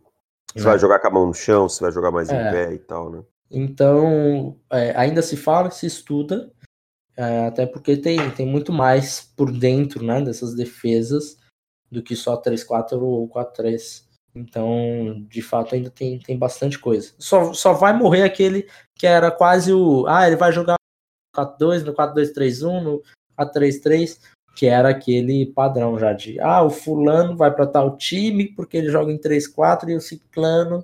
Você 0.55 0.65
vai 0.65 0.79
jogar 0.79 0.99
com 0.99 1.09
a 1.09 1.11
mão 1.11 1.27
no 1.27 1.35
chão, 1.35 1.69
você 1.69 1.83
vai 1.83 1.93
jogar 1.93 2.11
mais 2.11 2.29
é. 2.29 2.35
em 2.35 2.53
pé 2.53 2.75
e 2.75 2.79
tal, 2.79 3.11
né? 3.11 3.23
Então, 3.51 4.59
é, 4.71 4.95
ainda 4.95 5.23
se 5.23 5.37
fala, 5.37 5.71
se 5.71 5.87
estuda, 5.87 6.53
é, 7.21 7.47
até 7.47 7.67
porque 7.67 7.99
tem, 7.99 8.31
tem 8.31 8.47
muito 8.47 8.73
mais 8.73 9.21
por 9.37 9.53
dentro 9.53 10.03
né, 10.03 10.23
dessas 10.23 10.55
defesas 10.55 11.37
do 11.91 12.03
que 12.03 12.17
só 12.17 12.41
3-4 12.41 12.95
ou 12.95 13.29
4-3. 13.29 14.05
Então, 14.35 15.23
de 15.29 15.43
fato, 15.43 15.75
ainda 15.75 15.91
tem, 15.91 16.19
tem 16.19 16.39
bastante 16.39 16.79
coisa. 16.79 17.13
Só, 17.19 17.53
só 17.53 17.75
vai 17.75 17.93
morrer 17.93 18.23
aquele 18.23 18.67
que 18.95 19.07
era 19.07 19.31
quase 19.31 19.71
o. 19.71 20.07
Ah, 20.07 20.27
ele 20.27 20.37
vai 20.37 20.51
jogar 20.51 20.77
no 21.37 21.45
4-2, 21.45 21.85
no 21.85 21.93
4-2-3-1, 21.93 22.83
no 22.83 23.03
4-3-3, 23.39 24.19
que 24.57 24.65
era 24.65 24.89
aquele 24.89 25.45
padrão 25.45 25.99
já 25.99 26.15
de. 26.15 26.41
Ah, 26.41 26.63
o 26.63 26.71
fulano 26.71 27.37
vai 27.37 27.55
para 27.55 27.67
tal 27.67 27.99
time 27.99 28.55
porque 28.55 28.79
ele 28.79 28.89
joga 28.89 29.13
em 29.13 29.19
3-4 29.19 29.91
e 29.91 29.95
o 29.95 30.01
ciclano. 30.01 30.83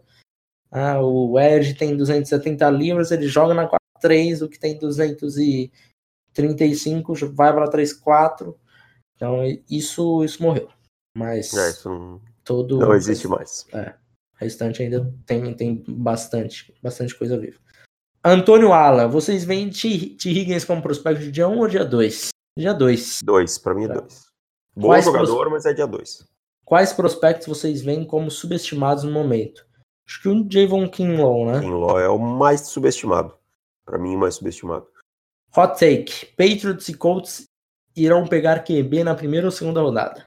Ah, 0.71 1.01
o 1.01 1.41
Edge 1.41 1.73
tem 1.73 1.97
270 1.97 2.69
libras, 2.69 3.11
ele 3.11 3.27
joga 3.27 3.55
na 3.55 3.71
4-3, 4.03 4.43
o 4.45 4.49
que 4.51 4.59
tem 4.59 4.79
200 4.79 5.39
e 5.39 5.73
35 6.37 7.15
vai 7.33 7.53
para 7.53 7.71
3-4. 7.71 8.55
Então 9.17 9.43
isso, 9.69 10.23
isso 10.23 10.43
morreu. 10.43 10.69
Mas 11.17 11.53
é, 11.55 11.71
isso 11.71 11.89
não, 11.89 12.21
todo 12.45 12.79
não 12.79 12.95
existe 12.95 13.27
mais. 13.27 13.67
É, 13.73 13.89
o 13.89 14.39
restante 14.39 14.83
ainda 14.83 15.11
tem, 15.25 15.55
tem 15.55 15.83
bastante, 15.89 16.75
bastante 16.83 17.15
coisa 17.17 17.39
viva. 17.39 17.59
Antônio 18.23 18.73
Ala, 18.73 19.09
vocês 19.09 19.45
veem 19.45 19.71
T. 19.71 19.89
Higgins 20.29 20.65
como 20.65 20.83
prospecto 20.83 21.23
de 21.23 21.33
dia 21.33 21.49
1 21.49 21.59
ou 21.59 21.69
dia 21.69 21.85
2? 21.85 22.29
Dia 22.59 22.75
2. 22.75 23.21
2, 23.23 23.59
para 23.59 23.75
mim 23.75 23.85
é 23.85 23.89
2. 23.89 24.27
Bom 24.77 24.89
Quais 24.89 25.05
jogador, 25.07 25.49
mas 25.49 25.65
é 25.65 25.73
dia 25.73 25.87
2. 25.87 26.27
quais 26.65 26.93
prospectos 26.93 27.47
vocês 27.47 27.81
veem 27.81 28.05
como 28.05 28.31
subestimados 28.31 29.05
no 29.05 29.13
momento? 29.13 29.65
Acho 30.07 30.21
que 30.21 30.29
o 30.29 30.47
Javon 30.51 30.89
Kinlaw, 30.89 31.47
né? 31.47 31.61
Kinlaw 31.61 31.99
é 31.99 32.09
o 32.09 32.19
mais 32.19 32.67
subestimado. 32.67 33.33
Para 33.87 33.99
mim, 33.99 34.17
o 34.17 34.19
mais 34.19 34.35
subestimado. 34.35 34.87
Hot 35.57 35.79
take: 35.79 36.27
Patriots 36.37 36.89
e 36.89 36.95
Colts 36.95 37.47
irão 37.97 38.27
pegar 38.27 38.65
QB 38.65 39.05
na 39.05 39.15
primeira 39.15 39.47
ou 39.47 39.53
segunda 39.53 39.81
rodada? 39.81 40.25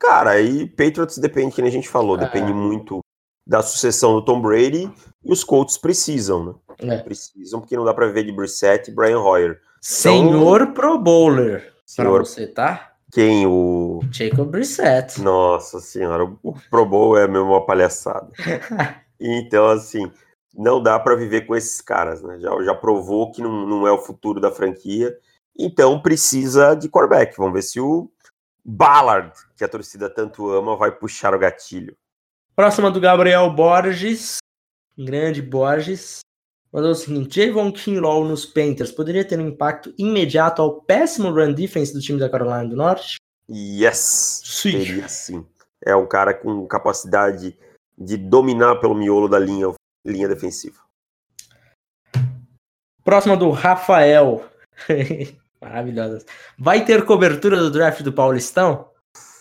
Cara, 0.00 0.30
aí 0.30 0.66
Patriots 0.66 1.18
depende, 1.18 1.54
que 1.54 1.62
a 1.62 1.70
gente 1.70 1.88
falou, 1.88 2.16
depende 2.16 2.50
é. 2.50 2.54
muito 2.54 3.00
da 3.46 3.62
sucessão 3.62 4.14
do 4.14 4.24
Tom 4.24 4.40
Brady 4.40 4.90
e 5.24 5.32
os 5.32 5.44
Colts 5.44 5.76
precisam, 5.76 6.44
né? 6.78 6.94
É. 6.94 6.98
Precisam, 6.98 7.60
porque 7.60 7.76
não 7.76 7.84
dá 7.84 7.92
para 7.92 8.06
viver 8.06 8.24
de 8.24 8.32
Brissett 8.32 8.90
e 8.90 8.94
Brian 8.94 9.20
Hoyer. 9.20 9.60
Senhor 9.80 10.62
então, 10.62 10.74
Pro 10.74 10.98
Bowler. 10.98 11.72
Senhor, 11.84 12.22
pra 12.22 12.24
você, 12.24 12.46
tá? 12.46 12.92
Quem? 13.12 13.46
O. 13.46 14.00
Jacob 14.10 14.48
Brissett. 14.48 15.20
Nossa 15.20 15.80
senhora, 15.80 16.24
o 16.42 16.54
Pro 16.70 16.86
Bowl 16.86 17.18
é 17.18 17.28
mesmo 17.28 17.48
uma 17.48 17.64
palhaçada. 17.64 18.30
então, 19.20 19.68
assim, 19.68 20.10
não 20.54 20.82
dá 20.82 20.98
para 20.98 21.16
viver 21.16 21.46
com 21.46 21.56
esses 21.56 21.80
caras, 21.80 22.22
né? 22.22 22.38
Já, 22.38 22.50
já 22.62 22.74
provou 22.74 23.30
que 23.30 23.40
não, 23.40 23.66
não 23.66 23.86
é 23.86 23.92
o 23.92 23.98
futuro 23.98 24.40
da 24.40 24.50
franquia. 24.50 25.16
Então 25.58 26.00
precisa 26.00 26.74
de 26.74 26.88
quarterback. 26.88 27.36
Vamos 27.36 27.54
ver 27.54 27.62
se 27.62 27.80
o 27.80 28.10
Ballard, 28.64 29.32
que 29.56 29.64
a 29.64 29.68
torcida 29.68 30.08
tanto 30.08 30.50
ama, 30.50 30.76
vai 30.76 30.92
puxar 30.92 31.34
o 31.34 31.38
gatilho. 31.38 31.96
Próxima 32.54 32.90
do 32.90 33.00
Gabriel 33.00 33.50
Borges, 33.50 34.36
grande 34.96 35.40
Borges, 35.40 36.20
mandou 36.72 36.90
o 36.90 36.94
seguinte: 36.94 37.44
Javon 37.44 37.72
Kinlaw 37.72 38.24
nos 38.24 38.44
Panthers 38.44 38.92
poderia 38.92 39.24
ter 39.24 39.38
um 39.38 39.48
impacto 39.48 39.92
imediato 39.98 40.62
ao 40.62 40.82
péssimo 40.82 41.30
run 41.30 41.52
defense 41.52 41.92
do 41.92 42.00
time 42.00 42.18
da 42.18 42.28
Carolina 42.28 42.68
do 42.68 42.76
Norte? 42.76 43.16
Yes, 43.50 44.42
sim. 44.44 44.72
teria 44.72 45.08
sim. 45.08 45.46
É 45.84 45.96
um 45.96 46.06
cara 46.06 46.32
com 46.32 46.66
capacidade 46.66 47.58
de 47.98 48.16
dominar 48.16 48.76
pelo 48.76 48.94
miolo 48.94 49.28
da 49.28 49.38
linha, 49.38 49.72
linha 50.04 50.28
defensiva. 50.28 50.80
Próxima 53.04 53.36
do 53.36 53.50
Rafael. 53.50 54.44
Maravilhosa. 55.60 56.24
Vai 56.58 56.84
ter 56.84 57.04
cobertura 57.04 57.56
do 57.56 57.70
draft 57.70 58.02
do 58.02 58.12
Paulistão? 58.12 58.90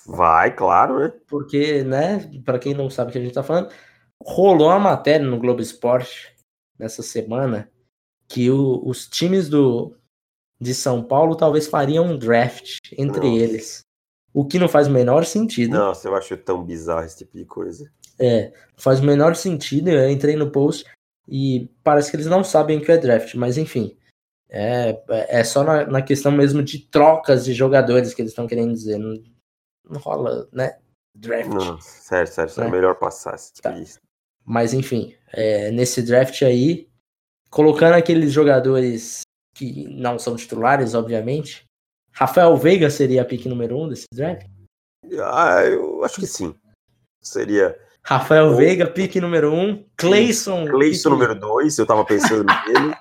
Vai, 0.05 0.55
claro, 0.55 0.99
né? 0.99 1.13
Porque, 1.27 1.83
né, 1.83 2.29
para 2.43 2.59
quem 2.59 2.73
não 2.73 2.89
sabe 2.89 3.09
o 3.09 3.13
que 3.13 3.19
a 3.19 3.21
gente 3.21 3.33
tá 3.33 3.43
falando, 3.43 3.71
rolou 4.21 4.67
uma 4.67 4.79
matéria 4.79 5.25
no 5.25 5.39
Globo 5.39 5.61
Esporte 5.61 6.35
nessa 6.77 7.03
semana 7.03 7.69
que 8.27 8.49
o, 8.49 8.81
os 8.85 9.07
times 9.07 9.49
do, 9.49 9.95
de 10.59 10.73
São 10.73 11.03
Paulo 11.03 11.35
talvez 11.35 11.67
fariam 11.67 12.05
um 12.05 12.17
draft 12.17 12.77
entre 12.97 13.27
Nossa. 13.27 13.43
eles. 13.43 13.81
O 14.33 14.45
que 14.45 14.57
não 14.57 14.69
faz 14.69 14.87
o 14.87 14.91
menor 14.91 15.25
sentido. 15.25 15.77
Nossa, 15.77 16.07
eu 16.07 16.15
acho 16.15 16.37
tão 16.37 16.63
bizarro 16.63 17.05
esse 17.05 17.17
tipo 17.17 17.37
de 17.37 17.45
coisa. 17.45 17.91
É, 18.21 18.53
faz 18.77 18.99
o 18.99 19.03
menor 19.03 19.35
sentido. 19.35 19.89
Eu 19.89 20.09
entrei 20.09 20.35
no 20.35 20.51
post 20.51 20.85
e 21.27 21.69
parece 21.83 22.11
que 22.11 22.17
eles 22.17 22.27
não 22.27 22.43
sabem 22.43 22.77
o 22.77 22.81
que 22.81 22.91
é 22.91 22.97
draft, 22.97 23.35
mas 23.35 23.57
enfim. 23.57 23.97
É, 24.49 25.01
é 25.29 25.43
só 25.43 25.63
na, 25.63 25.85
na 25.85 26.01
questão 26.01 26.31
mesmo 26.31 26.61
de 26.61 26.79
trocas 26.79 27.45
de 27.45 27.53
jogadores 27.53 28.13
que 28.13 28.21
eles 28.21 28.31
estão 28.31 28.47
querendo 28.47 28.73
dizer. 28.73 28.97
Não, 28.97 29.21
não 29.89 29.99
rola, 29.99 30.47
né? 30.51 30.77
Draft. 31.15 31.49
Não, 31.49 31.79
sério, 31.79 32.31
sério, 32.31 32.53
né? 32.57 32.67
é 32.67 32.69
melhor 32.69 32.95
passar 32.95 33.35
esse 33.35 33.53
tipo 33.53 33.67
tá. 33.67 33.75
Mas 34.45 34.73
enfim, 34.73 35.15
é, 35.31 35.71
nesse 35.71 36.01
draft 36.01 36.41
aí, 36.41 36.89
colocando 37.49 37.93
aqueles 37.93 38.31
jogadores 38.31 39.21
que 39.53 39.87
não 39.87 40.17
são 40.17 40.35
titulares, 40.35 40.93
obviamente, 40.93 41.65
Rafael 42.11 42.55
Veiga 42.57 42.89
seria 42.89 43.21
a 43.21 43.25
pick 43.25 43.45
número 43.45 43.77
um 43.77 43.87
desse 43.87 44.05
draft? 44.13 44.47
Ah, 45.21 45.63
eu 45.63 46.03
acho 46.03 46.19
que 46.19 46.27
sim. 46.27 46.55
Seria. 47.21 47.77
Rafael 48.03 48.47
o... 48.47 48.55
Veiga, 48.55 48.87
pick 48.87 49.15
número 49.17 49.53
um. 49.53 49.83
Clayson. 49.97 50.65
Clayson 50.67 51.09
pick... 51.09 51.19
número 51.19 51.39
dois, 51.39 51.77
eu 51.77 51.85
tava 51.85 52.03
pensando 52.03 52.45
nele. 52.45 52.95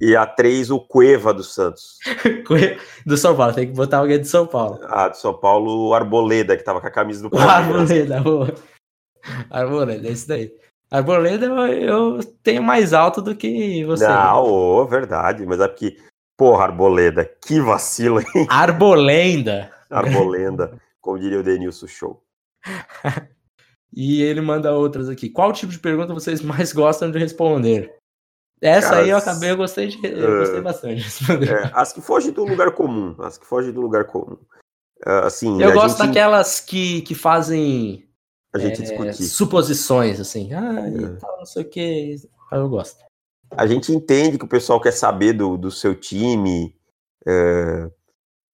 E 0.00 0.16
a 0.16 0.24
3, 0.24 0.70
o 0.70 0.80
Cueva 0.80 1.34
do 1.34 1.44
Santos. 1.44 1.98
do 3.04 3.16
São 3.18 3.36
Paulo, 3.36 3.52
tem 3.52 3.66
que 3.66 3.74
botar 3.74 3.98
alguém 3.98 4.18
do 4.18 4.26
São 4.26 4.46
Paulo. 4.46 4.80
Ah, 4.84 5.08
do 5.08 5.16
São 5.16 5.38
Paulo, 5.38 5.88
o 5.88 5.94
Arboleda, 5.94 6.56
que 6.56 6.64
tava 6.64 6.80
com 6.80 6.86
a 6.86 6.90
camisa 6.90 7.22
do 7.22 7.28
Palmeiras. 7.28 7.90
Arboleda, 7.90 8.20
boa. 8.22 8.54
Arboleda, 9.50 10.08
é 10.08 10.10
isso 10.10 10.26
daí. 10.26 10.50
Arboleda 10.90 11.46
eu 11.46 12.18
tenho 12.42 12.62
mais 12.62 12.94
alto 12.94 13.20
do 13.20 13.36
que 13.36 13.84
você. 13.84 14.08
Não, 14.08 14.44
oh, 14.44 14.86
verdade, 14.86 15.44
mas 15.44 15.60
é 15.60 15.68
porque, 15.68 15.98
porra, 16.34 16.64
Arboleda, 16.64 17.30
que 17.46 17.60
vacilo, 17.60 18.20
hein? 18.20 18.46
Arbolenda. 18.48 19.70
Arbolenda, 19.90 20.80
como 21.00 21.18
diria 21.18 21.40
o 21.40 21.42
Denilson 21.42 21.86
Show. 21.86 22.22
e 23.92 24.22
ele 24.22 24.40
manda 24.40 24.72
outras 24.72 25.08
aqui. 25.08 25.28
Qual 25.28 25.52
tipo 25.52 25.72
de 25.72 25.78
pergunta 25.78 26.14
vocês 26.14 26.40
mais 26.42 26.72
gostam 26.72 27.10
de 27.10 27.18
responder? 27.18 27.94
Essa 28.60 28.90
Cara, 28.90 29.02
aí 29.02 29.10
eu 29.10 29.16
acabei, 29.16 29.50
eu 29.50 29.56
gostei, 29.56 29.88
de, 29.88 29.96
eu 30.06 30.38
gostei 30.38 30.58
é, 30.58 30.62
bastante. 30.62 31.06
É, 31.50 31.70
as 31.72 31.92
que 31.92 32.02
fogem 32.02 32.30
do 32.30 32.44
lugar 32.44 32.72
comum, 32.72 33.16
as 33.20 33.38
que 33.38 33.46
fogem 33.46 33.72
do 33.72 33.80
lugar 33.80 34.04
comum. 34.04 34.36
Uh, 35.06 35.24
assim, 35.24 35.62
eu 35.62 35.72
gosto 35.72 35.96
gente, 35.96 36.08
daquelas 36.08 36.60
que, 36.60 37.00
que 37.02 37.14
fazem 37.14 38.06
a 38.52 38.58
gente 38.58 38.82
é, 38.82 39.12
suposições, 39.12 40.20
assim, 40.20 40.52
ah, 40.52 40.88
é. 40.88 41.16
tal, 41.18 41.38
não 41.38 41.46
sei 41.46 41.62
o 41.62 41.68
que, 41.68 42.16
eu 42.52 42.68
gosto. 42.68 43.02
A 43.50 43.66
gente 43.66 43.92
entende 43.92 44.36
que 44.36 44.44
o 44.44 44.48
pessoal 44.48 44.80
quer 44.80 44.92
saber 44.92 45.32
do, 45.32 45.56
do 45.56 45.70
seu 45.70 45.94
time, 45.94 46.76
é... 47.26 47.90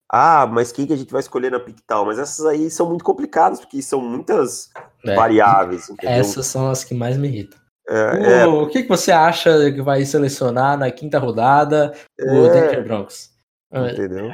ah, 0.09 0.47
mas 0.47 0.71
quem 0.71 0.87
que 0.87 0.93
a 0.93 0.97
gente 0.97 1.11
vai 1.11 1.19
escolher 1.19 1.51
na 1.51 1.59
Pictal? 1.59 2.05
Mas 2.05 2.17
essas 2.17 2.45
aí 2.45 2.69
são 2.69 2.87
muito 2.87 3.03
complicadas, 3.03 3.59
porque 3.59 3.81
são 3.81 4.01
muitas 4.01 4.69
é. 5.05 5.15
variáveis. 5.15 5.89
Entendeu? 5.89 6.15
Essas 6.15 6.45
são 6.45 6.69
as 6.69 6.83
que 6.83 6.93
mais 6.93 7.17
me 7.17 7.27
irritam. 7.27 7.59
É, 7.89 8.13
o, 8.13 8.25
é... 8.25 8.47
o 8.47 8.67
que, 8.67 8.83
que 8.83 8.89
você 8.89 9.11
acha 9.11 9.71
que 9.71 9.81
vai 9.81 10.03
selecionar 10.05 10.77
na 10.77 10.91
quinta 10.91 11.19
rodada 11.19 11.93
o 12.19 12.45
é... 12.45 12.49
Denver 12.49 12.83
Broncos? 12.83 13.31
Ah, 13.71 13.91
Entendeu? 13.91 14.31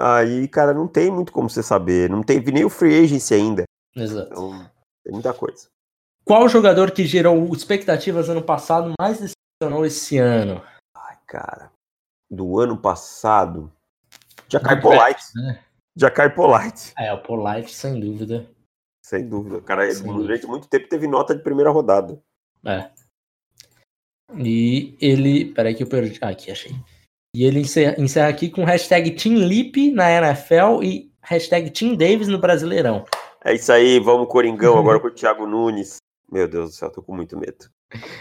Aí, 0.00 0.46
cara, 0.48 0.72
não 0.72 0.86
tem 0.86 1.10
muito 1.10 1.32
como 1.32 1.48
você 1.48 1.62
saber. 1.62 2.08
Não 2.10 2.22
teve 2.22 2.52
nem 2.52 2.64
o 2.64 2.70
free 2.70 3.04
agency 3.04 3.34
ainda. 3.34 3.64
Exato. 3.96 4.30
Então, 4.30 4.70
tem 5.04 5.12
muita 5.12 5.32
coisa. 5.32 5.68
Qual 6.24 6.48
jogador 6.48 6.90
que 6.90 7.04
gerou 7.04 7.52
expectativas 7.52 8.28
ano 8.28 8.42
passado 8.42 8.92
mais 9.00 9.18
decepcionou 9.18 9.84
esse 9.86 10.18
ano? 10.18 10.62
Ai, 10.94 11.16
cara. 11.26 11.72
Do 12.30 12.60
ano 12.60 12.76
passado. 12.76 13.72
Jacai 14.48 14.80
Polite. 14.80 15.22
Né? 15.34 15.58
Jacai 15.96 16.34
Polite. 16.34 16.92
É, 16.98 17.12
o 17.12 17.22
Polite, 17.22 17.74
sem 17.74 17.98
dúvida. 17.98 18.48
Sem 19.04 19.28
dúvida. 19.28 19.58
O 19.58 19.62
cara, 19.62 19.86
durante 20.02 20.46
muito 20.46 20.68
tempo, 20.68 20.88
teve 20.88 21.06
nota 21.06 21.34
de 21.34 21.42
primeira 21.42 21.70
rodada. 21.70 22.20
É. 22.64 22.90
E 24.36 24.96
ele. 25.00 25.46
Peraí 25.46 25.74
que 25.74 25.82
eu 25.82 25.86
perdi. 25.86 26.18
Ah, 26.20 26.28
aqui, 26.28 26.50
achei. 26.50 26.72
E 27.34 27.44
ele 27.44 27.60
encerra, 27.60 27.94
encerra 27.98 28.28
aqui 28.28 28.50
com 28.50 28.64
hashtag 28.64 29.10
Team 29.12 29.38
na 29.94 30.10
NFL 30.10 30.82
e 30.82 31.12
hashtag 31.22 31.70
Team 31.70 31.94
Davis 31.94 32.28
no 32.28 32.38
Brasileirão. 32.38 33.04
É 33.44 33.54
isso 33.54 33.70
aí, 33.72 34.00
vamos 34.00 34.28
Coringão 34.28 34.78
agora 34.78 34.98
com 34.98 35.08
o 35.08 35.14
Thiago 35.14 35.46
Nunes. 35.46 35.96
Meu 36.30 36.48
Deus 36.48 36.70
do 36.70 36.74
céu, 36.74 36.90
tô 36.90 37.02
com 37.02 37.14
muito 37.14 37.38
medo. 37.38 37.70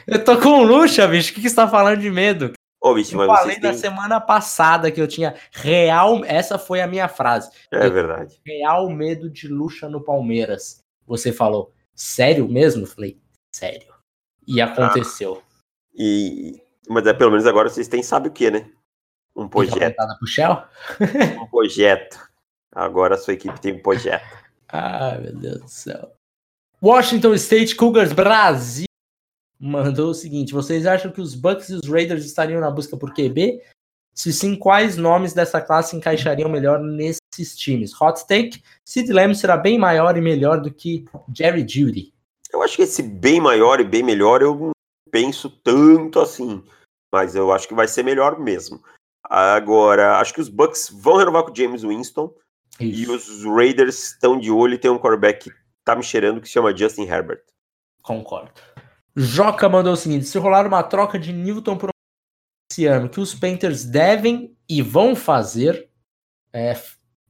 Eu 0.05 0.23
tô 0.23 0.39
com 0.39 0.63
luxa, 0.63 1.07
bicho. 1.07 1.32
O 1.32 1.36
que, 1.36 1.41
que 1.41 1.49
você 1.49 1.55
tá 1.55 1.67
falando 1.67 1.99
de 1.99 2.09
medo? 2.09 2.53
Ô, 2.80 2.93
bicho, 2.93 3.19
eu 3.19 3.28
falei 3.28 3.59
na 3.59 3.73
semana 3.73 4.21
passada 4.21 4.91
que 4.91 5.01
eu 5.01 5.07
tinha 5.07 5.36
real. 5.51 6.23
Essa 6.23 6.59
foi 6.59 6.80
a 6.80 6.88
minha 6.88 7.07
frase. 7.07 7.49
É 7.71 7.89
verdade. 7.89 8.39
Real 8.45 8.89
medo 8.89 9.30
de 9.30 9.47
luxa 9.47 9.89
no 9.89 10.03
Palmeiras. 10.03 10.84
Você 11.05 11.32
falou, 11.32 11.73
sério 11.95 12.47
mesmo? 12.47 12.84
Eu 12.84 12.88
falei, 12.88 13.19
sério. 13.51 13.93
E 14.47 14.61
aconteceu. 14.61 15.41
Ah, 15.41 15.63
e, 15.95 16.61
mas 16.88 17.05
é 17.07 17.13
pelo 17.13 17.32
menos 17.32 17.47
agora 17.47 17.69
vocês 17.69 17.88
têm, 17.88 18.03
sabe 18.03 18.30
o 18.30 18.32
que, 18.32 18.51
né? 18.51 18.69
Um 19.36 19.47
projeto. 19.47 19.95
Pro 20.19 20.28
Shell? 20.28 20.63
um 21.41 21.47
projeto. 21.47 22.19
Agora 22.73 23.15
a 23.15 23.17
sua 23.17 23.34
equipe 23.34 23.59
tem 23.59 23.73
um 23.73 23.82
projeto. 23.82 24.25
Ah, 24.69 25.17
meu 25.21 25.34
Deus 25.34 25.61
do 25.61 25.69
céu. 25.69 26.11
Washington 26.84 27.34
State 27.36 27.73
Cougars 27.73 28.11
Brasil 28.11 28.86
mandou 29.60 30.12
o 30.12 30.14
seguinte: 30.14 30.53
vocês 30.53 30.86
acham 30.86 31.12
que 31.12 31.22
os 31.22 31.36
Bucks 31.36 31.70
e 31.70 31.76
os 31.76 31.89
Raiders 31.89 32.26
estariam 32.26 32.62
na 32.62 32.72
busca 32.72 32.97
por 32.97 33.14
QB? 33.14 33.62
Se 34.14 34.34
sim, 34.34 34.55
quais 34.55 34.97
nomes 34.97 35.34
dessa 35.34 35.62
classe 35.62 35.95
encaixariam 35.95 36.49
melhor 36.49 36.80
nesses 36.80 37.55
times? 37.55 37.93
Hot 37.99 38.26
take: 38.28 38.64
Sid 38.84 39.12
Lamb 39.12 39.36
será 39.36 39.58
bem 39.58 39.78
maior 39.78 40.18
e 40.18 40.22
melhor 40.22 40.60
do 40.60 40.74
que 40.74 41.05
Jerry 41.36 41.68
Judy. 41.68 42.14
Eu 42.51 42.64
acho 42.64 42.76
que 42.76 42.84
esse 42.84 43.03
bem 43.03 43.39
maior 43.39 43.80
e 43.80 43.84
bem 43.84 44.03
melhor 44.03 44.41
eu 44.41 44.55
não 44.55 44.72
penso 45.12 45.49
tanto 45.49 46.20
assim. 46.20 46.64
Mas 47.14 47.36
eu 47.36 47.51
acho 47.51 47.68
que 47.68 47.76
vai 47.76 47.88
ser 47.88 48.03
melhor 48.03 48.39
mesmo. 48.39 48.82
Agora, 49.24 50.20
acho 50.20 50.34
que 50.34 50.41
os 50.41 50.49
Bucks 50.49 50.89
vão 50.89 51.18
renovar 51.18 51.43
com 51.43 51.51
o 51.51 51.55
James 51.55 51.84
Winston. 51.84 52.34
Isso. 52.80 53.12
E 53.12 53.16
os 53.16 53.43
Raiders 53.43 54.14
estão 54.14 54.39
de 54.39 54.51
olho 54.51 54.76
e 54.76 54.78
tem 54.78 54.89
um 54.89 54.97
quarterback 54.97 55.49
que 55.49 55.55
tá 55.84 55.95
me 55.95 56.03
cheirando 56.03 56.41
que 56.41 56.47
se 56.47 56.53
chama 56.53 56.76
Justin 56.76 57.03
Herbert. 57.03 57.41
Concordo. 58.01 58.51
Joca 59.20 59.68
mandou 59.68 59.93
o 59.93 59.97
seguinte: 59.97 60.26
se 60.26 60.38
rolar 60.38 60.68
uma 60.68 60.84
troca 60.84 61.18
de 61.18 61.34
Newton 61.34 61.76
por 61.76 61.89
esse 62.72 62.86
ano, 62.86 63.09
que 63.09 63.20
os 63.20 63.34
Panthers 63.34 63.84
devem 63.84 64.55
e 64.70 64.80
vão 64.80 65.15
fazer, 65.15 65.89
é, 66.53 66.80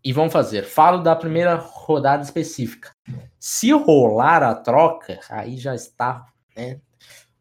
e 0.04 0.12
vão 0.12 0.30
fazer. 0.30 0.66
Falo 0.66 1.02
da 1.02 1.16
primeira 1.16 1.56
rodada 1.56 2.24
específica. 2.24 2.92
Se 3.40 3.72
rolar 3.72 4.44
a 4.44 4.54
troca, 4.54 5.22
aí 5.30 5.56
já 5.58 5.74
está, 5.74 6.26
né? 6.54 6.82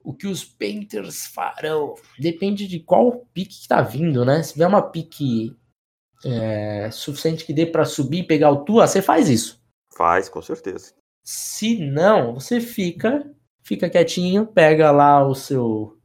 O 0.04 0.14
que 0.14 0.28
os 0.28 0.44
Painters 0.44 1.26
farão 1.26 1.96
depende 2.16 2.68
de 2.68 2.78
qual 2.78 3.26
pique 3.34 3.62
que 3.62 3.66
tá 3.66 3.82
vindo, 3.82 4.24
né? 4.24 4.44
Se 4.44 4.54
vier 4.54 4.68
uma 4.68 4.82
pique 4.82 5.56
é, 6.24 6.88
suficiente 6.92 7.44
que 7.44 7.52
dê 7.52 7.66
para 7.66 7.84
subir 7.84 8.20
e 8.20 8.26
pegar 8.26 8.52
o 8.52 8.64
Tua, 8.64 8.86
você 8.86 9.02
faz 9.02 9.28
isso. 9.28 9.60
Faz, 9.92 10.28
com 10.28 10.40
certeza. 10.40 10.94
Se 11.24 11.76
não, 11.84 12.34
você 12.34 12.60
fica, 12.60 13.28
fica 13.66 13.90
quietinho, 13.90 14.46
pega 14.46 14.92
lá 14.92 15.26
o 15.26 15.34
seu 15.34 15.98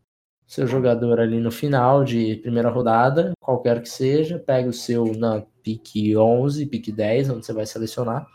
seu 0.47 0.68
jogador 0.68 1.18
ali 1.18 1.39
no 1.39 1.49
final 1.49 2.03
de 2.03 2.36
primeira 2.38 2.70
rodada, 2.70 3.32
qualquer 3.39 3.82
que 3.82 3.88
seja, 3.88 4.38
pega 4.38 4.68
o 4.68 4.74
seu 4.74 5.05
na 5.16 5.45
pique 5.64 6.18
11, 6.18 6.66
pique 6.66 6.91
10, 6.91 7.30
onde 7.30 7.45
você 7.45 7.53
vai 7.53 7.66
selecionar, 7.66 8.28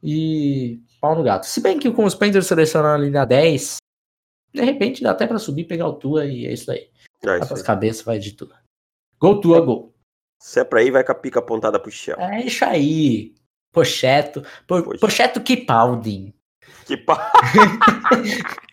e 0.00 0.80
pau 1.00 1.16
no 1.16 1.24
gato. 1.24 1.46
Se 1.46 1.60
bem 1.60 1.76
que 1.76 1.90
com 1.90 2.04
os 2.04 2.14
Panthers 2.14 2.46
selecionando 2.46 3.02
ali 3.02 3.10
na 3.10 3.24
10, 3.24 3.78
de 4.54 4.62
repente 4.62 5.02
dá 5.02 5.10
até 5.10 5.26
para 5.26 5.40
subir, 5.40 5.64
pegar 5.64 5.88
o 5.88 5.94
Tua 5.94 6.26
e 6.26 6.46
é 6.46 6.52
isso 6.52 6.70
aí. 6.70 6.88
É 7.26 7.38
isso 7.40 7.54
aí. 7.54 7.62
cabeças 7.64 8.02
vai 8.02 8.20
de 8.20 8.32
Tua. 8.32 8.54
Gol 9.18 9.40
Tua, 9.40 9.60
gol. 9.60 9.92
Se 10.40 10.60
é 10.60 10.64
pra 10.64 10.84
ir, 10.84 10.92
vai 10.92 11.02
com 11.02 11.10
a 11.10 11.16
pica 11.16 11.40
apontada 11.40 11.80
pro 11.80 11.90
chão. 11.90 12.14
É 12.20 12.46
isso 12.46 12.64
aí. 12.64 13.34
Pocheto. 13.72 14.42
Po, 14.64 14.80
Pocheto, 15.00 15.00
Pocheto 15.00 15.40
Kipalding. 16.88 17.78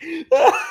Kipalding. 0.00 0.66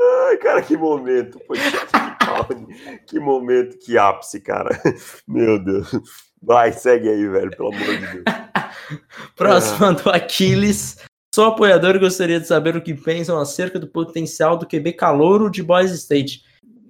Ai, 0.00 0.36
cara, 0.38 0.62
que 0.62 0.76
momento. 0.76 1.40
Kipalding. 1.40 2.66
Que 3.06 3.18
momento, 3.18 3.76
que 3.78 3.98
ápice, 3.98 4.40
cara. 4.40 4.70
Meu 5.26 5.62
Deus. 5.62 5.90
Vai, 6.40 6.72
segue 6.72 7.08
aí, 7.08 7.28
velho, 7.28 7.50
pelo 7.50 7.74
amor 7.74 7.98
de 7.98 8.06
Deus. 8.06 8.24
Próximo 9.34 9.86
ah. 9.86 9.92
do 9.92 10.10
Aquiles. 10.10 10.98
Sou 11.34 11.46
apoiador 11.46 11.96
e 11.96 12.00
gostaria 12.00 12.40
de 12.40 12.46
saber 12.46 12.76
o 12.76 12.82
que 12.82 12.94
pensam 12.94 13.38
acerca 13.38 13.78
do 13.78 13.88
potencial 13.88 14.56
do 14.56 14.66
QB 14.66 14.92
calouro 14.92 15.50
de 15.50 15.62
Boys 15.62 15.90
State. 15.90 16.44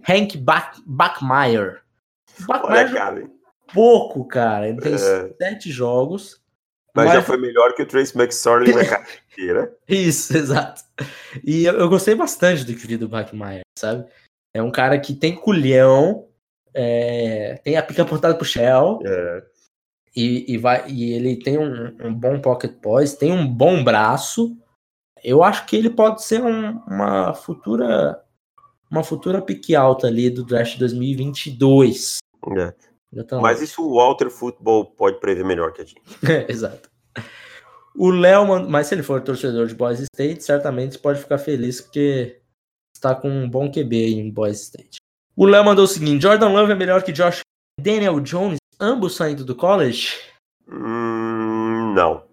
Hank 0.07 0.37
Bach, 0.37 0.79
Bachmeier. 0.87 1.83
Bachmeier 2.47 2.93
cara. 2.93 3.31
pouco, 3.73 4.27
cara. 4.27 4.69
Ele 4.69 4.81
tem 4.81 4.95
é. 4.95 5.35
sete 5.39 5.71
jogos. 5.71 6.40
Mas, 6.95 7.07
mas, 7.07 7.15
já 7.15 7.23
foi 7.23 7.37
melhor 7.37 7.75
que 7.75 7.83
o 7.83 7.87
Trace 7.87 8.17
McSorley 8.17 8.75
na 8.75 8.85
carreira. 8.87 9.77
Isso, 9.89 10.35
exato. 10.37 10.83
E 11.45 11.65
eu, 11.65 11.75
eu, 11.75 11.89
gostei 11.89 12.15
bastante 12.15 12.65
do 12.65 12.75
que 12.75 12.97
do 12.97 13.09
Bachmeier, 13.09 13.63
sabe? 13.79 14.07
É 14.55 14.63
um 14.63 14.71
cara 14.71 14.99
que 14.99 15.15
tem 15.15 15.35
culhão, 15.35 16.29
é, 16.75 17.61
tem 17.63 17.77
a 17.77 17.83
pica 17.83 18.03
apontada 18.03 18.35
pro 18.35 18.45
Shell. 18.45 19.01
É. 19.05 19.43
E, 20.15 20.55
e, 20.55 20.59
vai, 20.59 20.91
e 20.91 21.13
ele 21.13 21.37
tem 21.37 21.57
um, 21.57 21.97
um, 22.03 22.13
bom 22.13 22.41
pocket 22.41 22.73
poise, 22.81 23.17
tem 23.17 23.33
um 23.33 23.47
bom 23.47 23.85
braço. 23.85 24.57
Eu 25.23 25.45
acho 25.45 25.67
que 25.67 25.77
ele 25.77 25.91
pode 25.91 26.25
ser 26.25 26.43
um, 26.43 26.79
uma 26.87 27.33
futura 27.33 28.21
uma 28.91 29.05
futura 29.05 29.41
pique 29.41 29.77
alta 29.77 30.09
ali 30.09 30.29
do 30.29 30.45
draft 30.45 30.77
2022. 30.79 32.19
É. 32.59 32.75
Mas 33.41 33.61
isso 33.61 33.83
o 33.83 33.97
Walter 33.97 34.31
Football 34.31 34.87
pode 34.93 35.19
prever 35.19 35.45
melhor 35.45 35.73
que 35.73 35.83
a 35.83 35.85
gente. 35.85 36.01
exato. 36.49 36.89
O 37.95 38.11
Léo, 38.11 38.69
mas 38.69 38.87
se 38.87 38.95
ele 38.95 39.03
for 39.03 39.21
torcedor 39.21 39.67
de 39.67 39.75
Boys 39.75 40.01
State, 40.01 40.45
certamente 40.45 40.99
pode 40.99 41.21
ficar 41.21 41.39
feliz 41.39 41.81
porque 41.81 42.41
está 42.95 43.15
com 43.15 43.29
um 43.29 43.51
bom 43.51 43.71
QB 43.71 44.15
em 44.15 44.31
Boys 44.31 44.61
State. 44.63 44.99
O 45.37 45.45
Léo 45.45 45.65
mandou 45.65 45.85
o 45.85 45.89
seguinte: 45.89 46.23
Jordan 46.23 46.51
Love 46.51 46.73
é 46.73 46.77
melhor 46.77 47.03
que 47.03 47.13
Josh 47.13 47.41
Daniel 47.81 48.21
Jones, 48.21 48.59
ambos 48.79 49.17
saindo 49.17 49.45
do 49.45 49.57
college? 49.57 50.17
Hum, 50.69 51.93
não. 51.95 52.25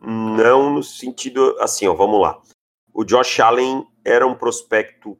Não 0.00 0.74
no 0.74 0.82
sentido 0.82 1.56
assim, 1.60 1.86
ó, 1.86 1.94
vamos 1.94 2.20
lá. 2.20 2.40
O 2.92 3.04
Josh 3.04 3.40
Allen 3.40 3.86
era 4.04 4.26
um 4.26 4.34
prospecto 4.34 5.18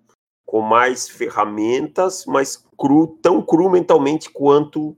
com 0.53 0.61
mais 0.61 1.09
ferramentas, 1.09 2.27
mas 2.27 2.63
cru, 2.77 3.19
tão 3.23 3.41
cru 3.41 3.71
mentalmente 3.71 4.29
quanto 4.29 4.95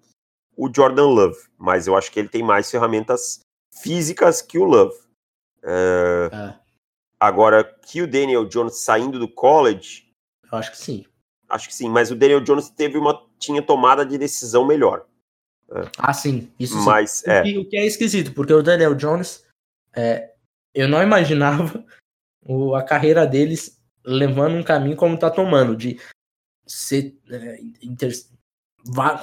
o 0.57 0.69
Jordan 0.75 1.07
Love. 1.07 1.39
Mas 1.57 1.87
eu 1.87 1.97
acho 1.97 2.11
que 2.11 2.19
ele 2.19 2.29
tem 2.29 2.43
mais 2.43 2.69
ferramentas 2.69 3.39
físicas 3.73 4.43
que 4.43 4.59
o 4.59 4.65
Love. 4.65 4.99
É... 5.63 6.29
É. 6.33 6.55
Agora, 7.21 7.63
que 7.63 8.03
o 8.03 8.07
Daniel 8.09 8.47
Jones 8.47 8.81
saindo 8.81 9.17
do 9.17 9.29
college. 9.29 10.11
Eu 10.51 10.59
acho 10.59 10.73
que 10.73 10.77
sim. 10.77 11.07
Acho 11.49 11.69
que 11.69 11.75
sim, 11.75 11.89
mas 11.89 12.11
o 12.11 12.17
Daniel 12.17 12.41
Jones 12.41 12.69
teve 12.71 12.99
uma, 12.99 13.25
tinha 13.39 13.63
tomada 13.63 14.05
de 14.05 14.19
decisão 14.19 14.67
melhor. 14.67 15.07
É. 15.71 15.89
Ah, 15.99 16.13
sim. 16.13 16.53
Isso 16.59 16.77
mas, 16.79 17.11
sim. 17.13 17.31
É. 17.31 17.43
O, 17.43 17.45
que, 17.45 17.59
o 17.59 17.69
que 17.69 17.77
é 17.77 17.87
esquisito, 17.87 18.35
porque 18.35 18.53
o 18.53 18.61
Daniel 18.61 18.97
Jones, 18.97 19.47
é, 19.95 20.33
eu 20.75 20.89
não 20.89 21.01
imaginava 21.05 21.87
o, 22.45 22.75
a 22.75 22.83
carreira 22.83 23.25
deles 23.25 23.81
levando 24.05 24.57
um 24.57 24.63
caminho 24.63 24.97
como 24.97 25.19
tá 25.19 25.31
tomando, 25.31 25.77
de 25.77 25.99
ser, 26.67 27.19
é, 27.31 27.59
inter, 27.83 28.13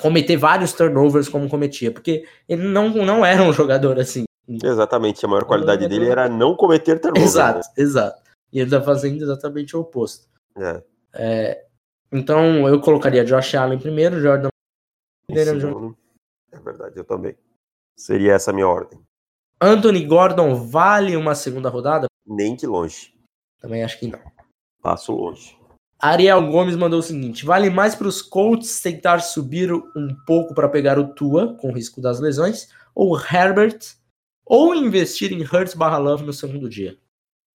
cometer 0.01 0.37
vários 0.37 0.73
turnovers 0.73 1.29
como 1.29 1.49
cometia, 1.49 1.91
porque 1.91 2.27
ele 2.47 2.63
não, 2.63 2.89
não 2.89 3.25
era 3.25 3.43
um 3.43 3.53
jogador 3.53 3.99
assim. 3.99 4.23
Exatamente, 4.47 5.23
a 5.23 5.29
maior 5.29 5.45
qualidade 5.45 5.87
dele 5.87 6.09
era 6.09 6.27
não 6.27 6.55
cometer 6.55 6.99
turnovers. 6.99 7.31
Exato, 7.31 7.59
né? 7.59 7.73
exato. 7.77 8.21
E 8.51 8.59
ele 8.59 8.69
tá 8.69 8.81
fazendo 8.81 9.21
exatamente 9.21 9.75
o 9.77 9.81
oposto. 9.81 10.27
É. 10.57 10.83
É, 11.13 11.65
então 12.11 12.67
eu 12.67 12.81
colocaria 12.81 13.23
Josh 13.23 13.55
Allen 13.55 13.79
primeiro, 13.79 14.19
Jordan. 14.19 14.49
É 15.29 16.59
verdade, 16.59 16.97
eu 16.97 17.05
também. 17.05 17.37
Seria 17.95 18.33
essa 18.33 18.51
a 18.51 18.53
minha 18.53 18.67
ordem. 18.67 18.99
Anthony 19.61 20.05
Gordon 20.05 20.55
vale 20.55 21.15
uma 21.15 21.35
segunda 21.35 21.69
rodada? 21.69 22.07
Nem 22.25 22.55
que 22.55 22.65
longe. 22.65 23.13
Também 23.59 23.83
acho 23.83 23.99
que 23.99 24.07
não. 24.07 24.19
Passo 24.81 25.13
longe. 25.13 25.57
Ariel 25.99 26.47
Gomes 26.47 26.75
mandou 26.75 26.99
o 26.99 27.03
seguinte: 27.03 27.45
vale 27.45 27.69
mais 27.69 27.93
para 27.93 28.07
os 28.07 28.21
Colts 28.21 28.81
tentar 28.81 29.19
subir 29.19 29.71
um 29.71 30.15
pouco 30.25 30.53
para 30.55 30.67
pegar 30.67 30.97
o 30.97 31.13
Tua, 31.13 31.55
com 31.55 31.71
risco 31.71 32.01
das 32.01 32.19
lesões, 32.19 32.69
ou 32.95 33.15
Herbert, 33.17 33.79
ou 34.45 34.73
investir 34.73 35.31
em 35.31 35.43
Hurts 35.43 35.75
barra 35.75 35.97
Love 35.97 36.25
no 36.25 36.33
segundo 36.33 36.67
dia? 36.67 36.97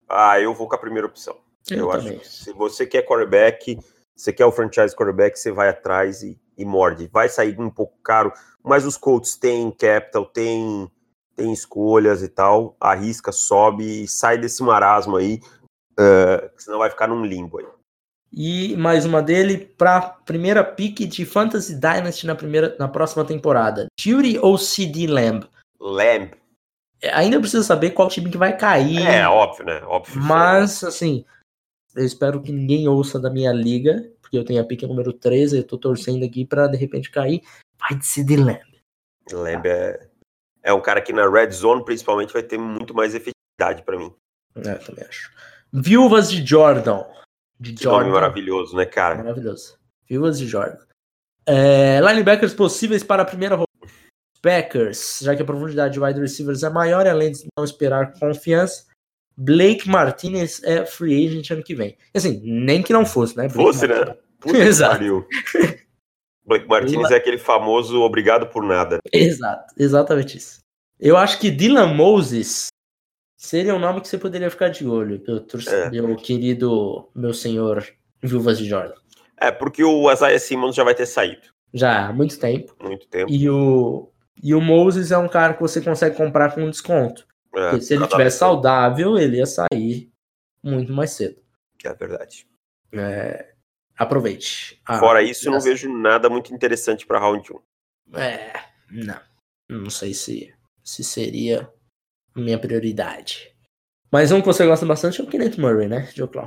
Ah, 0.08 0.40
eu 0.40 0.54
vou 0.54 0.68
com 0.70 0.76
a 0.76 0.80
primeira 0.80 1.08
opção. 1.08 1.36
Eu, 1.70 1.78
eu 1.80 1.92
acho 1.92 2.20
que 2.20 2.28
se 2.28 2.54
você 2.54 2.86
quer 2.86 3.02
quarterback, 3.04 3.80
você 4.16 4.32
quer 4.32 4.46
o 4.46 4.52
franchise 4.52 4.96
quarterback, 4.96 5.38
você 5.38 5.52
vai 5.52 5.70
atrás 5.70 6.22
e, 6.22 6.40
e 6.56 6.64
morde. 6.64 7.10
Vai 7.12 7.28
sair 7.28 7.60
um 7.60 7.72
pouco 7.72 7.98
caro, 8.04 8.32
mas 8.64 8.86
os 8.86 8.96
Colts 8.96 9.36
têm 9.36 9.72
capital, 9.72 10.26
têm 10.26 10.90
tem 11.36 11.52
escolhas 11.52 12.24
e 12.24 12.30
tal, 12.30 12.78
arrisca, 12.80 13.32
sobe 13.32 14.04
e 14.04 14.08
sai 14.08 14.38
desse 14.38 14.64
marasmo 14.64 15.18
aí. 15.18 15.42
Uh, 15.98 16.50
senão 16.58 16.80
vai 16.80 16.90
ficar 16.90 17.08
num 17.08 17.26
limbo 17.26 17.60
aí. 17.60 17.66
E 18.32 18.76
mais 18.76 19.06
uma 19.06 19.22
dele 19.22 19.58
para 19.58 20.02
primeira 20.02 20.64
pick 20.64 21.08
de 21.08 21.26
Fantasy 21.26 21.76
Dynasty 21.76 22.28
na, 22.28 22.36
primeira, 22.36 22.76
na 22.78 22.88
próxima 22.88 23.24
temporada. 23.24 23.88
Judy 23.98 24.38
ou 24.40 24.58
CD 24.58 25.08
Lamb? 25.08 25.48
Lamb. 25.80 26.32
É, 27.02 27.14
ainda 27.14 27.40
precisa 27.40 27.64
saber 27.64 27.92
qual 27.92 28.10
time 28.10 28.30
que 28.30 28.38
vai 28.38 28.58
cair. 28.58 29.06
É, 29.06 29.28
óbvio, 29.28 29.66
né? 29.66 29.82
Óbvio. 29.86 30.22
Mas, 30.22 30.84
assim, 30.84 31.24
eu 31.96 32.04
espero 32.04 32.42
que 32.42 32.52
ninguém 32.52 32.88
ouça 32.90 33.20
da 33.20 33.30
minha 33.30 33.54
liga, 33.54 34.12
porque 34.22 34.38
eu 34.38 34.44
tenho 34.44 34.62
a 34.62 34.66
pick 34.66 34.84
número 34.84 35.14
13, 35.14 35.58
eu 35.58 35.64
tô 35.64 35.78
torcendo 35.78 36.26
aqui 36.26 36.46
para 36.46 36.68
de 36.68 36.76
repente 36.76 37.10
cair. 37.10 37.42
Vai 37.80 37.98
de 37.98 38.06
CD 38.06 38.36
Lamb. 38.36 38.82
Lamb 39.32 39.66
é, 39.66 40.10
é 40.62 40.74
um 40.74 40.82
cara 40.82 41.02
que 41.02 41.14
na 41.14 41.30
Red 41.30 41.52
Zone, 41.52 41.86
principalmente, 41.86 42.34
vai 42.34 42.44
ter 42.44 42.58
muito 42.58 42.94
mais 42.94 43.16
efetividade 43.16 43.84
para 43.84 43.98
mim. 43.98 44.14
É, 44.58 44.76
também 44.76 45.06
acho. 45.06 45.32
Viúvas 45.82 46.32
de 46.32 46.46
Jordan. 46.46 47.04
De 47.60 47.74
que 47.74 47.84
Jordan. 47.84 48.12
maravilhoso, 48.12 48.76
né, 48.76 48.86
cara? 48.86 49.16
Maravilhoso. 49.16 49.78
Viúvas 50.10 50.40
de 50.40 50.48
Jordan. 50.48 50.78
É, 51.46 52.00
linebackers 52.02 52.54
possíveis 52.54 53.04
para 53.04 53.24
a 53.24 53.26
primeira 53.26 53.56
rodada. 53.56 53.66
Packers, 54.42 55.20
já 55.24 55.36
que 55.36 55.42
a 55.42 55.46
profundidade 55.46 55.96
de 55.96 56.00
wide 56.00 56.20
receivers 56.20 56.62
é 56.64 56.70
maior, 56.70 57.08
além 57.08 57.32
de 57.32 57.48
não 57.58 57.66
esperar 57.66 58.14
confiança, 58.20 58.86
Blake 59.36 59.90
Martinez 59.90 60.64
é 60.64 60.86
free 60.86 61.28
agent 61.28 61.50
ano 61.52 61.64
que 61.64 61.76
vem. 61.76 61.98
Assim, 62.14 62.40
nem 62.44 62.82
que 62.82 62.94
não 62.94 63.06
fosse, 63.06 63.36
né? 63.36 63.48
Blake 63.48 63.64
fosse, 63.64 63.88
né? 63.88 63.96
Martinez. 63.96 64.18
né? 64.18 64.24
Puta 64.40 64.58
Exato. 64.64 65.28
Blake 66.46 66.68
Martinez 66.68 67.12
é 67.12 67.16
aquele 67.16 67.40
famoso 67.40 68.02
obrigado 68.02 68.48
por 68.48 68.64
nada. 68.64 69.00
Exato, 69.12 69.74
exatamente 69.78 70.38
isso. 70.38 70.60
Eu 71.00 71.18
acho 71.18 71.40
que 71.40 71.50
Dylan 71.50 71.94
Moses 71.94 72.68
seria 73.46 73.76
um 73.76 73.80
nome 73.80 74.02
que 74.02 74.08
você 74.08 74.18
poderia 74.18 74.50
ficar 74.50 74.70
de 74.70 74.88
olho, 74.88 75.22
meu, 75.28 75.46
é. 75.68 75.90
meu 75.90 76.16
querido, 76.16 77.10
meu 77.16 77.34
senhor 77.34 77.86
Viúvas 78.22 78.58
de 78.58 78.66
Jordan. 78.66 78.96
É, 79.38 79.52
porque 79.52 79.84
o 79.84 80.12
Isaiah 80.12 80.40
Simmons 80.40 80.76
já 80.76 80.84
vai 80.84 80.96
ter 80.96 81.06
saído. 81.06 81.48
Já, 81.74 82.08
há 82.08 82.14
muito 82.14 82.40
tempo. 82.40 82.76
Muito 82.82 83.08
tempo. 83.08 83.32
E 83.32 83.50
o, 83.50 84.10
e 84.42 84.56
o 84.56 84.62
Moses 84.62 85.12
é 85.12 85.18
um 85.18 85.28
cara 85.28 85.54
que 85.54 85.62
você 85.62 85.82
consegue 85.82 86.16
comprar 86.16 86.56
com 86.56 86.70
desconto. 86.70 87.28
É, 87.56 87.70
porque 87.70 87.86
se 87.86 87.94
ele 87.94 88.04
estiver 88.04 88.30
saudável, 88.30 89.18
ele 89.18 89.38
ia 89.38 89.46
sair 89.46 90.10
muito 90.64 90.92
mais 90.92 91.12
cedo. 91.12 91.42
É 91.84 91.94
verdade. 91.94 92.48
É, 92.92 93.54
aproveite. 93.98 94.82
Ah, 94.86 95.00
Fora 95.00 95.22
isso, 95.22 95.48
eu 95.48 95.52
não 95.52 95.60
vejo 95.60 95.92
nada 95.92 96.30
muito 96.30 96.54
interessante 96.54 97.06
para 97.06 97.20
round 97.20 97.48
1. 98.14 98.18
É, 98.20 98.54
não. 98.90 99.20
Não 99.70 99.90
sei 99.90 100.14
se, 100.14 100.54
se 100.84 101.04
seria 101.04 101.70
minha 102.36 102.60
prioridade. 102.60 103.52
Mas 104.12 104.32
um 104.32 104.40
que 104.40 104.48
você 104.48 104.66
gosta 104.66 104.86
bastante 104.86 105.22
é 105.22 105.24
o 105.24 105.28
Kenneth 105.28 105.58
Murray, 105.58 105.88
né, 105.88 106.10
Joe 106.14 106.28
Clown? 106.28 106.46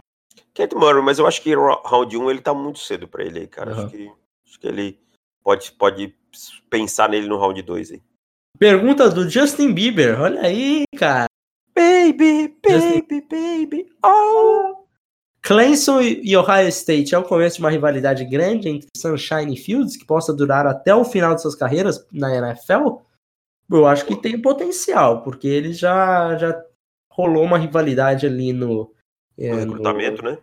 Kenneth 0.55 0.75
Murray, 0.75 1.03
mas 1.03 1.19
eu 1.19 1.27
acho 1.27 1.43
que 1.43 1.55
round 1.55 2.17
1 2.17 2.31
ele 2.31 2.41
tá 2.41 2.55
muito 2.55 2.79
cedo 2.79 3.07
pra 3.07 3.25
ele 3.25 3.41
aí, 3.41 3.47
cara. 3.47 3.75
Uhum. 3.75 3.85
Acho, 3.85 3.91
que, 3.91 4.13
acho 4.47 4.61
que 4.61 4.67
ele 4.67 5.01
pode, 5.43 5.73
pode 5.73 6.15
pensar 6.69 7.09
nele 7.09 7.29
no 7.29 7.39
round 7.39 7.61
2 7.63 7.93
aí. 7.93 8.03
Pergunta 8.59 9.09
do 9.09 9.29
Justin 9.29 9.73
Bieber. 9.73 10.21
Olha 10.21 10.41
aí, 10.43 10.83
cara. 10.97 11.27
Baby, 11.75 12.57
Justin- 12.69 13.07
baby, 13.09 13.27
baby, 13.31 13.87
oh. 14.05 14.85
Clemson 15.43 16.03
e 16.03 16.37
Ohio 16.37 16.69
State 16.69 17.15
é 17.15 17.19
o 17.19 17.23
começo 17.23 17.57
de 17.57 17.63
uma 17.63 17.71
rivalidade 17.71 18.25
grande 18.25 18.69
entre 18.69 18.89
Sunshine 18.97 19.55
e 19.55 19.57
Fields 19.57 19.97
que 19.97 20.05
possa 20.05 20.35
durar 20.35 20.67
até 20.67 20.95
o 20.95 21.05
final 21.05 21.35
de 21.35 21.41
suas 21.41 21.55
carreiras 21.55 22.05
na 22.13 22.35
NFL? 22.35 22.99
Eu 23.71 23.87
acho 23.87 24.07
que 24.07 24.17
tem 24.17 24.41
potencial, 24.41 25.23
porque 25.23 25.47
eles 25.47 25.79
já, 25.79 26.37
já 26.37 26.65
rolou 27.11 27.45
uma 27.45 27.59
rivalidade 27.59 28.27
ali 28.27 28.53
no, 28.53 28.93
é, 29.37 29.51
No 29.51 29.57
recrutamento, 29.59 30.23
né? 30.23 30.39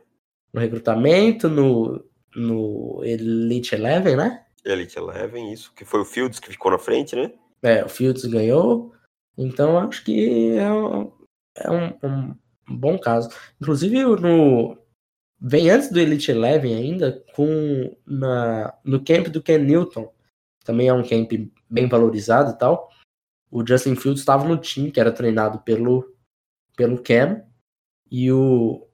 no 0.54 0.62
recrutamento, 0.62 1.50
no, 1.50 2.06
no 2.36 3.02
Elite 3.04 3.76
Eleven, 3.76 4.16
né? 4.16 4.46
Elite 4.64 4.98
Eleven, 4.98 5.52
isso. 5.52 5.74
Que 5.76 5.84
foi 5.84 6.02
o 6.02 6.06
Fields 6.06 6.40
que 6.40 6.50
ficou 6.50 6.72
na 6.72 6.78
frente, 6.80 7.16
né? 7.16 7.32
É, 7.62 7.84
o 7.84 7.90
Fields 7.90 8.26
ganhou, 8.26 8.94
então 9.38 9.78
acho 9.80 10.04
que 10.04 10.52
é, 10.58 10.72
um, 10.72 11.12
é 11.56 11.72
um- 11.72 12.36
um 12.70 12.78
bom 12.78 12.98
caso. 12.98 13.30
Inclusive, 13.60 14.04
no, 14.04 14.78
vem 15.40 15.70
antes 15.70 15.92
do 15.92 16.00
Elite 16.00 16.30
Eleven 16.32 16.76
ainda, 16.76 17.24
com 17.36 17.96
na, 18.06 18.74
no 18.84 19.04
camp 19.04 19.28
do 19.28 19.42
Ken 19.42 19.58
Newton, 19.58 20.12
também 20.64 20.88
é 20.88 20.94
um 20.94 21.04
camp 21.04 21.32
bem 21.70 21.88
valorizado 21.88 22.52
e 22.52 22.58
tal. 22.58 22.90
O 23.56 23.66
Justin 23.66 23.96
Fields 23.96 24.20
estava 24.20 24.44
no 24.46 24.58
time 24.58 24.92
que 24.92 25.00
era 25.00 25.14
treinado 25.14 25.60
pelo, 25.60 26.14
pelo 26.76 27.02
Cam, 27.02 27.42
e 28.12 28.30
o, 28.30 28.86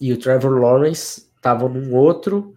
e 0.00 0.12
o 0.12 0.16
Trevor 0.18 0.52
Lawrence 0.60 1.32
estava 1.34 1.68
num 1.68 1.92
outro, 1.96 2.54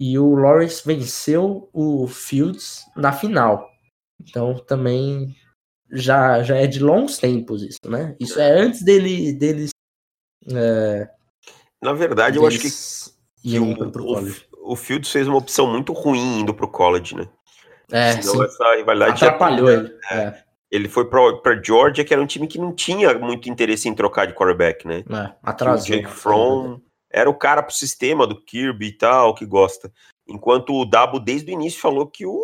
e 0.00 0.18
o 0.18 0.34
Lawrence 0.34 0.82
venceu 0.86 1.68
o 1.70 2.06
Fields 2.08 2.82
na 2.96 3.12
final. 3.12 3.68
Então 4.18 4.54
também 4.58 5.36
já, 5.92 6.42
já 6.42 6.56
é 6.56 6.66
de 6.66 6.80
longos 6.80 7.18
tempos 7.18 7.62
isso, 7.62 7.90
né? 7.90 8.16
Isso 8.18 8.40
é 8.40 8.50
antes 8.58 8.82
dele 8.82 9.34
deles 9.34 9.68
é, 10.50 11.10
Na 11.82 11.92
verdade, 11.92 12.38
eu 12.38 12.46
acho 12.46 12.58
que, 12.58 12.70
que 13.42 13.58
o, 13.60 13.90
pro- 13.92 14.02
o, 14.62 14.72
o 14.72 14.76
Fields 14.76 15.10
fez 15.12 15.28
uma 15.28 15.36
opção 15.36 15.70
muito 15.70 15.92
ruim 15.92 16.40
indo 16.40 16.54
pro 16.54 16.70
college, 16.70 17.14
né? 17.14 17.28
É, 17.92 18.12
Senão 18.12 18.36
sim. 18.36 18.44
essa 18.44 18.76
rivalidade 18.76 19.20
já 19.20 19.26
Atrapalhou 19.26 19.66
teria- 19.68 19.80
ele. 19.90 19.98
É, 20.10 20.46
Ele 20.70 20.88
foi 20.88 21.08
pra 21.08 21.62
Georgia, 21.62 22.04
que 22.04 22.12
era 22.12 22.22
um 22.22 22.26
time 22.26 22.46
que 22.46 22.58
não 22.58 22.74
tinha 22.74 23.16
muito 23.18 23.48
interesse 23.48 23.88
em 23.88 23.94
trocar 23.94 24.26
de 24.26 24.34
quarterback, 24.34 24.86
né? 24.86 25.04
é, 25.08 25.34
atrasou. 25.42 25.86
Jake 25.86 26.10
Fromm 26.10 26.80
era 27.10 27.30
o 27.30 27.34
cara 27.34 27.62
pro 27.62 27.74
sistema 27.74 28.26
do 28.26 28.40
Kirby 28.42 28.88
e 28.88 28.92
tal, 28.92 29.34
que 29.34 29.46
gosta. 29.46 29.92
Enquanto 30.28 30.74
o 30.74 30.84
Dabo, 30.84 31.20
desde 31.20 31.50
o 31.50 31.54
início, 31.54 31.80
falou 31.80 32.06
que 32.06 32.26
o, 32.26 32.42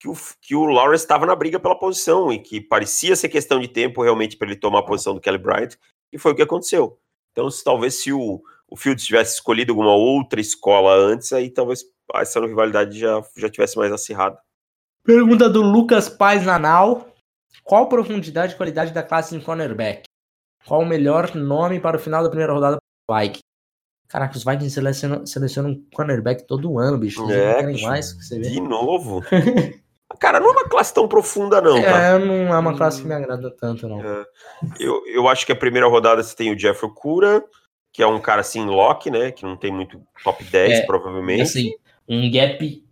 que 0.00 0.08
o, 0.08 0.14
que 0.40 0.54
o 0.54 0.64
Lawrence 0.64 1.04
estava 1.04 1.26
na 1.26 1.34
briga 1.34 1.58
pela 1.58 1.78
posição 1.78 2.32
e 2.32 2.38
que 2.38 2.60
parecia 2.60 3.16
ser 3.16 3.28
questão 3.28 3.60
de 3.60 3.68
tempo 3.68 4.02
realmente 4.02 4.36
para 4.36 4.48
ele 4.48 4.58
tomar 4.58 4.80
a 4.80 4.84
posição 4.84 5.14
do 5.14 5.20
Kelly 5.20 5.38
Bryant, 5.38 5.74
e 6.12 6.18
foi 6.18 6.32
o 6.32 6.34
que 6.34 6.42
aconteceu. 6.42 6.98
Então, 7.32 7.50
se, 7.50 7.64
talvez 7.64 8.02
se 8.02 8.12
o, 8.12 8.40
o 8.68 8.76
Fields 8.76 9.04
tivesse 9.04 9.34
escolhido 9.34 9.72
alguma 9.72 9.94
outra 9.94 10.40
escola 10.40 10.94
antes, 10.94 11.32
aí 11.32 11.50
talvez 11.50 11.84
essa 12.14 12.40
rivalidade 12.40 12.98
já, 12.98 13.22
já 13.36 13.48
tivesse 13.48 13.76
mais 13.76 13.90
acirrada. 13.90 14.38
Pergunta 15.04 15.48
do 15.48 15.62
Lucas 15.62 16.08
Paz 16.08 16.44
Nanal. 16.44 17.11
Qual 17.62 17.88
profundidade 17.88 18.54
e 18.54 18.56
qualidade 18.56 18.92
da 18.92 19.02
classe 19.02 19.36
de 19.36 19.44
cornerback? 19.44 20.02
Qual 20.66 20.82
o 20.82 20.86
melhor 20.86 21.34
nome 21.34 21.80
para 21.80 21.96
o 21.96 22.00
final 22.00 22.22
da 22.22 22.28
primeira 22.28 22.52
rodada 22.52 22.78
para 23.06 23.16
o 23.16 23.20
Vikings? 23.20 23.42
Caraca, 24.08 24.36
os 24.36 24.44
Vikings 24.44 24.70
selecionam, 24.70 25.24
selecionam 25.24 25.70
um 25.70 25.86
cornerback 25.94 26.46
todo 26.46 26.78
ano, 26.78 26.98
bicho. 26.98 27.30
É, 27.30 27.54
querem 27.54 27.74
bicho. 27.74 27.86
mais 27.86 28.12
que 28.12 28.22
você 28.22 28.38
vê. 28.38 28.50
De 28.50 28.60
novo. 28.60 29.22
Cara, 30.20 30.38
não 30.38 30.48
é 30.48 30.52
uma 30.52 30.68
classe 30.68 30.92
tão 30.92 31.08
profunda, 31.08 31.60
não, 31.60 31.80
tá? 31.80 31.98
É, 31.98 32.18
não 32.18 32.54
é 32.54 32.58
uma 32.58 32.76
classe 32.76 33.00
que 33.00 33.08
me 33.08 33.14
agrada 33.14 33.50
tanto, 33.50 33.88
não. 33.88 34.00
É. 34.00 34.26
Eu, 34.78 35.02
eu 35.06 35.26
acho 35.26 35.46
que 35.46 35.52
a 35.52 35.56
primeira 35.56 35.88
rodada 35.88 36.22
você 36.22 36.36
tem 36.36 36.52
o 36.52 36.56
Jeff 36.56 36.84
Okura, 36.84 37.42
que 37.90 38.02
é 38.02 38.06
um 38.06 38.20
cara 38.20 38.42
assim, 38.42 38.64
lock, 38.66 39.10
né? 39.10 39.32
Que 39.32 39.44
não 39.44 39.56
tem 39.56 39.72
muito 39.72 40.00
top 40.22 40.44
10, 40.44 40.80
É, 40.80 40.82
provavelmente. 40.82 41.42
Assim, 41.42 41.72
um 42.06 42.30
gap 42.30 42.84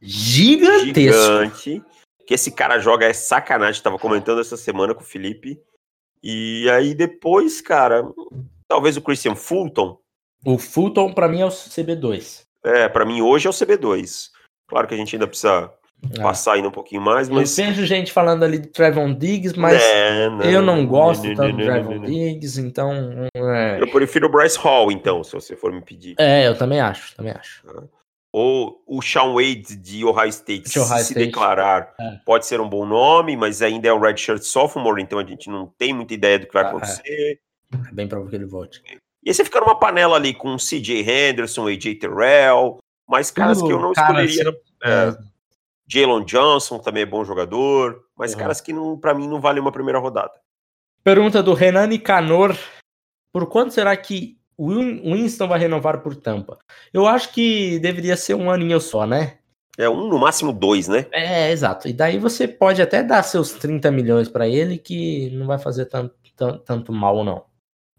gigantesco. 0.00 0.94
Gigante. 0.94 1.82
Que 2.28 2.34
esse 2.34 2.50
cara 2.50 2.78
joga 2.78 3.06
é 3.06 3.12
sacanagem. 3.14 3.82
Tava 3.82 3.98
comentando 3.98 4.38
essa 4.42 4.54
semana 4.54 4.94
com 4.94 5.00
o 5.00 5.04
Felipe. 5.06 5.58
E 6.22 6.68
aí 6.70 6.94
depois, 6.94 7.62
cara, 7.62 8.04
talvez 8.68 8.98
o 8.98 9.00
Christian 9.00 9.34
Fulton. 9.34 9.98
O 10.44 10.58
Fulton, 10.58 11.14
pra 11.14 11.26
mim, 11.26 11.40
é 11.40 11.46
o 11.46 11.48
CB2. 11.48 12.42
É, 12.62 12.86
pra 12.86 13.06
mim 13.06 13.22
hoje 13.22 13.46
é 13.46 13.50
o 13.50 13.52
CB2. 13.54 14.28
Claro 14.68 14.86
que 14.86 14.92
a 14.92 14.96
gente 14.98 15.16
ainda 15.16 15.26
precisa 15.26 15.72
É. 16.16 16.20
passar 16.20 16.52
ainda 16.52 16.68
um 16.68 16.72
pouquinho 16.72 17.00
mais, 17.00 17.28
Eu 17.30 17.34
mas. 17.36 17.56
vejo 17.56 17.86
gente 17.86 18.12
falando 18.12 18.42
ali 18.44 18.58
do 18.58 18.68
Trevon 18.68 19.14
Diggs, 19.14 19.58
mas 19.58 19.82
É, 19.82 20.26
eu 20.52 20.60
não 20.60 20.86
gosto 20.86 21.26
não, 21.26 21.34
tanto 21.34 21.48
não, 21.48 21.56
do 21.56 21.64
não, 21.64 21.72
Trevon 21.72 21.90
não, 21.94 21.98
não. 22.02 22.04
Diggs, 22.04 22.60
então. 22.60 23.26
É, 23.34 23.80
Eu 23.80 23.90
prefiro 23.90 24.26
o 24.26 24.30
Bryce 24.30 24.58
Hall, 24.58 24.92
então, 24.92 25.24
se 25.24 25.32
você 25.32 25.56
for 25.56 25.72
me 25.72 25.80
pedir. 25.80 26.14
é, 26.18 26.46
eu 26.46 26.58
também 26.58 26.78
acho, 26.80 27.16
também 27.16 27.32
acho. 27.32 27.62
Ou 28.32 28.82
o 28.86 29.00
Sean 29.00 29.32
Wade 29.32 29.74
de 29.76 30.04
Ohio 30.04 30.28
State, 30.28 30.70
De 30.70 30.78
Ohio 30.78 30.98
se 31.02 31.12
State. 31.12 31.26
declarar, 31.26 31.94
É. 31.98 32.20
pode 32.26 32.44
ser 32.46 32.60
um 32.60 32.68
bom 32.68 32.84
nome, 32.84 33.36
mas 33.36 33.62
ainda 33.62 33.88
é 33.88 33.92
o 33.92 33.98
redshirt 33.98 34.42
sophomore, 34.42 35.02
então 35.02 35.18
a 35.18 35.24
gente 35.24 35.48
não 35.48 35.66
tem 35.78 35.94
muita 35.94 36.12
ideia 36.14 36.38
do 36.38 36.46
que 36.46 36.52
vai 36.52 36.62
Ah, 36.64 36.66
é. 36.66 36.68
acontecer. 36.70 37.40
É 37.88 37.92
bem 37.92 38.06
provável 38.06 38.30
que 38.30 38.36
ele 38.36 38.44
volte. 38.46 38.82
E 39.24 39.30
aí 39.30 39.34
você 39.34 39.44
fica 39.44 39.60
numa 39.60 39.78
panela 39.78 40.16
ali 40.16 40.34
com 40.34 40.56
CJ 40.58 41.00
Henderson, 41.08 41.66
AJ 41.68 41.94
Terrell, 41.96 42.78
mas 43.08 43.30
caras 43.30 43.60
que 43.62 43.70
eu 43.72 43.80
não 43.80 43.92
Cara, 43.92 44.22
escolheria. 44.24 44.50
assim, 44.50 44.60
É, 44.82 45.08
é, 45.08 45.18
Jalen 45.90 46.24
Johnson 46.24 46.78
também 46.78 47.02
é 47.02 47.06
bom 47.06 47.24
jogador, 47.24 48.04
mas 48.16 48.32
Uhum. 48.34 48.38
caras 48.40 48.60
que 48.60 48.72
não, 48.74 48.98
para 48.98 49.14
mim 49.14 49.26
não 49.26 49.40
valem 49.40 49.60
uma 49.60 49.72
primeira 49.72 49.98
rodada. 49.98 50.32
Pergunta 51.02 51.42
do 51.42 51.54
Renan 51.54 51.86
Nicanor. 51.86 52.54
Por 53.32 53.46
quanto 53.46 53.72
será 53.72 53.96
que 53.96 54.37
Winston 54.58 55.46
vai 55.46 55.58
renovar 55.58 56.00
por 56.02 56.16
Tampa? 56.16 56.58
Eu 56.92 57.06
acho 57.06 57.32
que 57.32 57.78
deveria 57.78 58.16
ser 58.16 58.34
um 58.34 58.50
aninho 58.50 58.80
só, 58.80 59.06
né? 59.06 59.38
É 59.76 59.88
um, 59.88 60.08
no 60.08 60.18
máximo 60.18 60.52
dois, 60.52 60.88
né? 60.88 61.06
É, 61.12 61.52
exato. 61.52 61.86
E 61.86 61.92
daí 61.92 62.18
você 62.18 62.48
pode 62.48 62.82
até 62.82 63.02
dar 63.02 63.22
seus 63.22 63.52
30 63.52 63.90
milhões 63.92 64.28
pra 64.28 64.48
ele, 64.48 64.76
que 64.76 65.30
não 65.30 65.46
vai 65.46 65.58
fazer 65.58 65.86
tanto, 65.86 66.14
tan- 66.34 66.58
tanto 66.58 66.92
mal, 66.92 67.22
não. 67.24 67.44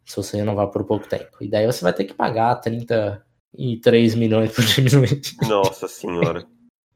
Se 0.05 0.17
você 0.17 0.35
renovar 0.37 0.67
por 0.67 0.83
pouco 0.83 1.07
tempo. 1.07 1.37
E 1.39 1.47
daí 1.47 1.65
você 1.65 1.81
vai 1.81 1.93
ter 1.93 2.03
que 2.03 2.13
pagar 2.13 2.55
33 2.55 4.15
milhões 4.15 4.51
por 4.53 4.65
diminuir. 4.65 5.21
Nossa 5.47 5.87
senhora. 5.87 6.45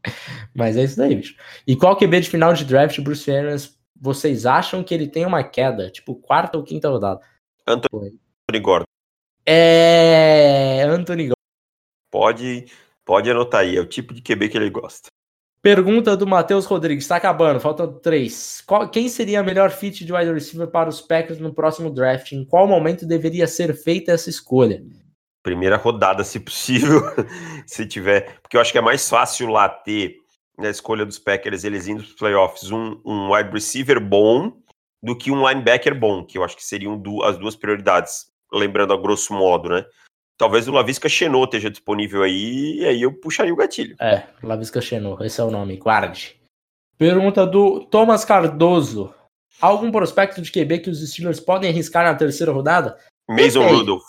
Mas 0.54 0.76
é 0.76 0.84
isso 0.84 0.98
daí, 0.98 1.16
bicho. 1.16 1.36
E 1.66 1.76
qual 1.78 1.96
QB 1.98 2.20
de 2.22 2.30
final 2.30 2.54
de 2.54 2.66
draft, 2.66 3.00
Bruce 3.00 3.32
Arians, 3.32 3.78
vocês 4.00 4.46
acham 4.46 4.84
que 4.84 4.94
ele 4.94 5.08
tem 5.08 5.26
uma 5.26 5.44
queda? 5.44 5.90
Tipo, 5.90 6.16
quarta 6.16 6.58
ou 6.58 6.64
quinta 6.64 6.90
rodada? 6.90 7.22
Anthony 7.66 8.20
Gordon. 8.62 8.84
É. 9.46 10.84
Anthony. 10.88 11.32
Pode, 12.12 12.66
pode 13.06 13.30
anotar 13.32 13.62
aí, 13.62 13.76
é 13.76 13.82
o 13.82 13.86
tipo 13.88 14.14
de 14.14 14.22
QB 14.22 14.50
que 14.50 14.58
ele 14.58 14.70
gosta. 14.70 15.08
Pergunta 15.62 16.18
do 16.18 16.28
Matheus 16.28 16.66
Rodrigues. 16.66 17.08
Tá 17.08 17.16
acabando, 17.16 17.60
faltam 17.60 18.00
três. 18.00 18.62
Qual- 18.68 18.90
quem 18.90 19.08
seria 19.08 19.40
a 19.40 19.44
melhor 19.44 19.72
fit 19.72 20.04
de 20.06 20.12
wide 20.14 20.32
receiver 20.34 20.68
para 20.68 20.90
os 20.90 21.00
Packers 21.02 21.40
no 21.40 21.54
próximo 21.54 21.90
draft? 21.90 22.34
Em 22.34 22.44
qual 22.46 22.68
momento 22.68 23.06
deveria 23.08 23.48
ser 23.48 23.74
feita 23.74 24.12
essa 24.12 24.30
escolha? 24.30 24.84
Primeira 25.42 25.78
rodada, 25.78 26.24
se 26.24 26.40
possível, 26.40 27.02
se 27.66 27.86
tiver. 27.86 28.40
Porque 28.42 28.58
eu 28.58 28.62
acho 28.62 28.72
que 28.72 28.78
é 28.78 28.82
mais 28.82 29.10
fácil 29.10 29.48
lá 29.50 29.70
ter, 29.70 30.18
na 30.58 30.70
escolha 30.70 31.06
dos 31.06 31.18
Packers, 31.18 31.64
eles 31.64 31.88
indo 31.88 32.04
para 32.04 32.10
os 32.12 32.16
playoffs, 32.18 32.72
um, 32.72 33.00
um 33.06 33.34
wide 33.34 33.50
receiver 33.52 34.00
bom 34.02 34.54
do 35.02 35.18
que 35.18 35.32
um 35.32 35.48
linebacker 35.48 35.98
bom, 35.98 36.26
que 36.26 36.38
eu 36.38 36.44
acho 36.44 36.56
que 36.58 36.64
seriam 36.64 36.98
du- 36.98 37.24
as 37.24 37.38
duas 37.38 37.56
prioridades, 37.56 38.26
lembrando 38.54 38.94
a 38.94 38.98
grosso 38.98 39.34
modo, 39.34 39.70
né? 39.70 39.86
Talvez 40.38 40.68
o 40.68 40.72
Lavisca 40.72 41.10
Chenot 41.10 41.46
esteja 41.46 41.70
disponível 41.70 42.24
aí, 42.24 42.80
e 42.80 42.86
aí 42.86 43.02
eu 43.02 43.14
puxaria 43.14 43.54
o 43.54 43.58
gatilho. 43.58 43.96
É, 44.00 44.24
Lavisca 44.42 44.82
Chenot, 44.82 45.24
esse 45.24 45.40
é 45.40 45.44
o 45.44 45.52
nome, 45.52 45.78
guarde. 45.78 46.40
Pergunta 46.98 47.46
do 47.46 47.82
Thomas 47.86 48.24
Cardoso. 48.24 49.14
Algum 49.62 49.92
prospecto 49.92 50.42
de 50.42 50.52
QB 50.52 50.80
que 50.80 50.90
os 50.90 51.08
Steelers 51.08 51.40
podem 51.40 51.70
arriscar 51.70 52.04
na 52.04 52.16
terceira 52.16 52.52
rodada? 52.52 52.98
Mason. 53.30 53.68
Rudolph. 53.68 54.04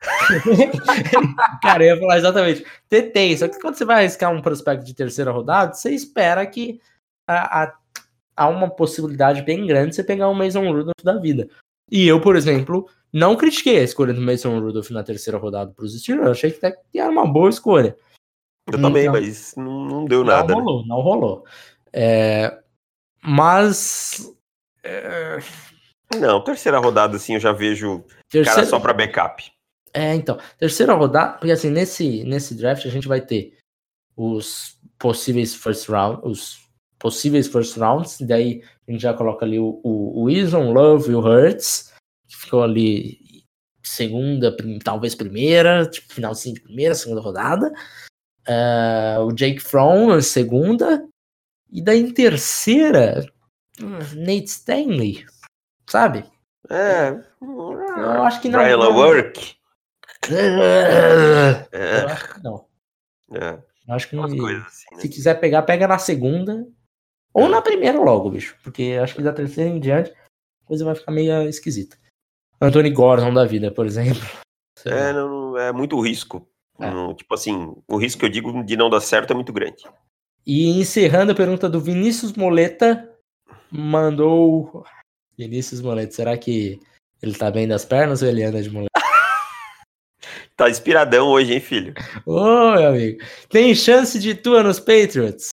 Cara, 1.62 1.84
eu 1.84 1.94
ia 1.94 2.00
falar 2.00 2.18
exatamente. 2.18 2.64
Tem, 3.12 3.36
só 3.36 3.48
que 3.48 3.58
quando 3.60 3.74
você 3.74 3.84
vai 3.84 3.96
arriscar 3.96 4.32
um 4.32 4.40
prospecto 4.40 4.84
de 4.84 4.94
terceira 4.94 5.30
rodada, 5.30 5.74
você 5.74 5.90
espera 5.90 6.46
que 6.46 6.80
há 7.26 8.48
uma 8.48 8.70
possibilidade 8.70 9.42
bem 9.42 9.66
grande 9.66 9.90
de 9.90 9.96
você 9.96 10.04
pegar 10.04 10.28
um 10.28 10.34
Mason 10.34 10.70
Rudolph 10.70 11.04
da 11.04 11.18
vida. 11.18 11.48
E 11.90 12.06
eu, 12.06 12.20
por 12.20 12.36
exemplo, 12.36 12.88
não 13.12 13.36
critiquei 13.36 13.78
a 13.78 13.82
escolha 13.82 14.12
do 14.14 14.20
Mason 14.20 14.58
Rudolph 14.60 14.90
na 14.90 15.02
terceira 15.02 15.38
rodada 15.38 15.72
para 15.72 15.84
os 15.84 15.98
Steelers. 16.00 16.26
Eu 16.26 16.32
achei 16.32 16.50
que 16.50 16.58
até 16.64 16.76
que 16.92 16.98
era 16.98 17.10
uma 17.10 17.26
boa 17.26 17.48
escolha. 17.50 17.96
Eu 18.72 18.80
também, 18.80 19.02
Então. 19.06 19.12
mas 19.20 19.54
não, 19.56 19.84
não 19.84 20.04
deu 20.04 20.20
Não 20.24 20.26
nada. 20.32 20.48
né? 20.48 20.54
rolou, 20.54 20.86
não 20.86 21.00
rolou. 21.00 21.44
É, 21.92 22.58
mas. 23.22 24.32
É, 24.82 25.38
Não, 26.18 26.42
terceira 26.42 26.78
rodada, 26.78 27.16
assim, 27.16 27.34
eu 27.34 27.40
já 27.40 27.52
vejo 27.52 27.98
cara 28.00 28.44
terceira, 28.44 28.66
só 28.66 28.80
pra 28.80 28.92
backup. 28.92 29.50
é, 29.92 30.14
então, 30.14 30.38
terceira 30.58 30.94
rodada, 30.94 31.32
porque 31.38 31.52
assim, 31.52 31.70
nesse, 31.70 32.22
nesse 32.24 32.54
draft 32.54 32.86
a 32.86 32.90
gente 32.90 33.08
vai 33.08 33.20
ter 33.20 33.56
os 34.16 34.78
possíveis 34.98 35.54
first 35.54 35.88
round, 35.88 36.20
os 36.24 36.60
possíveis 36.98 37.48
first 37.48 37.76
rounds, 37.76 38.18
daí 38.20 38.62
a 38.86 38.92
gente 38.92 39.00
já 39.02 39.14
coloca 39.14 39.44
ali 39.44 39.58
o, 39.58 39.80
o, 39.82 40.22
o 40.24 40.30
o 40.30 40.72
Love 40.72 41.10
e 41.10 41.14
o 41.14 41.20
Hurts, 41.20 41.89
que 42.30 42.36
ficou 42.36 42.62
ali 42.62 43.18
segunda, 43.82 44.54
prim- 44.56 44.78
talvez 44.78 45.14
primeira, 45.14 45.84
tipo, 45.86 46.12
finalzinho 46.14 46.54
de 46.54 46.60
primeira, 46.62 46.94
segunda 46.94 47.20
rodada. 47.20 47.72
É, 48.46 49.16
o 49.18 49.32
Jake 49.32 49.60
Fromm 49.60 50.20
segunda. 50.20 51.06
E 51.72 51.82
daí 51.82 52.00
em 52.00 52.12
terceira, 52.12 53.24
hum, 53.80 53.98
Nate 54.16 54.46
Stanley, 54.46 55.26
sabe? 55.88 56.24
É. 56.68 57.10
Eu 57.40 58.22
acho 58.24 58.40
que 58.40 58.48
não. 58.48 58.58
Brian 58.60 58.76
não. 58.78 58.96
Work. 58.96 59.56
Eu 60.28 60.62
É, 61.72 62.04
acho 62.04 62.34
que 62.34 62.42
não. 62.44 62.66
é, 63.32 63.58
Eu 63.88 63.94
acho 63.94 64.08
que 64.08 64.16
coisas 64.16 64.66
assim, 64.66 64.94
né? 64.94 65.00
se 65.00 65.08
quiser 65.08 65.34
pegar, 65.40 65.62
pega 65.62 65.86
na 65.88 65.98
segunda. 65.98 66.66
Ou 67.32 67.48
na 67.48 67.62
primeira 67.62 67.98
logo, 67.98 68.30
bicho. 68.30 68.56
Porque 68.62 68.98
acho 69.00 69.14
que 69.14 69.22
da 69.22 69.32
terceira 69.32 69.70
em 69.70 69.78
diante 69.78 70.10
a 70.10 70.66
coisa 70.66 70.84
vai 70.84 70.94
ficar 70.96 71.12
meio 71.12 71.48
esquisita. 71.48 71.96
Anthony 72.60 72.90
Gordon 72.90 73.32
da 73.32 73.44
vida, 73.44 73.70
por 73.70 73.86
exemplo. 73.86 74.22
É, 74.84 75.12
não, 75.12 75.56
é 75.56 75.72
muito 75.72 76.00
risco. 76.00 76.46
É. 76.78 76.90
Não, 76.90 77.14
tipo 77.14 77.34
assim, 77.34 77.74
o 77.88 77.96
risco 77.96 78.20
que 78.20 78.26
eu 78.26 78.30
digo 78.30 78.62
de 78.64 78.76
não 78.76 78.88
dar 78.90 79.00
certo 79.00 79.32
é 79.32 79.34
muito 79.34 79.52
grande. 79.52 79.84
E 80.46 80.70
encerrando 80.80 81.32
a 81.32 81.34
pergunta 81.34 81.68
do 81.68 81.80
Vinícius 81.80 82.32
Moleta, 82.32 83.10
mandou. 83.70 84.84
Vinícius 85.36 85.80
Moleta, 85.80 86.12
será 86.12 86.36
que 86.36 86.80
ele 87.22 87.34
tá 87.34 87.50
bem 87.50 87.68
das 87.68 87.84
pernas 87.84 88.22
ou 88.22 88.28
ele 88.28 88.42
anda 88.42 88.62
de 88.62 88.70
muleta? 88.70 88.90
Tá 90.56 90.68
inspiradão 90.68 91.28
hoje, 91.28 91.54
hein, 91.54 91.60
filho? 91.60 91.94
Ô, 92.26 92.72
meu 92.72 92.88
amigo. 92.88 93.24
Tem 93.48 93.74
chance 93.74 94.18
de 94.18 94.34
tua 94.34 94.62
nos 94.62 94.78
Patriots? 94.78 95.48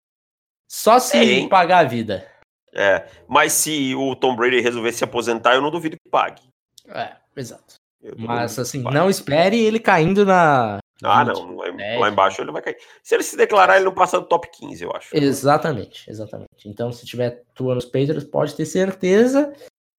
Só 0.71 0.97
se 0.97 1.19
Tem. 1.19 1.49
pagar 1.49 1.79
a 1.79 1.83
vida. 1.83 2.25
É, 2.73 3.05
mas 3.27 3.51
se 3.51 3.93
o 3.95 4.15
Tom 4.15 4.33
Brady 4.33 4.61
resolver 4.61 4.93
se 4.93 5.03
aposentar, 5.03 5.55
eu 5.55 5.61
não 5.61 5.69
duvido 5.69 5.97
que 5.97 6.09
pague. 6.09 6.41
É, 6.87 7.15
exato. 7.35 7.75
Mas 8.17 8.59
assim, 8.59 8.81
não 8.81 9.09
espere 9.09 9.59
ele 9.59 9.79
caindo 9.79 10.25
na. 10.25 10.79
Ah, 11.01 11.23
20. 11.23 11.35
não. 11.35 11.55
Lá, 11.55 11.65
lá 11.99 12.09
embaixo 12.09 12.41
ele 12.41 12.51
vai 12.51 12.61
cair. 12.61 12.77
Se 13.01 13.15
ele 13.15 13.23
se 13.23 13.35
declarar, 13.37 13.77
ele 13.77 13.85
não 13.85 13.93
passa 13.93 14.19
do 14.19 14.25
top 14.27 14.49
15, 14.51 14.83
eu 14.83 14.91
acho. 14.95 15.15
Exatamente, 15.15 16.09
exatamente. 16.09 16.67
Então, 16.67 16.91
se 16.91 17.05
tiver 17.05 17.43
tua 17.53 17.75
nos 17.75 17.85
Patriots, 17.85 18.23
pode 18.25 18.55
ter 18.55 18.65
certeza 18.65 19.53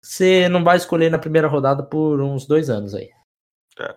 você 0.05 0.51
não 0.51 0.63
vai 0.63 0.77
escolher 0.77 1.11
na 1.11 1.19
primeira 1.19 1.49
rodada 1.49 1.83
por 1.83 2.21
uns 2.21 2.47
dois 2.47 2.69
anos 2.69 2.95
aí. 2.95 3.11
É. 3.81 3.97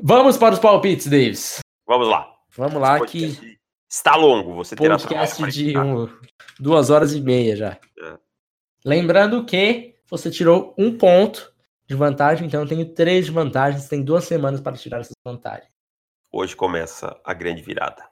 Vamos 0.00 0.36
para 0.36 0.54
os 0.54 0.60
palpites, 0.60 1.08
Davis. 1.08 1.58
Vamos 1.84 2.06
lá. 2.08 2.32
Vamos 2.56 2.80
lá, 2.80 2.98
Esse 2.98 3.06
que 3.08 3.58
Está 3.90 4.14
longo, 4.16 4.54
você 4.54 4.74
terá 4.76 4.96
podcast 4.96 5.42
de 5.50 5.76
um- 5.76 6.08
duas 6.60 6.90
horas 6.90 7.12
e 7.12 7.20
meia 7.20 7.56
já. 7.56 7.78
É. 8.00 8.18
Lembrando 8.84 9.44
que 9.44 9.96
você 10.08 10.30
tirou 10.30 10.74
um 10.78 10.96
ponto 10.96 11.51
de 11.92 11.98
vantagem, 11.98 12.46
então 12.46 12.60
eu 12.62 12.68
tenho 12.68 12.84
três. 12.94 13.28
Você 13.28 13.88
tem 13.88 14.02
duas 14.02 14.24
semanas 14.24 14.60
para 14.60 14.76
tirar 14.76 15.00
essas 15.00 15.14
vantagens. 15.24 15.70
Hoje 16.32 16.56
começa 16.56 17.18
a 17.24 17.32
grande 17.34 17.62
virada. 17.62 18.04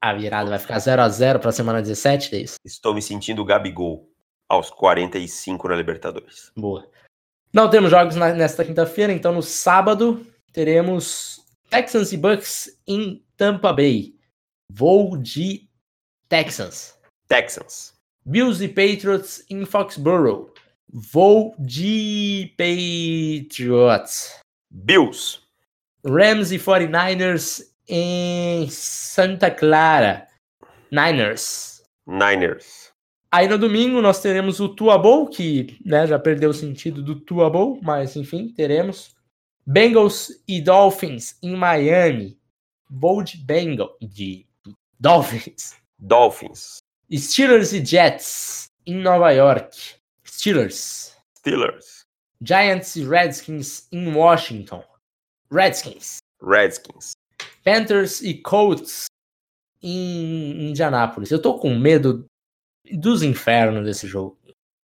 A 0.00 0.12
virada 0.14 0.50
vai 0.50 0.58
ficar 0.58 0.78
0 0.78 1.02
a 1.02 1.08
0 1.08 1.38
para 1.40 1.50
a 1.50 1.52
semana 1.52 1.80
17, 1.82 2.30
Davis? 2.30 2.54
Estou 2.64 2.94
me 2.94 3.02
sentindo 3.02 3.44
Gabigol 3.44 4.10
aos 4.48 4.70
45 4.70 5.68
na 5.68 5.76
Libertadores. 5.76 6.52
Boa. 6.56 6.88
Não 7.52 7.68
temos 7.70 7.90
jogos 7.90 8.14
na- 8.16 8.32
nesta 8.34 8.64
quinta-feira, 8.64 9.12
então 9.12 9.32
no 9.32 9.42
sábado 9.42 10.24
teremos 10.52 11.40
Texans 11.70 12.12
e 12.12 12.16
Bucks 12.16 12.78
em 12.86 13.24
Tampa 13.36 13.72
Bay. 13.72 14.14
Voo 14.70 15.16
de 15.16 15.68
Texans. 16.28 16.98
Texans. 17.28 17.94
Bills 18.24 18.62
e 18.64 18.68
Patriots 18.68 19.44
em 19.48 19.64
Foxborough. 19.64 20.52
Voo 20.92 21.54
de 21.58 22.54
Patriots. 22.56 24.40
Bills. 24.70 25.40
Rams 26.04 26.52
e 26.52 26.58
49ers 26.58 27.62
em 27.88 28.68
Santa 28.70 29.50
Clara. 29.50 30.26
Niners. 30.90 31.82
Niners. 32.06 32.92
Aí 33.30 33.48
no 33.48 33.58
domingo 33.58 34.00
nós 34.00 34.22
teremos 34.22 34.60
o 34.60 34.68
Tua 34.68 34.96
Bowl, 34.96 35.28
que 35.28 35.78
né, 35.84 36.06
já 36.06 36.18
perdeu 36.18 36.50
o 36.50 36.54
sentido 36.54 37.02
do 37.02 37.18
Tua 37.20 37.50
Bowl, 37.50 37.78
mas 37.82 38.16
enfim, 38.16 38.48
teremos. 38.48 39.14
Bengals 39.66 40.30
e 40.46 40.60
Dolphins 40.60 41.36
em 41.42 41.56
Miami. 41.56 42.38
Bowl 42.88 43.22
de 43.22 43.36
Bengal, 43.36 43.96
de 44.00 44.46
Dolphins. 44.98 45.74
Dolphins. 45.98 46.78
Steelers 47.12 47.72
e 47.72 47.84
Jets 47.84 48.70
em 48.86 48.94
Nova 48.94 49.30
York. 49.32 49.96
Steelers. 50.36 51.16
Steelers. 51.38 52.04
Giants 52.42 52.94
e 52.94 53.04
Redskins 53.04 53.88
em 53.90 54.14
Washington. 54.14 54.84
Redskins. 55.50 56.18
Redskins. 56.42 57.12
Panthers 57.64 58.20
e 58.20 58.34
Colts 58.34 59.06
em 59.82 60.68
Indianápolis. 60.68 61.30
Eu 61.30 61.40
tô 61.40 61.58
com 61.58 61.74
medo 61.74 62.26
dos 62.92 63.22
infernos 63.22 63.86
desse 63.86 64.06
jogo. 64.06 64.36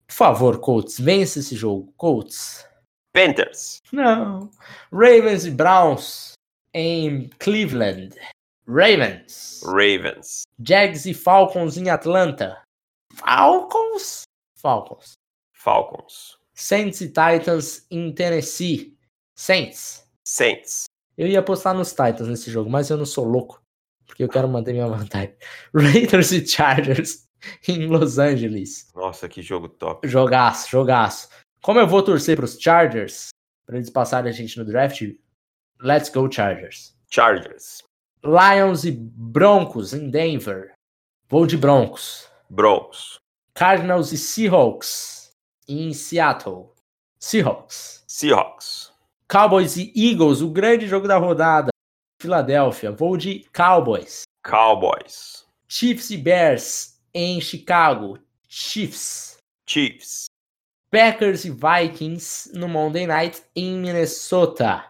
Por 0.07 0.13
favor, 0.13 0.59
Colts, 0.59 0.99
vence 0.99 1.39
esse 1.39 1.55
jogo. 1.55 1.91
Colts. 1.97 2.67
Panthers. 3.11 3.81
Não. 3.91 4.51
Ravens 4.91 5.47
e 5.47 5.51
Browns 5.51 6.33
em 6.75 7.27
Cleveland. 7.39 8.15
Ravens. 8.67 9.61
Ravens. 9.65 10.43
Jags 10.59 11.07
e 11.07 11.13
Falcons 11.15 11.75
em 11.75 11.89
Atlanta. 11.89 12.61
Falcons? 13.15 14.21
Falcons. 14.55 15.18
Falcons. 15.59 16.39
Saints 16.53 17.01
e 17.01 17.07
Titans 17.07 17.85
em 17.91 18.13
Tennessee. 18.13 18.97
Saints. 19.35 20.09
Saints. 20.25 20.85
Eu 21.17 21.27
ia 21.27 21.39
apostar 21.39 21.73
nos 21.75 21.89
Titans 21.89 22.29
nesse 22.29 22.49
jogo, 22.49 22.69
mas 22.69 22.89
eu 22.89 22.95
não 22.95 23.05
sou 23.05 23.25
louco. 23.25 23.61
Porque 24.05 24.23
eu 24.23 24.29
quero 24.29 24.47
manter 24.47 24.71
minha 24.71 24.87
vantagem. 24.87 25.35
Raiders 25.75 26.31
e 26.31 26.47
Chargers 26.47 27.27
em 27.67 27.87
Los 27.87 28.17
Angeles. 28.17 28.89
Nossa, 28.95 29.27
que 29.27 29.41
jogo 29.41 29.67
top. 29.67 30.07
Jogaço, 30.07 30.69
jogaço. 30.69 31.27
Como 31.61 31.79
eu 31.79 31.87
vou 31.87 32.01
torcer 32.01 32.37
para 32.37 32.45
os 32.45 32.57
Chargers, 32.57 33.29
para 33.65 33.75
eles 33.75 33.89
passarem 33.89 34.29
a 34.29 34.33
gente 34.33 34.57
no 34.57 34.63
draft, 34.63 35.01
let's 35.81 36.09
go 36.09 36.31
Chargers. 36.31 36.95
Chargers. 37.09 37.83
Lions 38.23 38.85
e 38.85 38.91
Broncos 38.91 39.93
em 39.93 40.09
Denver. 40.09 40.71
Vou 41.27 41.45
de 41.45 41.57
Broncos. 41.57 42.29
Broncos. 42.49 43.19
Cardinals 43.53 44.13
e 44.13 44.17
Seahawks 44.17 45.18
em 45.69 45.93
Seattle. 45.93 46.73
Seahawks. 47.19 48.03
Seahawks. 48.07 48.91
Cowboys 49.27 49.77
e 49.77 49.93
Eagles, 49.95 50.41
o 50.41 50.49
grande 50.49 50.87
jogo 50.87 51.07
da 51.07 51.17
rodada. 51.17 51.69
Filadélfia. 52.19 52.91
Vou 52.91 53.15
de 53.15 53.45
Cowboys. 53.53 54.23
Cowboys. 54.43 55.45
Chiefs 55.67 56.09
e 56.09 56.17
Bears 56.17 56.99
em 57.13 57.39
Chicago. 57.39 58.17
Chiefs. 58.47 59.37
Chiefs. 59.67 60.25
Packers 60.89 61.45
e 61.45 61.51
Vikings 61.51 62.51
no 62.57 62.67
Monday 62.67 63.05
Night 63.05 63.43
em 63.55 63.77
Minnesota. 63.77 64.83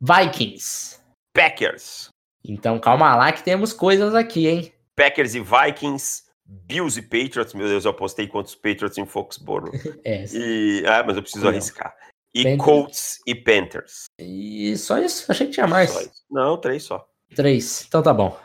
Vikings. 0.00 0.98
Packers. 1.34 2.08
Então 2.42 2.78
calma 2.78 3.14
lá 3.14 3.30
que 3.32 3.42
temos 3.42 3.74
coisas 3.74 4.14
aqui, 4.14 4.48
hein? 4.48 4.72
Packers 4.94 5.34
e 5.34 5.40
Vikings. 5.40 6.24
Bills 6.46 6.98
e 6.98 7.02
Patriots. 7.02 7.54
Meu 7.54 7.66
Deus, 7.66 7.84
eu 7.84 7.90
apostei 7.90 8.26
contra 8.26 8.48
os 8.48 8.54
Patriots 8.54 8.98
em 8.98 9.06
Foxborough. 9.06 9.72
É. 10.04 10.24
E, 10.32 10.84
ah, 10.86 11.02
mas 11.04 11.16
eu 11.16 11.22
preciso 11.22 11.44
Não. 11.44 11.50
arriscar. 11.50 11.96
E 12.34 12.42
Panthers. 12.42 12.64
Colts 12.64 13.20
e 13.26 13.34
Panthers. 13.34 14.04
E 14.20 14.76
só 14.76 14.98
isso? 14.98 15.30
Achei 15.30 15.46
que 15.46 15.54
tinha 15.54 15.66
mais. 15.66 16.10
Não, 16.30 16.56
três 16.58 16.82
só. 16.82 17.08
Três. 17.34 17.84
Então 17.88 18.02
tá 18.02 18.12
bom. 18.12 18.38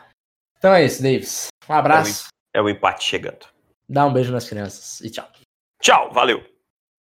Então 0.58 0.72
é 0.72 0.84
isso, 0.84 1.02
Davis. 1.02 1.48
Um 1.68 1.74
abraço. 1.74 2.28
É 2.54 2.60
o 2.60 2.68
empate 2.68 3.04
chegando. 3.04 3.46
Dá 3.88 4.06
um 4.06 4.12
beijo 4.12 4.32
nas 4.32 4.48
crianças 4.48 5.00
e 5.00 5.10
tchau. 5.10 5.28
Tchau, 5.80 6.10
valeu. 6.12 6.51